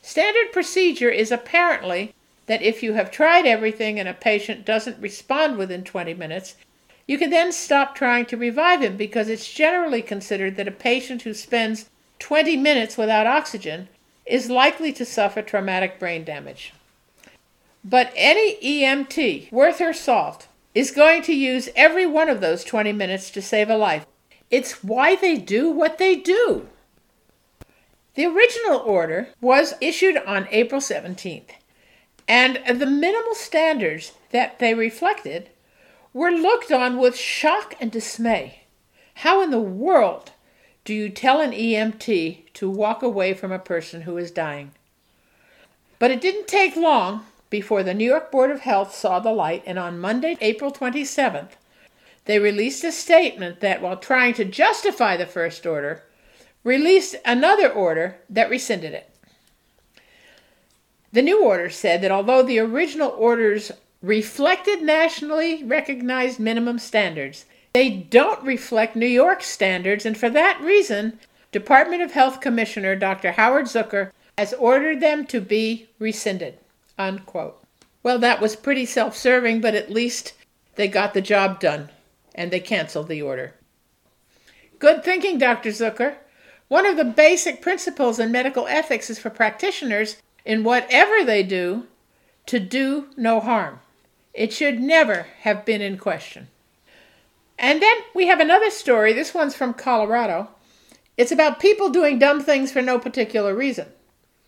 Standard 0.03 0.53
procedure 0.53 1.09
is 1.09 1.31
apparently 1.31 2.13
that 2.47 2.61
if 2.61 2.83
you 2.83 2.93
have 2.93 3.11
tried 3.11 3.45
everything 3.45 3.99
and 3.99 4.07
a 4.07 4.13
patient 4.13 4.65
doesn't 4.65 5.01
respond 5.01 5.57
within 5.57 5.83
20 5.83 6.13
minutes, 6.13 6.55
you 7.07 7.17
can 7.17 7.29
then 7.29 7.51
stop 7.51 7.95
trying 7.95 8.25
to 8.27 8.37
revive 8.37 8.81
him 8.81 8.97
because 8.97 9.29
it's 9.29 9.51
generally 9.51 10.01
considered 10.01 10.55
that 10.57 10.67
a 10.67 10.71
patient 10.71 11.23
who 11.23 11.33
spends 11.33 11.89
20 12.19 12.57
minutes 12.57 12.97
without 12.97 13.27
oxygen 13.27 13.87
is 14.25 14.49
likely 14.49 14.91
to 14.93 15.05
suffer 15.05 15.41
traumatic 15.41 15.99
brain 15.99 16.23
damage. 16.23 16.73
But 17.83 18.11
any 18.15 18.57
EMT 18.57 19.51
worth 19.51 19.79
her 19.79 19.93
salt 19.93 20.47
is 20.73 20.89
going 20.89 21.21
to 21.23 21.33
use 21.33 21.69
every 21.75 22.05
one 22.07 22.29
of 22.29 22.41
those 22.41 22.63
20 22.63 22.91
minutes 22.91 23.29
to 23.31 23.41
save 23.41 23.69
a 23.69 23.77
life. 23.77 24.05
It's 24.49 24.83
why 24.83 25.15
they 25.15 25.37
do 25.37 25.69
what 25.69 25.97
they 25.97 26.15
do. 26.15 26.67
The 28.15 28.25
original 28.25 28.79
order 28.79 29.29
was 29.41 29.75
issued 29.81 30.17
on 30.17 30.47
April 30.49 30.81
17th, 30.81 31.51
and 32.27 32.59
the 32.79 32.85
minimal 32.85 33.35
standards 33.35 34.13
that 34.31 34.59
they 34.59 34.73
reflected 34.73 35.49
were 36.13 36.31
looked 36.31 36.71
on 36.71 36.97
with 36.97 37.17
shock 37.17 37.75
and 37.79 37.91
dismay. 37.91 38.61
How 39.15 39.41
in 39.41 39.51
the 39.51 39.59
world 39.59 40.31
do 40.83 40.93
you 40.93 41.09
tell 41.09 41.41
an 41.41 41.51
EMT 41.51 42.53
to 42.53 42.69
walk 42.69 43.03
away 43.03 43.33
from 43.33 43.51
a 43.51 43.59
person 43.59 44.01
who 44.01 44.17
is 44.17 44.31
dying? 44.31 44.71
But 45.99 46.11
it 46.11 46.21
didn't 46.21 46.47
take 46.47 46.75
long 46.75 47.25
before 47.49 47.83
the 47.83 47.93
New 47.93 48.05
York 48.05 48.31
Board 48.31 48.51
of 48.51 48.61
Health 48.61 48.93
saw 48.93 49.19
the 49.19 49.31
light, 49.31 49.63
and 49.65 49.79
on 49.79 49.99
Monday, 49.99 50.35
April 50.41 50.71
27th, 50.71 51.51
they 52.25 52.39
released 52.39 52.83
a 52.83 52.91
statement 52.91 53.59
that, 53.61 53.81
while 53.81 53.97
trying 53.97 54.33
to 54.33 54.45
justify 54.45 55.15
the 55.15 55.25
first 55.25 55.65
order, 55.65 56.03
released 56.63 57.15
another 57.23 57.71
order 57.71 58.17
that 58.29 58.49
rescinded 58.49 58.93
it. 58.93 59.09
The 61.15 61.21
new 61.21 61.45
order 61.45 61.69
said 61.69 62.01
that 62.01 62.11
although 62.11 62.43
the 62.43 62.59
original 62.59 63.09
orders 63.09 63.71
reflected 64.01 64.81
nationally 64.81 65.63
recognized 65.63 66.41
minimum 66.41 66.77
standards, 66.77 67.45
they 67.73 67.89
don't 67.89 68.43
reflect 68.43 68.97
New 68.97 69.05
York 69.05 69.41
standards, 69.41 70.05
and 70.05 70.17
for 70.17 70.29
that 70.31 70.59
reason, 70.59 71.17
Department 71.53 72.01
of 72.01 72.11
Health 72.11 72.41
Commissioner 72.41 72.97
Dr. 72.97 73.31
Howard 73.31 73.67
Zucker 73.67 74.11
has 74.37 74.53
ordered 74.55 74.99
them 74.99 75.25
to 75.27 75.39
be 75.39 75.87
rescinded. 75.99 76.57
Unquote. 76.99 77.63
Well, 78.03 78.19
that 78.19 78.41
was 78.41 78.57
pretty 78.57 78.85
self 78.85 79.15
serving, 79.15 79.61
but 79.61 79.73
at 79.73 79.89
least 79.89 80.33
they 80.75 80.89
got 80.89 81.13
the 81.13 81.21
job 81.21 81.61
done 81.61 81.91
and 82.33 82.51
they 82.51 82.59
canceled 82.59 83.07
the 83.07 83.21
order. 83.21 83.53
Good 84.79 85.05
thinking, 85.05 85.37
Dr. 85.37 85.69
Zucker. 85.69 86.15
One 86.67 86.85
of 86.85 86.97
the 86.97 87.05
basic 87.05 87.61
principles 87.61 88.19
in 88.19 88.33
medical 88.33 88.67
ethics 88.67 89.09
is 89.09 89.17
for 89.17 89.29
practitioners, 89.29 90.17
in 90.45 90.63
whatever 90.63 91.23
they 91.23 91.43
do, 91.43 91.87
to 92.45 92.59
do 92.59 93.07
no 93.17 93.39
harm. 93.39 93.79
It 94.33 94.53
should 94.53 94.79
never 94.79 95.27
have 95.41 95.65
been 95.65 95.81
in 95.81 95.97
question. 95.97 96.47
And 97.57 97.81
then 97.81 97.97
we 98.13 98.27
have 98.27 98.39
another 98.39 98.69
story. 98.69 99.13
This 99.13 99.33
one's 99.33 99.55
from 99.55 99.73
Colorado. 99.73 100.49
It's 101.17 101.31
about 101.31 101.59
people 101.59 101.89
doing 101.89 102.19
dumb 102.19 102.41
things 102.41 102.71
for 102.71 102.81
no 102.81 102.99
particular 102.99 103.55
reason. 103.55 103.87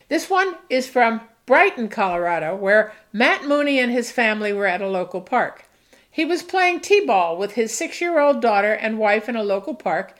This 0.09 0.29
one 0.29 0.55
is 0.69 0.87
from 0.87 1.21
Brighton, 1.45 1.87
Colorado, 1.89 2.55
where 2.55 2.93
Matt 3.13 3.45
Mooney 3.45 3.79
and 3.79 3.91
his 3.91 4.11
family 4.11 4.53
were 4.53 4.67
at 4.67 4.81
a 4.81 4.87
local 4.87 5.21
park. 5.21 5.63
He 6.11 6.25
was 6.25 6.43
playing 6.43 6.81
t 6.81 7.05
ball 7.05 7.37
with 7.37 7.53
his 7.53 7.73
six 7.73 8.01
year 8.01 8.19
old 8.19 8.41
daughter 8.41 8.73
and 8.73 8.99
wife 8.99 9.29
in 9.29 9.35
a 9.35 9.43
local 9.43 9.73
park 9.73 10.15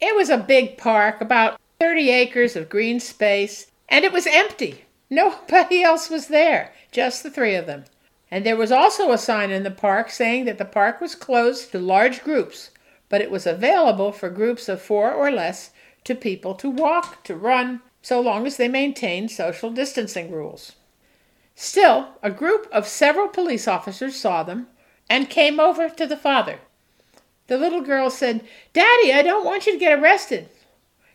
it 0.00 0.14
was 0.14 0.28
a 0.28 0.36
big 0.36 0.76
park, 0.76 1.20
about 1.20 1.58
30 1.80 2.10
acres 2.10 2.56
of 2.56 2.68
green 2.68 3.00
space, 3.00 3.70
and 3.88 4.04
it 4.04 4.12
was 4.12 4.26
empty. 4.26 4.83
Nobody 5.14 5.80
else 5.80 6.10
was 6.10 6.26
there, 6.26 6.72
just 6.90 7.22
the 7.22 7.30
three 7.30 7.54
of 7.54 7.66
them. 7.66 7.84
And 8.32 8.44
there 8.44 8.56
was 8.56 8.72
also 8.72 9.12
a 9.12 9.18
sign 9.18 9.52
in 9.52 9.62
the 9.62 9.70
park 9.70 10.10
saying 10.10 10.44
that 10.46 10.58
the 10.58 10.64
park 10.64 11.00
was 11.00 11.14
closed 11.14 11.70
to 11.70 11.78
large 11.78 12.24
groups, 12.24 12.70
but 13.08 13.20
it 13.20 13.30
was 13.30 13.46
available 13.46 14.10
for 14.10 14.28
groups 14.28 14.68
of 14.68 14.82
four 14.82 15.12
or 15.12 15.30
less 15.30 15.70
to 16.02 16.16
people 16.16 16.56
to 16.56 16.68
walk, 16.68 17.22
to 17.24 17.36
run, 17.36 17.80
so 18.02 18.20
long 18.20 18.44
as 18.44 18.56
they 18.56 18.66
maintained 18.66 19.30
social 19.30 19.70
distancing 19.70 20.32
rules. 20.32 20.72
Still, 21.54 22.08
a 22.20 22.30
group 22.32 22.66
of 22.72 22.88
several 22.88 23.28
police 23.28 23.68
officers 23.68 24.16
saw 24.16 24.42
them 24.42 24.66
and 25.08 25.30
came 25.30 25.60
over 25.60 25.88
to 25.88 26.06
the 26.08 26.16
father. 26.16 26.58
The 27.46 27.56
little 27.56 27.82
girl 27.82 28.10
said, 28.10 28.44
Daddy, 28.72 29.12
I 29.12 29.22
don't 29.22 29.44
want 29.44 29.64
you 29.66 29.74
to 29.74 29.78
get 29.78 29.96
arrested. 29.96 30.48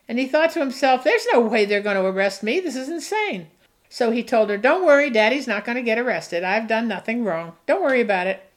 And 0.07 0.17
he 0.17 0.25
thought 0.25 0.51
to 0.51 0.59
himself, 0.59 1.03
There's 1.03 1.27
no 1.33 1.41
way 1.41 1.65
they're 1.65 1.81
going 1.81 1.97
to 1.97 2.05
arrest 2.05 2.43
me. 2.43 2.61
This 2.61 2.77
is 2.77 2.87
insane. 2.87 3.47
So 3.89 4.11
he 4.11 4.23
told 4.23 4.49
her, 4.49 4.57
Don't 4.57 4.85
worry, 4.85 5.09
Daddy's 5.09 5.47
not 5.47 5.65
going 5.65 5.75
to 5.75 5.81
get 5.81 5.97
arrested. 5.97 6.43
I've 6.43 6.67
done 6.67 6.87
nothing 6.87 7.23
wrong. 7.23 7.53
Don't 7.65 7.81
worry 7.81 8.01
about 8.01 8.27
it. 8.27 8.49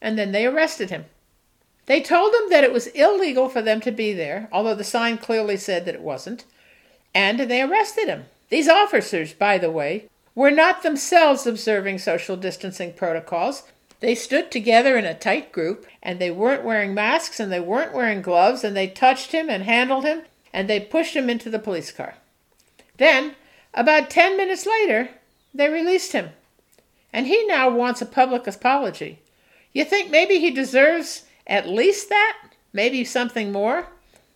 And 0.00 0.18
then 0.18 0.32
they 0.32 0.46
arrested 0.46 0.90
him. 0.90 1.04
They 1.86 2.00
told 2.00 2.34
him 2.34 2.48
that 2.48 2.64
it 2.64 2.72
was 2.72 2.86
illegal 2.88 3.48
for 3.48 3.60
them 3.60 3.80
to 3.82 3.92
be 3.92 4.14
there, 4.14 4.48
although 4.50 4.74
the 4.74 4.84
sign 4.84 5.18
clearly 5.18 5.58
said 5.58 5.84
that 5.84 5.94
it 5.94 6.00
wasn't, 6.00 6.44
and 7.14 7.40
they 7.40 7.60
arrested 7.60 8.08
him. 8.08 8.24
These 8.48 8.68
officers, 8.68 9.34
by 9.34 9.58
the 9.58 9.70
way, 9.70 10.08
were 10.34 10.50
not 10.50 10.82
themselves 10.82 11.46
observing 11.46 11.98
social 11.98 12.36
distancing 12.36 12.94
protocols. 12.94 13.64
They 14.00 14.14
stood 14.14 14.50
together 14.50 14.96
in 14.96 15.04
a 15.04 15.14
tight 15.14 15.52
group, 15.52 15.86
and 16.02 16.18
they 16.18 16.30
weren't 16.30 16.64
wearing 16.64 16.94
masks 16.94 17.38
and 17.38 17.52
they 17.52 17.60
weren't 17.60 17.94
wearing 17.94 18.22
gloves, 18.22 18.64
and 18.64 18.76
they 18.76 18.88
touched 18.88 19.32
him 19.32 19.48
and 19.50 19.64
handled 19.64 20.04
him, 20.04 20.22
and 20.52 20.68
they 20.68 20.80
pushed 20.80 21.14
him 21.14 21.28
into 21.28 21.50
the 21.50 21.58
police 21.58 21.92
car. 21.92 22.16
Then, 22.96 23.34
about 23.74 24.10
ten 24.10 24.36
minutes 24.36 24.66
later, 24.66 25.10
they 25.52 25.68
released 25.68 26.12
him. 26.12 26.30
And 27.12 27.26
he 27.26 27.46
now 27.46 27.70
wants 27.70 28.02
a 28.02 28.06
public 28.06 28.46
apology. 28.46 29.20
You 29.72 29.84
think 29.84 30.10
maybe 30.10 30.38
he 30.38 30.50
deserves 30.50 31.24
at 31.46 31.68
least 31.68 32.08
that? 32.08 32.38
Maybe 32.72 33.04
something 33.04 33.52
more? 33.52 33.88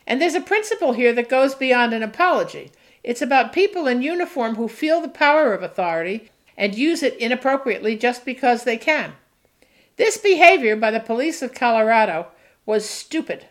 And 0.07 0.21
there's 0.21 0.35
a 0.35 0.41
principle 0.41 0.93
here 0.93 1.13
that 1.13 1.29
goes 1.29 1.55
beyond 1.55 1.93
an 1.93 2.03
apology. 2.03 2.71
It's 3.03 3.23
about 3.23 3.53
people 3.53 3.87
in 3.87 4.03
uniform 4.03 4.57
who 4.57 4.69
feel 4.69 5.01
the 5.01 5.09
power 5.09 5.53
of 5.53 5.63
authority 5.63 6.31
and 6.57 6.75
use 6.75 7.03
it 7.03 7.17
inappropriately 7.17 7.97
just 7.97 8.25
because 8.25 8.65
they 8.65 8.77
can. 8.77 9.13
This 9.97 10.17
behavior 10.19 10.77
by 10.77 10.91
the 10.91 11.01
police 11.01 11.43
of 11.43 11.55
Colorado 11.55 12.29
was 12.65 12.89
stupid 12.89 13.47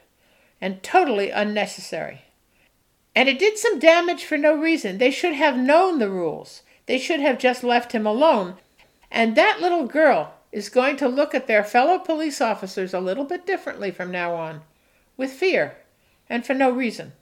and 0.62 0.82
totally 0.84 1.30
unnecessary. 1.30 2.24
And 3.18 3.28
it 3.28 3.39
did 3.39 3.57
some 3.57 3.80
damage 3.80 4.26
for 4.26 4.38
no 4.38 4.53
reason. 4.53 4.99
They 4.99 5.09
should 5.09 5.34
have 5.34 5.57
known 5.57 5.97
the 5.97 6.07
rules. 6.07 6.61
They 6.86 6.99
should 6.99 7.20
have 7.20 7.39
just 7.39 7.63
left 7.63 7.93
him 7.93 8.05
alone. 8.05 8.57
And 9.09 9.36
that 9.36 9.59
little 9.59 9.88
girl 9.88 10.36
is 10.51 10.70
going 10.70 10.97
to 10.97 11.07
look 11.07 11.34
at 11.34 11.47
their 11.47 11.63
fellow 11.63 11.97
police 11.97 12.41
officers 12.41 12.93
a 12.93 12.99
little 12.99 13.24
bit 13.24 13.43
differently 13.43 13.89
from 13.89 14.11
now 14.11 14.36
on, 14.36 14.61
with 15.18 15.32
fear, 15.32 15.78
and 16.30 16.45
for 16.45 16.53
no 16.53 16.70
reason. 16.70 17.13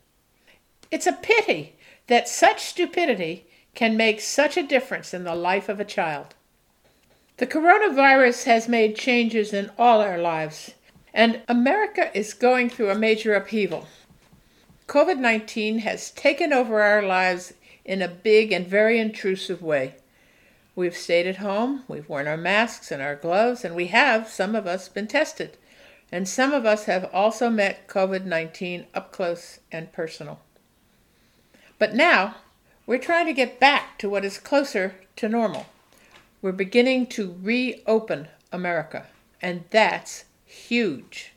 It's 0.91 1.07
a 1.07 1.13
pity 1.13 1.77
that 2.07 2.27
such 2.27 2.65
stupidity 2.65 3.45
can 3.73 3.95
make 3.95 4.19
such 4.19 4.57
a 4.57 4.67
difference 4.67 5.13
in 5.13 5.23
the 5.23 5.33
life 5.33 5.69
of 5.69 5.79
a 5.79 5.85
child. 5.85 6.35
The 7.37 7.47
coronavirus 7.47 8.43
has 8.43 8.67
made 8.67 8.97
changes 8.97 9.53
in 9.53 9.71
all 9.77 10.01
our 10.01 10.17
lives, 10.17 10.73
and 11.13 11.41
America 11.47 12.11
is 12.13 12.33
going 12.33 12.69
through 12.69 12.89
a 12.89 12.95
major 12.95 13.33
upheaval. 13.33 13.87
COVID 14.87 15.17
19 15.17 15.79
has 15.79 16.11
taken 16.11 16.53
over 16.53 16.81
our 16.81 17.01
lives 17.01 17.53
in 17.83 18.01
a 18.01 18.07
big 18.07 18.51
and 18.51 18.67
very 18.67 18.99
intrusive 18.99 19.61
way. 19.61 19.95
We've 20.75 20.95
stayed 20.95 21.25
at 21.25 21.37
home, 21.37 21.83
we've 21.87 22.07
worn 22.07 22.27
our 22.27 22.37
masks 22.37 22.91
and 22.91 23.01
our 23.01 23.15
gloves, 23.15 23.65
and 23.65 23.75
we 23.75 23.87
have, 23.87 24.27
some 24.27 24.55
of 24.55 24.67
us, 24.67 24.87
been 24.87 25.07
tested. 25.07 25.57
And 26.11 26.27
some 26.27 26.53
of 26.53 26.65
us 26.65 26.85
have 26.85 27.09
also 27.13 27.49
met 27.49 27.87
COVID 27.87 28.25
19 28.25 28.85
up 28.93 29.11
close 29.11 29.59
and 29.71 29.91
personal. 29.91 30.39
But 31.79 31.95
now, 31.95 32.35
we're 32.85 32.99
trying 32.99 33.25
to 33.25 33.33
get 33.33 33.59
back 33.59 33.97
to 33.99 34.09
what 34.09 34.23
is 34.23 34.37
closer 34.37 34.95
to 35.15 35.27
normal. 35.27 35.65
We're 36.41 36.51
beginning 36.51 37.07
to 37.07 37.35
reopen 37.41 38.27
America, 38.51 39.07
and 39.41 39.63
that's 39.71 40.25
huge. 40.45 41.34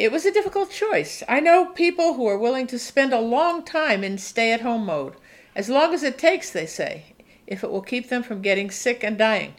It 0.00 0.10
was 0.10 0.24
a 0.24 0.32
difficult 0.32 0.70
choice. 0.70 1.22
I 1.28 1.40
know 1.40 1.66
people 1.66 2.14
who 2.14 2.26
are 2.26 2.38
willing 2.38 2.66
to 2.68 2.78
spend 2.78 3.12
a 3.12 3.20
long 3.20 3.62
time 3.62 4.02
in 4.02 4.16
stay 4.16 4.50
at 4.50 4.62
home 4.62 4.86
mode, 4.86 5.12
as 5.54 5.68
long 5.68 5.92
as 5.92 6.02
it 6.02 6.16
takes, 6.16 6.48
they 6.48 6.64
say, 6.64 7.12
if 7.46 7.62
it 7.62 7.70
will 7.70 7.82
keep 7.82 8.08
them 8.08 8.22
from 8.22 8.40
getting 8.40 8.70
sick 8.70 9.04
and 9.04 9.18
dying. 9.18 9.56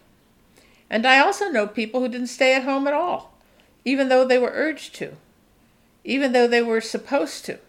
And 0.90 1.06
I 1.06 1.20
also 1.20 1.50
know 1.50 1.68
people 1.68 2.02
who 2.02 2.08
didn't 2.08 2.26
stay 2.26 2.56
at 2.56 2.64
home 2.64 2.88
at 2.88 2.94
all, 2.96 3.38
even 3.86 4.10
though 4.10 4.26
they 4.26 4.40
were 4.40 4.50
urged 4.52 4.96
to, 4.96 5.16
even 6.04 6.32
though 6.32 6.48
they 6.48 6.64
were 6.64 6.82
supposed 6.82 7.46
to. 7.46 7.60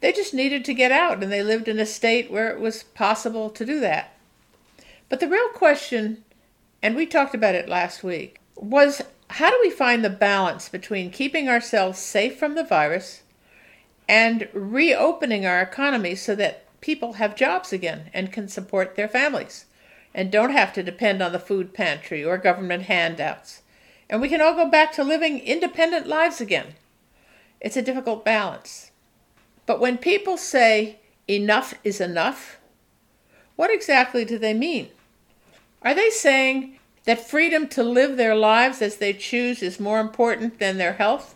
They 0.00 0.12
just 0.12 0.32
needed 0.32 0.64
to 0.64 0.72
get 0.72 0.92
out, 0.92 1.22
and 1.22 1.30
they 1.30 1.42
lived 1.42 1.68
in 1.68 1.78
a 1.78 1.84
state 1.84 2.30
where 2.30 2.48
it 2.48 2.58
was 2.58 2.84
possible 2.84 3.50
to 3.50 3.66
do 3.66 3.80
that. 3.80 4.16
But 5.10 5.20
the 5.20 5.28
real 5.28 5.50
question, 5.50 6.24
and 6.82 6.96
we 6.96 7.04
talked 7.04 7.34
about 7.34 7.54
it 7.54 7.68
last 7.68 8.02
week, 8.02 8.40
was 8.56 9.02
how 9.32 9.50
do 9.50 9.58
we 9.62 9.70
find 9.70 10.04
the 10.04 10.10
balance 10.10 10.68
between 10.68 11.10
keeping 11.10 11.48
ourselves 11.48 11.98
safe 11.98 12.38
from 12.38 12.54
the 12.54 12.64
virus 12.64 13.22
and 14.08 14.48
reopening 14.52 15.46
our 15.46 15.62
economy 15.62 16.14
so 16.14 16.34
that 16.34 16.66
people 16.80 17.14
have 17.14 17.34
jobs 17.34 17.72
again 17.72 18.10
and 18.12 18.32
can 18.32 18.46
support 18.46 18.94
their 18.94 19.08
families 19.08 19.64
and 20.14 20.30
don't 20.30 20.52
have 20.52 20.72
to 20.74 20.82
depend 20.82 21.22
on 21.22 21.32
the 21.32 21.38
food 21.38 21.72
pantry 21.72 22.22
or 22.22 22.36
government 22.36 22.82
handouts. 22.84 23.62
And 24.10 24.20
we 24.20 24.28
can 24.28 24.42
all 24.42 24.54
go 24.54 24.68
back 24.68 24.92
to 24.92 25.04
living 25.04 25.38
independent 25.38 26.06
lives 26.06 26.40
again. 26.40 26.74
It's 27.58 27.76
a 27.76 27.82
difficult 27.82 28.24
balance. 28.24 28.90
But 29.64 29.80
when 29.80 29.96
people 29.96 30.36
say 30.36 30.98
enough 31.26 31.74
is 31.84 32.00
enough? 32.00 32.58
What 33.56 33.72
exactly 33.72 34.24
do 34.24 34.38
they 34.38 34.52
mean? 34.52 34.88
Are 35.80 35.94
they 35.94 36.10
saying 36.10 36.78
that 37.04 37.28
freedom 37.28 37.66
to 37.68 37.82
live 37.82 38.16
their 38.16 38.34
lives 38.34 38.80
as 38.80 38.96
they 38.96 39.12
choose 39.12 39.62
is 39.62 39.80
more 39.80 40.00
important 40.00 40.58
than 40.58 40.78
their 40.78 40.94
health 40.94 41.34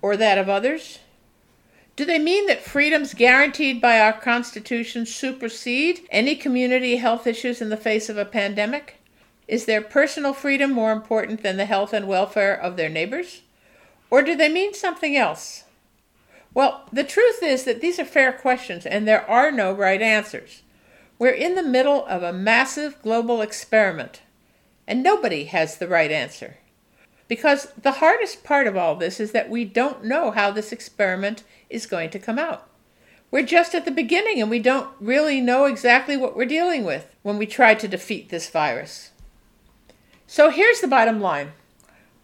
or 0.00 0.16
that 0.16 0.38
of 0.38 0.48
others? 0.48 1.00
Do 1.96 2.04
they 2.04 2.18
mean 2.18 2.46
that 2.46 2.62
freedoms 2.62 3.14
guaranteed 3.14 3.80
by 3.80 3.98
our 3.98 4.12
Constitution 4.12 5.06
supersede 5.06 6.06
any 6.10 6.36
community 6.36 6.96
health 6.96 7.26
issues 7.26 7.62
in 7.62 7.70
the 7.70 7.76
face 7.76 8.10
of 8.10 8.18
a 8.18 8.26
pandemic? 8.26 8.98
Is 9.48 9.64
their 9.64 9.80
personal 9.80 10.34
freedom 10.34 10.72
more 10.72 10.92
important 10.92 11.42
than 11.42 11.56
the 11.56 11.64
health 11.64 11.92
and 11.92 12.06
welfare 12.06 12.54
of 12.54 12.76
their 12.76 12.90
neighbors? 12.90 13.42
Or 14.10 14.22
do 14.22 14.36
they 14.36 14.48
mean 14.48 14.74
something 14.74 15.16
else? 15.16 15.64
Well, 16.52 16.84
the 16.92 17.04
truth 17.04 17.42
is 17.42 17.64
that 17.64 17.80
these 17.80 17.98
are 17.98 18.04
fair 18.04 18.32
questions 18.32 18.86
and 18.86 19.06
there 19.06 19.28
are 19.28 19.50
no 19.50 19.72
right 19.72 20.02
answers. 20.02 20.62
We're 21.18 21.30
in 21.30 21.54
the 21.54 21.62
middle 21.62 22.04
of 22.06 22.22
a 22.22 22.32
massive 22.32 23.00
global 23.02 23.40
experiment, 23.40 24.20
and 24.86 25.02
nobody 25.02 25.44
has 25.44 25.76
the 25.76 25.88
right 25.88 26.10
answer. 26.10 26.58
Because 27.28 27.68
the 27.80 27.92
hardest 27.92 28.44
part 28.44 28.66
of 28.66 28.76
all 28.76 28.94
this 28.94 29.18
is 29.18 29.32
that 29.32 29.50
we 29.50 29.64
don't 29.64 30.04
know 30.04 30.30
how 30.30 30.50
this 30.50 30.72
experiment 30.72 31.42
is 31.68 31.86
going 31.86 32.10
to 32.10 32.18
come 32.18 32.38
out. 32.38 32.68
We're 33.30 33.42
just 33.42 33.74
at 33.74 33.84
the 33.84 33.90
beginning 33.90 34.40
and 34.40 34.48
we 34.48 34.60
don't 34.60 34.88
really 35.00 35.40
know 35.40 35.64
exactly 35.64 36.16
what 36.16 36.36
we're 36.36 36.44
dealing 36.44 36.84
with 36.84 37.14
when 37.22 37.38
we 37.38 37.46
try 37.46 37.74
to 37.74 37.88
defeat 37.88 38.28
this 38.28 38.48
virus. 38.48 39.10
So 40.26 40.50
here's 40.50 40.80
the 40.80 40.88
bottom 40.88 41.20
line 41.20 41.52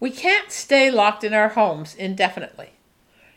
we 0.00 0.10
can't 0.10 0.50
stay 0.50 0.90
locked 0.90 1.22
in 1.22 1.32
our 1.32 1.50
homes 1.50 1.94
indefinitely, 1.94 2.70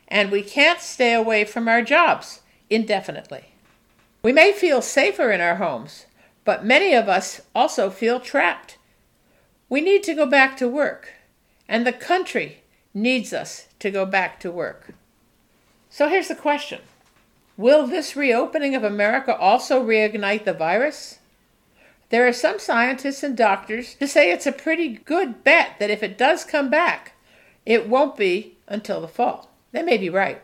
and 0.07 0.31
we 0.31 0.41
can't 0.41 0.81
stay 0.81 1.13
away 1.13 1.45
from 1.45 1.67
our 1.67 1.83
jobs 1.83 2.41
indefinitely. 2.71 3.45
We 4.23 4.33
may 4.33 4.51
feel 4.51 4.81
safer 4.81 5.31
in 5.31 5.41
our 5.41 5.57
homes, 5.57 6.07
but 6.43 6.65
many 6.65 6.95
of 6.95 7.07
us 7.07 7.41
also 7.53 7.91
feel 7.91 8.19
trapped. 8.19 8.79
We 9.67 9.81
need 9.81 10.03
to 10.03 10.13
go 10.13 10.25
back 10.25 10.57
to 10.57 10.67
work, 10.67 11.13
and 11.67 11.85
the 11.85 11.93
country 11.93 12.61
needs 12.93 13.33
us 13.33 13.67
to 13.79 13.89
go 13.89 14.05
back 14.05 14.39
to 14.41 14.51
work. 14.51 14.93
So 15.89 16.07
here's 16.07 16.27
the 16.27 16.35
question 16.35 16.81
Will 17.57 17.87
this 17.87 18.15
reopening 18.15 18.75
of 18.75 18.83
America 18.83 19.35
also 19.35 19.83
reignite 19.83 20.43
the 20.43 20.53
virus? 20.53 21.19
There 22.09 22.27
are 22.27 22.33
some 22.33 22.59
scientists 22.59 23.23
and 23.23 23.35
doctors 23.35 23.93
who 23.93 24.07
say 24.07 24.31
it's 24.31 24.45
a 24.45 24.51
pretty 24.51 24.89
good 24.89 25.43
bet 25.43 25.79
that 25.79 25.89
if 25.89 26.03
it 26.03 26.17
does 26.17 26.43
come 26.43 26.69
back, 26.69 27.13
it 27.65 27.89
won't 27.89 28.15
be 28.15 28.57
until 28.67 29.01
the 29.01 29.07
fall. 29.07 29.49
They 29.71 29.81
may 29.81 29.97
be 29.97 30.09
right. 30.09 30.41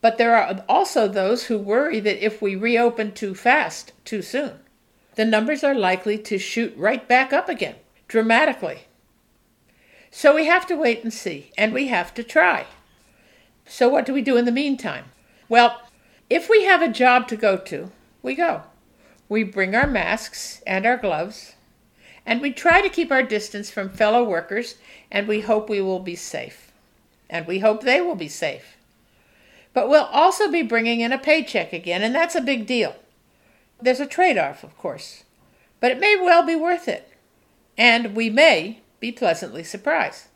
But 0.00 0.18
there 0.18 0.36
are 0.36 0.64
also 0.68 1.08
those 1.08 1.44
who 1.44 1.58
worry 1.58 2.00
that 2.00 2.24
if 2.24 2.42
we 2.42 2.56
reopen 2.56 3.12
too 3.12 3.34
fast, 3.34 3.92
too 4.04 4.22
soon, 4.22 4.60
the 5.14 5.24
numbers 5.24 5.64
are 5.64 5.74
likely 5.74 6.18
to 6.18 6.38
shoot 6.38 6.74
right 6.76 7.06
back 7.06 7.32
up 7.32 7.48
again, 7.48 7.76
dramatically. 8.10 8.80
So 10.10 10.34
we 10.34 10.46
have 10.46 10.66
to 10.66 10.74
wait 10.74 11.04
and 11.04 11.14
see, 11.14 11.52
and 11.56 11.72
we 11.72 11.86
have 11.86 12.12
to 12.14 12.24
try. 12.24 12.66
So, 13.64 13.88
what 13.88 14.04
do 14.04 14.12
we 14.12 14.20
do 14.20 14.36
in 14.36 14.46
the 14.46 14.52
meantime? 14.52 15.04
Well, 15.48 15.80
if 16.28 16.50
we 16.50 16.64
have 16.64 16.82
a 16.82 16.88
job 16.88 17.28
to 17.28 17.36
go 17.36 17.56
to, 17.56 17.92
we 18.20 18.34
go. 18.34 18.64
We 19.28 19.44
bring 19.44 19.76
our 19.76 19.86
masks 19.86 20.60
and 20.66 20.84
our 20.84 20.96
gloves, 20.96 21.54
and 22.26 22.40
we 22.40 22.52
try 22.52 22.80
to 22.80 22.88
keep 22.88 23.12
our 23.12 23.22
distance 23.22 23.70
from 23.70 23.88
fellow 23.88 24.24
workers, 24.24 24.74
and 25.08 25.28
we 25.28 25.42
hope 25.42 25.70
we 25.70 25.80
will 25.80 26.00
be 26.00 26.16
safe. 26.16 26.72
And 27.30 27.46
we 27.46 27.60
hope 27.60 27.82
they 27.82 28.00
will 28.00 28.16
be 28.16 28.28
safe. 28.28 28.76
But 29.72 29.88
we'll 29.88 30.02
also 30.02 30.50
be 30.50 30.62
bringing 30.62 30.98
in 30.98 31.12
a 31.12 31.18
paycheck 31.18 31.72
again, 31.72 32.02
and 32.02 32.12
that's 32.12 32.34
a 32.34 32.40
big 32.40 32.66
deal. 32.66 32.96
There's 33.80 34.00
a 34.00 34.06
trade 34.06 34.36
off, 34.36 34.64
of 34.64 34.76
course, 34.76 35.22
but 35.78 35.92
it 35.92 36.00
may 36.00 36.16
well 36.16 36.44
be 36.44 36.56
worth 36.56 36.88
it. 36.88 37.09
And 37.76 38.14
we 38.14 38.30
may 38.30 38.80
be 39.00 39.12
pleasantly 39.12 39.64
surprised. 39.64 40.26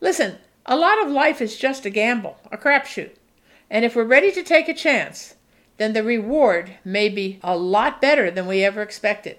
Listen, 0.00 0.38
a 0.64 0.76
lot 0.76 1.02
of 1.02 1.10
life 1.10 1.40
is 1.40 1.56
just 1.56 1.84
a 1.84 1.90
gamble, 1.90 2.38
a 2.50 2.56
crapshoot. 2.56 3.10
And 3.70 3.84
if 3.84 3.96
we're 3.96 4.04
ready 4.04 4.32
to 4.32 4.42
take 4.42 4.68
a 4.68 4.74
chance, 4.74 5.34
then 5.78 5.92
the 5.92 6.04
reward 6.04 6.76
may 6.84 7.08
be 7.08 7.40
a 7.42 7.56
lot 7.56 8.00
better 8.00 8.30
than 8.30 8.46
we 8.46 8.62
ever 8.64 8.82
expected. 8.82 9.38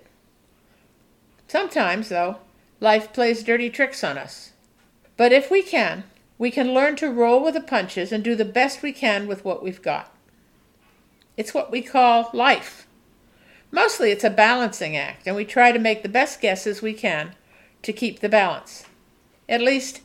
Sometimes, 1.48 2.10
though, 2.10 2.38
life 2.80 3.14
plays 3.14 3.44
dirty 3.44 3.70
tricks 3.70 4.04
on 4.04 4.18
us. 4.18 4.52
But 5.16 5.32
if 5.32 5.52
we 5.52 5.62
can, 5.62 6.04
we 6.38 6.50
can 6.52 6.74
learn 6.74 6.96
to 6.98 7.12
roll 7.12 7.44
with 7.44 7.54
the 7.54 7.62
punches 7.62 8.12
and 8.12 8.24
do 8.24 8.36
the 8.36 8.44
best 8.44 8.82
we 8.82 8.92
can 8.92 9.28
with 9.28 9.46
what 9.46 9.64
we've 9.64 9.82
got. 9.82 10.14
It's 11.38 11.54
what 11.54 11.72
we 11.72 11.82
call 11.82 12.30
life. 12.34 12.88
Mostly 13.74 14.12
it's 14.12 14.24
a 14.24 14.30
balancing 14.30 14.96
act, 14.96 15.26
and 15.26 15.36
we 15.36 15.46
try 15.46 15.72
to 15.72 15.80
make 15.80 16.04
the 16.04 16.08
best 16.08 16.40
guesses 16.40 16.84
we 16.84 16.94
can 16.94 17.34
to 17.82 17.92
keep 17.92 18.20
the 18.20 18.30
balance. 18.30 18.86
At 19.50 19.62
least, 19.62 20.02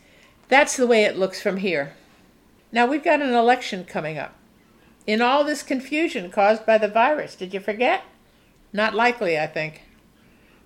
that's 0.49 0.75
the 0.75 0.87
way 0.87 1.05
it 1.05 1.19
looks 1.19 1.43
from 1.43 1.59
here. 1.59 1.93
Now 2.73 2.87
we've 2.87 3.05
got 3.05 3.21
an 3.21 3.35
election 3.35 3.85
coming 3.85 4.17
up. 4.17 4.35
In 5.07 5.21
all 5.21 5.45
this 5.45 5.63
confusion 5.63 6.31
caused 6.31 6.65
by 6.65 6.79
the 6.79 6.89
virus, 6.89 7.37
did 7.37 7.53
you 7.53 7.61
forget? 7.61 8.05
Not 8.73 8.95
likely, 8.95 9.39
I 9.39 9.47
think. 9.47 9.83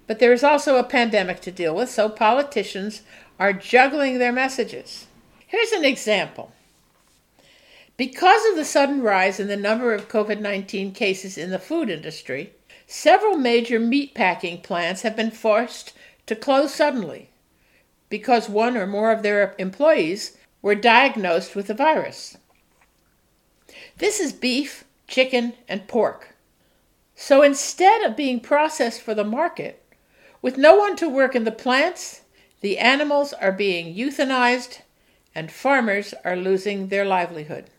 But 0.07 0.21
there 0.21 0.33
is 0.33 0.45
also 0.45 0.77
a 0.77 0.85
pandemic 0.85 1.41
to 1.41 1.51
deal 1.51 1.75
with, 1.75 1.91
so 1.91 2.09
politicians 2.09 3.03
are 3.37 3.53
juggling 3.53 4.21
their 4.21 4.33
messages. 4.33 5.09
Here's 5.49 5.73
an 5.73 5.85
example. 5.85 6.53
Because 7.97 8.47
of 8.47 8.55
the 8.55 8.65
sudden 8.65 9.03
rise 9.03 9.41
in 9.41 9.49
the 9.49 9.57
number 9.57 9.93
of 9.93 10.09
COVID 10.09 10.41
19 10.41 10.93
cases 10.93 11.37
in 11.37 11.51
the 11.51 11.59
food 11.59 11.91
industry, 11.91 12.53
several 12.93 13.39
major 13.39 13.81
meatpacking 13.81 14.63
plants 14.63 15.01
have 15.01 15.17
been 15.17 15.31
forced 15.31 15.95
to 16.27 16.37
close 16.37 16.75
suddenly 16.75 17.31
because 18.11 18.51
one 18.51 18.77
or 18.77 18.87
more 18.87 19.11
of 19.11 19.23
their 19.23 19.55
employees 19.59 20.37
were 20.61 20.75
diagnosed 20.75 21.57
with 21.57 21.69
the 21.69 21.75
virus. 21.75 22.37
This 23.97 24.21
is 24.21 24.35
beef, 24.35 24.85
chicken, 25.09 25.55
and 25.71 25.89
pork. 25.89 26.35
So 27.17 27.41
instead 27.41 28.03
of 28.03 28.15
being 28.15 28.41
processed 28.41 29.01
for 29.01 29.15
the 29.15 29.25
market, 29.25 29.83
with 30.43 30.59
no 30.59 30.77
one 30.77 30.95
to 30.97 31.09
work 31.09 31.35
in 31.35 31.45
the 31.45 31.51
plants, 31.51 32.21
the 32.61 32.77
animals 32.77 33.33
are 33.33 33.53
being 33.53 33.95
euthanized 33.95 34.83
and 35.35 35.51
farmers 35.51 36.13
are 36.27 36.37
losing 36.37 36.89
their 36.89 37.07
livelihood. 37.07 37.71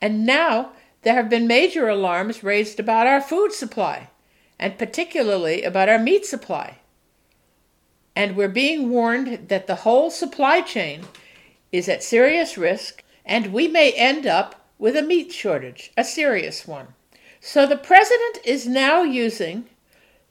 And 0.00 0.26
now 0.26 0.72
there 1.02 1.14
have 1.14 1.30
been 1.30 1.46
major 1.46 1.88
alarms 1.88 2.42
raised 2.42 2.78
about 2.78 3.06
our 3.06 3.20
food 3.20 3.52
supply, 3.52 4.08
and 4.58 4.78
particularly 4.78 5.62
about 5.62 5.88
our 5.88 5.98
meat 5.98 6.26
supply 6.26 6.80
and 8.16 8.36
we're 8.36 8.48
being 8.48 8.90
warned 8.90 9.48
that 9.48 9.66
the 9.66 9.76
whole 9.76 10.10
supply 10.10 10.60
chain 10.60 11.02
is 11.72 11.88
at 11.88 12.02
serious 12.02 12.58
risk 12.58 13.02
and 13.24 13.52
we 13.52 13.68
may 13.68 13.92
end 13.92 14.26
up 14.26 14.66
with 14.78 14.96
a 14.96 15.02
meat 15.02 15.32
shortage, 15.32 15.92
a 15.96 16.04
serious 16.04 16.66
one. 16.66 16.88
So 17.40 17.66
the 17.66 17.76
president 17.76 18.38
is 18.44 18.66
now 18.66 19.02
using 19.02 19.66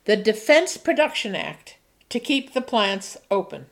the 0.05 0.17
Defense 0.17 0.77
Production 0.77 1.35
Act 1.35 1.77
to 2.09 2.19
keep 2.19 2.53
the 2.53 2.61
plants 2.61 3.17
open. 3.31 3.67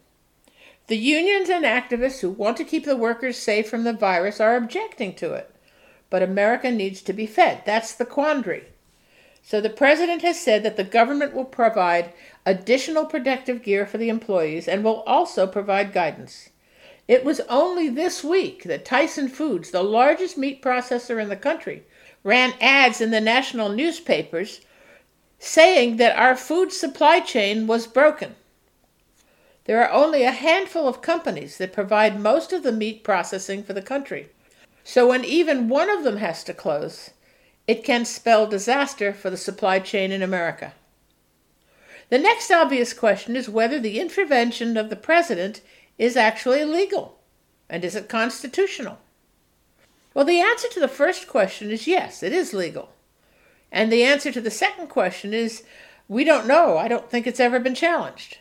The 0.88 0.98
unions 0.98 1.50
and 1.50 1.66
activists 1.66 2.22
who 2.22 2.30
want 2.30 2.58
to 2.58 2.64
keep 2.64 2.86
the 2.86 2.96
workers 2.96 3.38
safe 3.38 3.70
from 3.70 3.84
the 3.84 3.94
virus 3.94 4.40
are 4.40 4.56
objecting 4.56 5.14
to 5.16 5.34
it. 5.34 5.54
But 6.10 6.24
America 6.24 6.72
needs 6.72 7.02
to 7.02 7.14
be 7.14 7.26
fed. 7.26 7.64
That's 7.66 7.94
the 7.94 8.06
quandary. 8.06 8.66
So 9.44 9.62
the 9.62 9.70
president 9.70 10.24
has 10.24 10.40
said 10.40 10.64
that 10.64 10.76
the 10.76 10.84
government 10.84 11.34
will 11.34 11.46
provide 11.46 12.14
additional 12.46 13.06
protective 13.06 13.64
gear 13.64 13.86
for 13.86 13.98
the 13.98 14.10
employees 14.10 14.68
and 14.68 14.84
will 14.84 15.04
also 15.04 15.48
provide 15.48 15.94
guidance. 15.94 16.50
It 17.08 17.24
was 17.24 17.40
only 17.48 17.88
this 17.88 18.24
week 18.24 18.64
that 18.64 18.84
Tyson 18.84 19.30
Foods, 19.30 19.72
the 19.72 19.84
largest 19.84 20.38
meat 20.38 20.62
processor 20.62 21.22
in 21.22 21.30
the 21.30 21.38
country, 21.38 21.84
ran 22.24 22.54
ads 22.60 23.00
in 23.00 23.12
the 23.12 23.22
national 23.22 23.70
newspapers 23.70 24.62
saying 25.40 25.96
that 25.98 26.18
our 26.18 26.36
food 26.36 26.74
supply 26.74 27.22
chain 27.22 27.68
was 27.68 27.88
broken. 27.88 28.36
There 29.64 29.82
are 29.82 29.92
only 29.92 30.24
a 30.24 30.32
handful 30.32 30.88
of 30.88 31.02
companies 31.02 31.58
that 31.58 31.72
provide 31.72 32.20
most 32.20 32.52
of 32.52 32.64
the 32.64 32.72
meat 32.72 33.04
processing 33.04 33.64
for 33.64 33.74
the 33.74 33.82
country. 33.82 34.30
So 34.90 35.06
when 35.06 35.26
even 35.26 35.68
one 35.68 35.90
of 35.90 36.06
them 36.06 36.16
has 36.16 36.46
to 36.46 36.54
close, 36.54 37.10
it 37.68 37.84
can 37.84 38.06
spell 38.06 38.48
disaster 38.48 39.12
for 39.12 39.30
the 39.30 39.36
supply 39.36 39.80
chain 39.80 40.14
in 40.14 40.22
America. 40.22 40.76
The 42.08 42.18
next 42.18 42.50
obvious 42.52 42.94
question 42.94 43.36
is 43.36 43.50
whether 43.50 43.82
the 43.82 44.00
intervention 44.00 44.78
of 44.78 44.90
the 44.90 44.96
president 44.96 45.60
is 45.98 46.16
actually 46.16 46.64
legal 46.64 47.20
and 47.70 47.84
is 47.84 47.98
it 47.98 48.08
constitutional? 48.08 49.00
Well, 50.14 50.24
the 50.24 50.40
answer 50.40 50.70
to 50.70 50.80
the 50.80 50.88
first 50.88 51.28
question 51.28 51.70
is 51.70 51.86
yes, 51.86 52.24
it 52.24 52.32
is 52.32 52.54
legal. 52.54 52.94
And 53.74 53.92
the 53.92 54.06
answer 54.06 54.32
to 54.32 54.40
the 54.40 54.50
second 54.50 54.88
question 54.88 55.34
is 55.34 55.64
we 56.08 56.24
don't 56.24 56.48
know. 56.48 56.78
I 56.78 56.88
don't 56.88 57.12
think 57.12 57.28
it's 57.28 57.42
ever 57.42 57.60
been 57.60 57.76
challenged. 57.76 58.38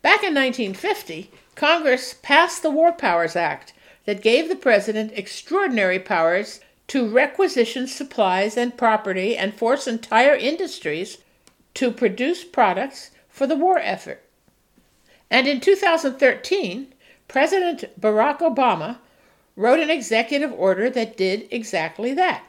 Back 0.00 0.22
in 0.22 0.32
1950, 0.32 1.32
Congress 1.56 2.14
passed 2.22 2.62
the 2.62 2.70
War 2.70 2.92
Powers 2.92 3.34
Act 3.34 3.72
that 4.06 4.22
gave 4.22 4.48
the 4.48 4.56
president 4.56 5.12
extraordinary 5.14 5.98
powers 5.98 6.60
to 6.88 7.08
requisition 7.08 7.86
supplies 7.86 8.56
and 8.56 8.78
property 8.78 9.36
and 9.36 9.54
force 9.54 9.86
entire 9.86 10.34
industries 10.34 11.18
to 11.74 11.90
produce 11.90 12.44
products 12.44 13.10
for 13.28 13.46
the 13.46 13.56
war 13.56 13.78
effort. 13.78 14.22
And 15.30 15.46
in 15.46 15.60
2013, 15.60 16.94
President 17.28 17.84
Barack 18.00 18.38
Obama 18.38 18.98
wrote 19.56 19.80
an 19.80 19.90
executive 19.90 20.52
order 20.52 20.88
that 20.90 21.16
did 21.16 21.48
exactly 21.50 22.14
that. 22.14 22.44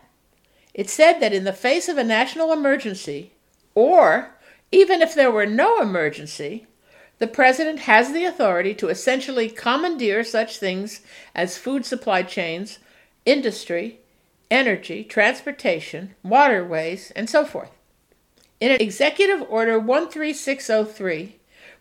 It 0.74 0.90
said 0.90 1.20
that 1.20 1.34
in 1.34 1.44
the 1.44 1.54
face 1.54 1.90
of 1.90 1.98
a 1.98 2.04
national 2.04 2.54
emergency, 2.54 3.32
or 3.74 4.36
even 4.72 5.02
if 5.02 5.16
there 5.16 5.32
were 5.32 5.48
no 5.48 5.82
emergency, 5.82 6.68
the 7.20 7.28
president 7.28 7.80
has 7.80 8.14
the 8.14 8.26
authority 8.26 8.74
to 8.76 8.90
essentially 8.90 9.50
commandeer 9.50 10.24
such 10.24 10.58
things 10.58 11.02
as 11.34 11.58
food 11.58 11.86
supply 11.86 12.22
chains, 12.22 12.80
industry, 13.26 14.00
energy, 14.52 15.04
transportation, 15.04 16.14
waterways, 16.24 17.12
and 17.16 17.30
so 17.30 17.44
forth. 17.44 17.72
In 18.60 18.72
Executive 18.72 19.46
Order 19.50 19.82
13603, 19.82 21.36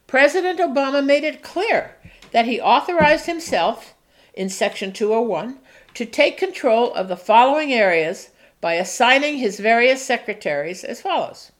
President 0.06 0.58
Obama 0.58 1.04
made 1.04 1.24
it 1.24 1.42
clear 1.42 1.96
that 2.32 2.46
he 2.46 2.60
authorized 2.60 3.26
himself, 3.26 3.94
in 4.34 4.48
Section 4.48 4.92
201, 4.92 5.58
to 5.94 6.04
take 6.04 6.36
control 6.36 6.92
of 6.94 7.08
the 7.08 7.16
following 7.16 7.72
areas 7.72 8.30
by 8.60 8.74
assigning 8.74 9.36
his 9.36 9.60
various 9.60 10.04
secretaries 10.04 10.84
as 10.84 11.00
follows 11.00 11.52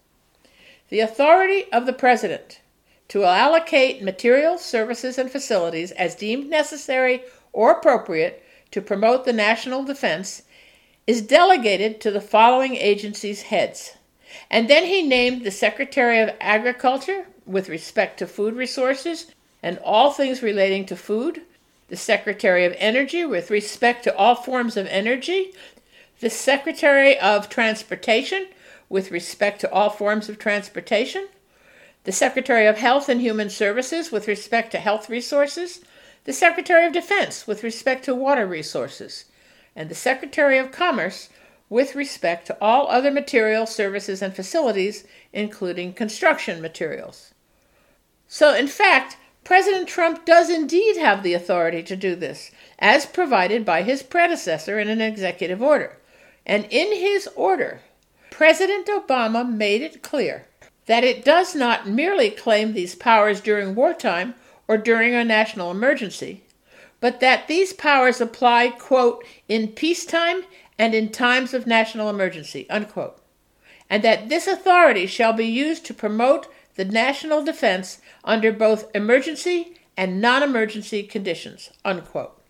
The 0.89 1.01
authority 1.01 1.71
of 1.73 1.87
the 1.87 1.93
President 1.93 2.61
to 3.09 3.25
allocate 3.25 4.03
materials, 4.03 4.65
services, 4.65 5.19
and 5.19 5.31
facilities 5.31 5.93
as 5.93 6.15
deemed 6.15 6.51
necessary 6.51 7.23
or 7.53 7.71
appropriate 7.73 8.43
to 8.71 8.83
promote 8.83 9.25
the 9.25 9.33
national 9.33 9.85
defense 9.85 10.43
is 11.07 11.23
delegated 11.23 12.01
to 12.01 12.11
the 12.11 12.21
following 12.21 12.75
agencies' 12.75 13.43
heads. 13.43 13.97
And 14.51 14.69
then 14.69 14.85
he 14.85 15.03
named 15.03 15.45
the 15.45 15.51
Secretary 15.51 16.21
of 16.21 16.35
Agriculture 16.41 17.27
with 17.47 17.69
respect 17.69 18.19
to 18.19 18.27
food 18.27 18.55
resources 18.55 19.27
and 19.63 19.79
all 19.79 20.11
things 20.11 20.43
relating 20.43 20.85
to 20.87 20.97
food, 20.97 21.43
the 21.89 21.97
Secretary 21.97 22.65
of 22.65 22.75
Energy 22.79 23.25
with 23.25 23.51
respect 23.51 24.03
to 24.05 24.17
all 24.17 24.35
forms 24.35 24.77
of 24.77 24.87
energy, 24.89 25.53
the 26.21 26.31
Secretary 26.31 27.19
of 27.19 27.49
Transportation 27.49 28.49
with 28.89 29.11
respect 29.11 29.61
to 29.61 29.73
all 29.73 29.91
forms 29.91 30.29
of 30.29 30.39
transportation, 30.39 31.29
the 32.07 32.13
Secretary 32.13 32.67
of 32.67 32.79
Health 32.79 33.09
and 33.09 33.21
Human 33.21 33.51
Services 33.51 34.13
with 34.13 34.29
respect 34.29 34.71
to 34.71 34.79
health 34.79 35.11
resources, 35.11 35.81
the 36.23 36.33
Secretary 36.33 36.87
of 36.87 36.93
Defense 36.93 37.49
with 37.49 37.65
respect 37.65 38.05
to 38.05 38.15
water 38.15 38.47
resources, 38.47 39.25
and 39.75 39.89
the 39.89 39.95
Secretary 39.97 40.57
of 40.57 40.71
Commerce 40.71 41.31
with 41.69 41.97
respect 41.97 42.47
to 42.47 42.57
all 42.61 42.87
other 42.87 43.11
material, 43.11 43.67
services, 43.67 44.23
and 44.23 44.37
facilities, 44.37 45.03
including 45.33 45.93
construction 45.93 46.63
materials. 46.63 47.35
So, 48.29 48.55
in 48.55 48.69
fact, 48.69 49.17
President 49.43 49.89
Trump 49.89 50.25
does 50.25 50.49
indeed 50.49 50.97
have 50.99 51.25
the 51.25 51.35
authority 51.35 51.83
to 51.83 51.97
do 51.97 52.15
this, 52.15 52.53
as 52.79 53.05
provided 53.05 53.65
by 53.65 53.83
his 53.83 54.05
predecessor 54.05 54.79
in 54.79 54.89
an 54.89 55.01
executive 55.01 55.61
order. 55.61 55.99
And 56.47 56.67
in 56.71 56.95
his 56.95 57.29
order, 57.35 57.81
President 58.31 58.87
Obama 58.87 59.49
made 59.49 59.83
it 59.83 60.05
clear 60.05 60.47
that 60.87 61.05
it 61.05 61.25
does 61.25 61.55
not 61.55 61.89
merely 61.89 62.31
claim 62.31 62.73
these 62.73 62.95
powers 62.95 63.41
during 63.41 63.75
wartime 63.75 64.35
or 64.69 64.79
during 64.79 65.15
a 65.15 65.25
national 65.25 65.71
emergency, 65.71 66.45
but 67.01 67.21
that 67.21 67.49
these 67.49 67.73
powers 67.73 68.21
apply, 68.21 68.69
quote, 68.71 69.25
in 69.49 69.69
peacetime 69.69 70.43
and 70.79 70.95
in 70.95 71.11
times 71.11 71.55
of 71.55 71.67
national 71.67 72.09
emergency, 72.09 72.69
unquote, 72.71 73.19
and 73.91 74.03
that 74.03 74.29
this 74.29 74.47
authority 74.47 75.07
shall 75.07 75.33
be 75.33 75.47
used 75.47 75.85
to 75.87 75.95
promote 75.95 76.47
the 76.77 76.85
national 76.85 77.45
defense 77.45 78.01
under 78.25 78.53
both 78.53 78.95
emergency 78.95 79.79
and 79.97 80.21
non 80.21 80.43
emergency 80.43 81.03
conditions, 81.03 81.71
unquote. 81.85 82.41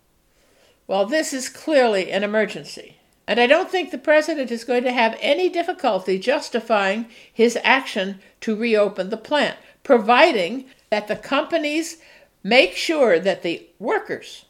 Well, 0.87 1.07
this 1.07 1.32
is 1.32 1.49
clearly 1.49 2.11
an 2.11 2.24
emergency. 2.24 2.97
And 3.27 3.41
I 3.41 3.47
don't 3.47 3.70
think 3.70 3.91
the 3.91 3.99
president 3.99 4.51
is 4.51 4.64
going 4.64 4.85
to 4.85 4.93
have 4.93 5.18
any 5.20 5.49
difficulty 5.49 6.18
justifying 6.18 7.07
his 7.33 7.59
action 7.64 8.20
to 8.43 8.55
reopen 8.55 9.11
the 9.11 9.16
plant, 9.16 9.57
providing 9.83 10.66
that 10.91 11.09
the 11.09 11.16
companies 11.16 11.99
make 12.45 12.74
sure 12.74 13.18
that 13.18 13.43
the 13.43 13.66
workers 13.79 14.45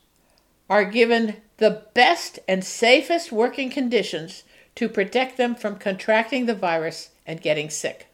are 0.68 0.85
given 0.85 1.37
the 1.57 1.83
best 1.95 2.39
and 2.47 2.64
safest 2.64 3.33
working 3.33 3.70
conditions 3.70 4.45
to 4.74 4.89
protect 4.89 5.39
them 5.39 5.55
from 5.55 5.77
contracting 5.79 6.45
the 6.45 6.55
virus 6.55 7.11
and 7.27 7.41
getting 7.41 7.70
sick. 7.70 8.09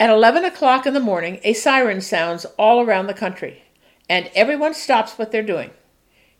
At 0.00 0.10
11 0.10 0.44
o'clock 0.44 0.86
in 0.86 0.94
the 0.94 1.00
morning, 1.00 1.40
a 1.42 1.52
siren 1.52 2.00
sounds 2.00 2.44
all 2.56 2.80
around 2.80 3.06
the 3.06 3.14
country, 3.14 3.64
and 4.08 4.30
everyone 4.34 4.74
stops 4.74 5.18
what 5.18 5.32
they're 5.32 5.42
doing. 5.42 5.70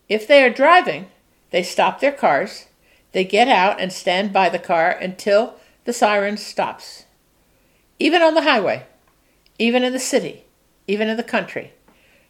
If 0.09 0.27
they 0.27 0.45
are 0.45 0.51
driving, 0.51 1.07
they 1.51 1.63
stop 1.63 2.01
their 2.01 2.13
cars 2.13 2.67
they 3.13 3.25
get 3.25 3.49
out 3.49 3.81
and 3.81 3.93
stand 3.93 4.33
by 4.33 4.49
the 4.49 4.59
car 4.59 4.91
until 4.91 5.55
the 5.85 5.93
siren 5.93 6.37
stops. 6.37 7.05
Even 7.99 8.23
on 8.23 8.35
the 8.35 8.43
highway, 8.43 8.87
even 9.59 9.83
in 9.83 9.93
the 9.93 9.99
city, 9.99 10.45
even 10.87 11.09
in 11.09 11.17
the 11.17 11.23
country, 11.23 11.73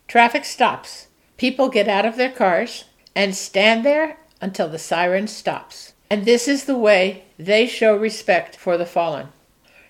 traffic 0.06 0.44
stops. 0.44 1.08
People 1.36 1.68
get 1.68 1.88
out 1.88 2.06
of 2.06 2.16
their 2.16 2.32
cars 2.32 2.84
and 3.14 3.34
stand 3.34 3.84
there 3.84 4.18
until 4.40 4.68
the 4.68 4.78
siren 4.78 5.26
stops. 5.26 5.92
And 6.10 6.24
this 6.24 6.48
is 6.48 6.64
the 6.64 6.78
way 6.78 7.24
they 7.38 7.66
show 7.66 7.96
respect 7.96 8.56
for 8.56 8.78
the 8.78 8.86
fallen. 8.86 9.28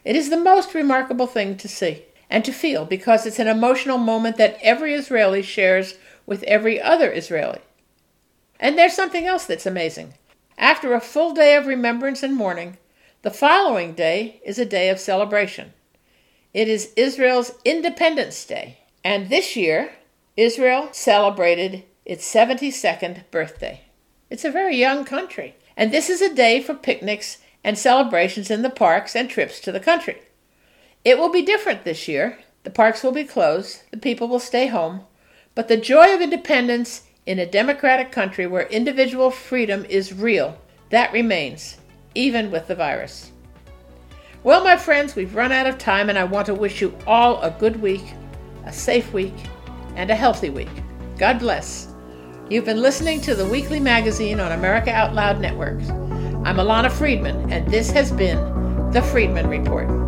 It 0.04 0.16
is 0.16 0.30
the 0.30 0.36
most 0.36 0.74
remarkable 0.74 1.26
thing 1.26 1.56
to 1.58 1.68
see. 1.68 2.04
and 2.30 2.44
to 2.44 2.52
feel 2.52 2.84
because 2.84 3.26
it's 3.26 3.38
an 3.38 3.48
emotional 3.48 3.98
moment 3.98 4.36
that 4.36 4.58
every 4.60 4.94
Israeli 4.94 5.42
shares 5.42 5.94
with 6.26 6.42
every 6.44 6.80
other 6.80 7.10
Israeli. 7.10 7.60
And 8.60 8.76
there's 8.76 8.94
something 8.94 9.26
else 9.26 9.46
that's 9.46 9.66
amazing. 9.66 10.14
After 10.58 10.92
a 10.92 11.00
full 11.00 11.34
day 11.34 11.54
of 11.54 11.66
remembrance 11.66 12.24
and 12.24 12.34
mourning, 12.34 12.78
the 13.22 13.30
following 13.30 13.92
day 13.92 14.40
is 14.44 14.58
a 14.58 14.64
day 14.64 14.88
of 14.88 14.98
celebration. 14.98 15.72
It 16.52 16.66
is 16.66 16.92
Israel's 16.96 17.52
Independence 17.64 18.44
Day, 18.44 18.78
and 19.04 19.28
this 19.28 19.54
year, 19.54 19.92
Israel 20.36 20.88
celebrated 20.90 21.84
its 22.04 22.28
72nd 22.34 23.22
birthday. 23.30 23.82
It's 24.30 24.44
a 24.44 24.50
very 24.50 24.76
young 24.76 25.04
country, 25.04 25.54
and 25.76 25.92
this 25.92 26.10
is 26.10 26.20
a 26.20 26.34
day 26.34 26.60
for 26.60 26.74
picnics 26.74 27.38
and 27.62 27.78
celebrations 27.78 28.50
in 28.50 28.62
the 28.62 28.70
parks 28.70 29.14
and 29.14 29.30
trips 29.30 29.60
to 29.60 29.70
the 29.70 29.78
country. 29.78 30.18
It 31.04 31.18
will 31.18 31.30
be 31.30 31.42
different 31.42 31.84
this 31.84 32.08
year. 32.08 32.40
The 32.64 32.70
parks 32.70 33.04
will 33.04 33.12
be 33.12 33.22
closed, 33.22 33.82
the 33.92 33.96
people 33.96 34.26
will 34.26 34.40
stay 34.40 34.66
home, 34.66 35.02
but 35.54 35.68
the 35.68 35.76
joy 35.76 36.12
of 36.12 36.20
independence 36.20 37.02
in 37.28 37.40
a 37.40 37.46
democratic 37.46 38.10
country 38.10 38.46
where 38.46 38.66
individual 38.68 39.30
freedom 39.30 39.84
is 39.84 40.14
real, 40.14 40.56
that 40.88 41.12
remains, 41.12 41.76
even 42.14 42.50
with 42.50 42.66
the 42.66 42.74
virus. 42.74 43.32
Well, 44.44 44.64
my 44.64 44.78
friends, 44.78 45.14
we've 45.14 45.34
run 45.34 45.52
out 45.52 45.66
of 45.66 45.76
time, 45.76 46.08
and 46.08 46.18
I 46.18 46.24
want 46.24 46.46
to 46.46 46.54
wish 46.54 46.80
you 46.80 46.96
all 47.06 47.38
a 47.42 47.50
good 47.50 47.82
week, 47.82 48.14
a 48.64 48.72
safe 48.72 49.12
week, 49.12 49.34
and 49.94 50.10
a 50.10 50.14
healthy 50.14 50.48
week. 50.48 50.70
God 51.18 51.38
bless. 51.38 51.94
You've 52.48 52.64
been 52.64 52.80
listening 52.80 53.20
to 53.20 53.34
the 53.34 53.44
weekly 53.44 53.78
magazine 53.78 54.40
on 54.40 54.52
America 54.52 54.90
Out 54.90 55.12
Loud 55.12 55.38
Networks. 55.38 55.90
I'm 55.90 56.56
Ilana 56.56 56.90
Freedman, 56.90 57.52
and 57.52 57.70
this 57.70 57.90
has 57.90 58.10
been 58.10 58.90
The 58.92 59.02
Freedman 59.02 59.48
Report. 59.48 60.07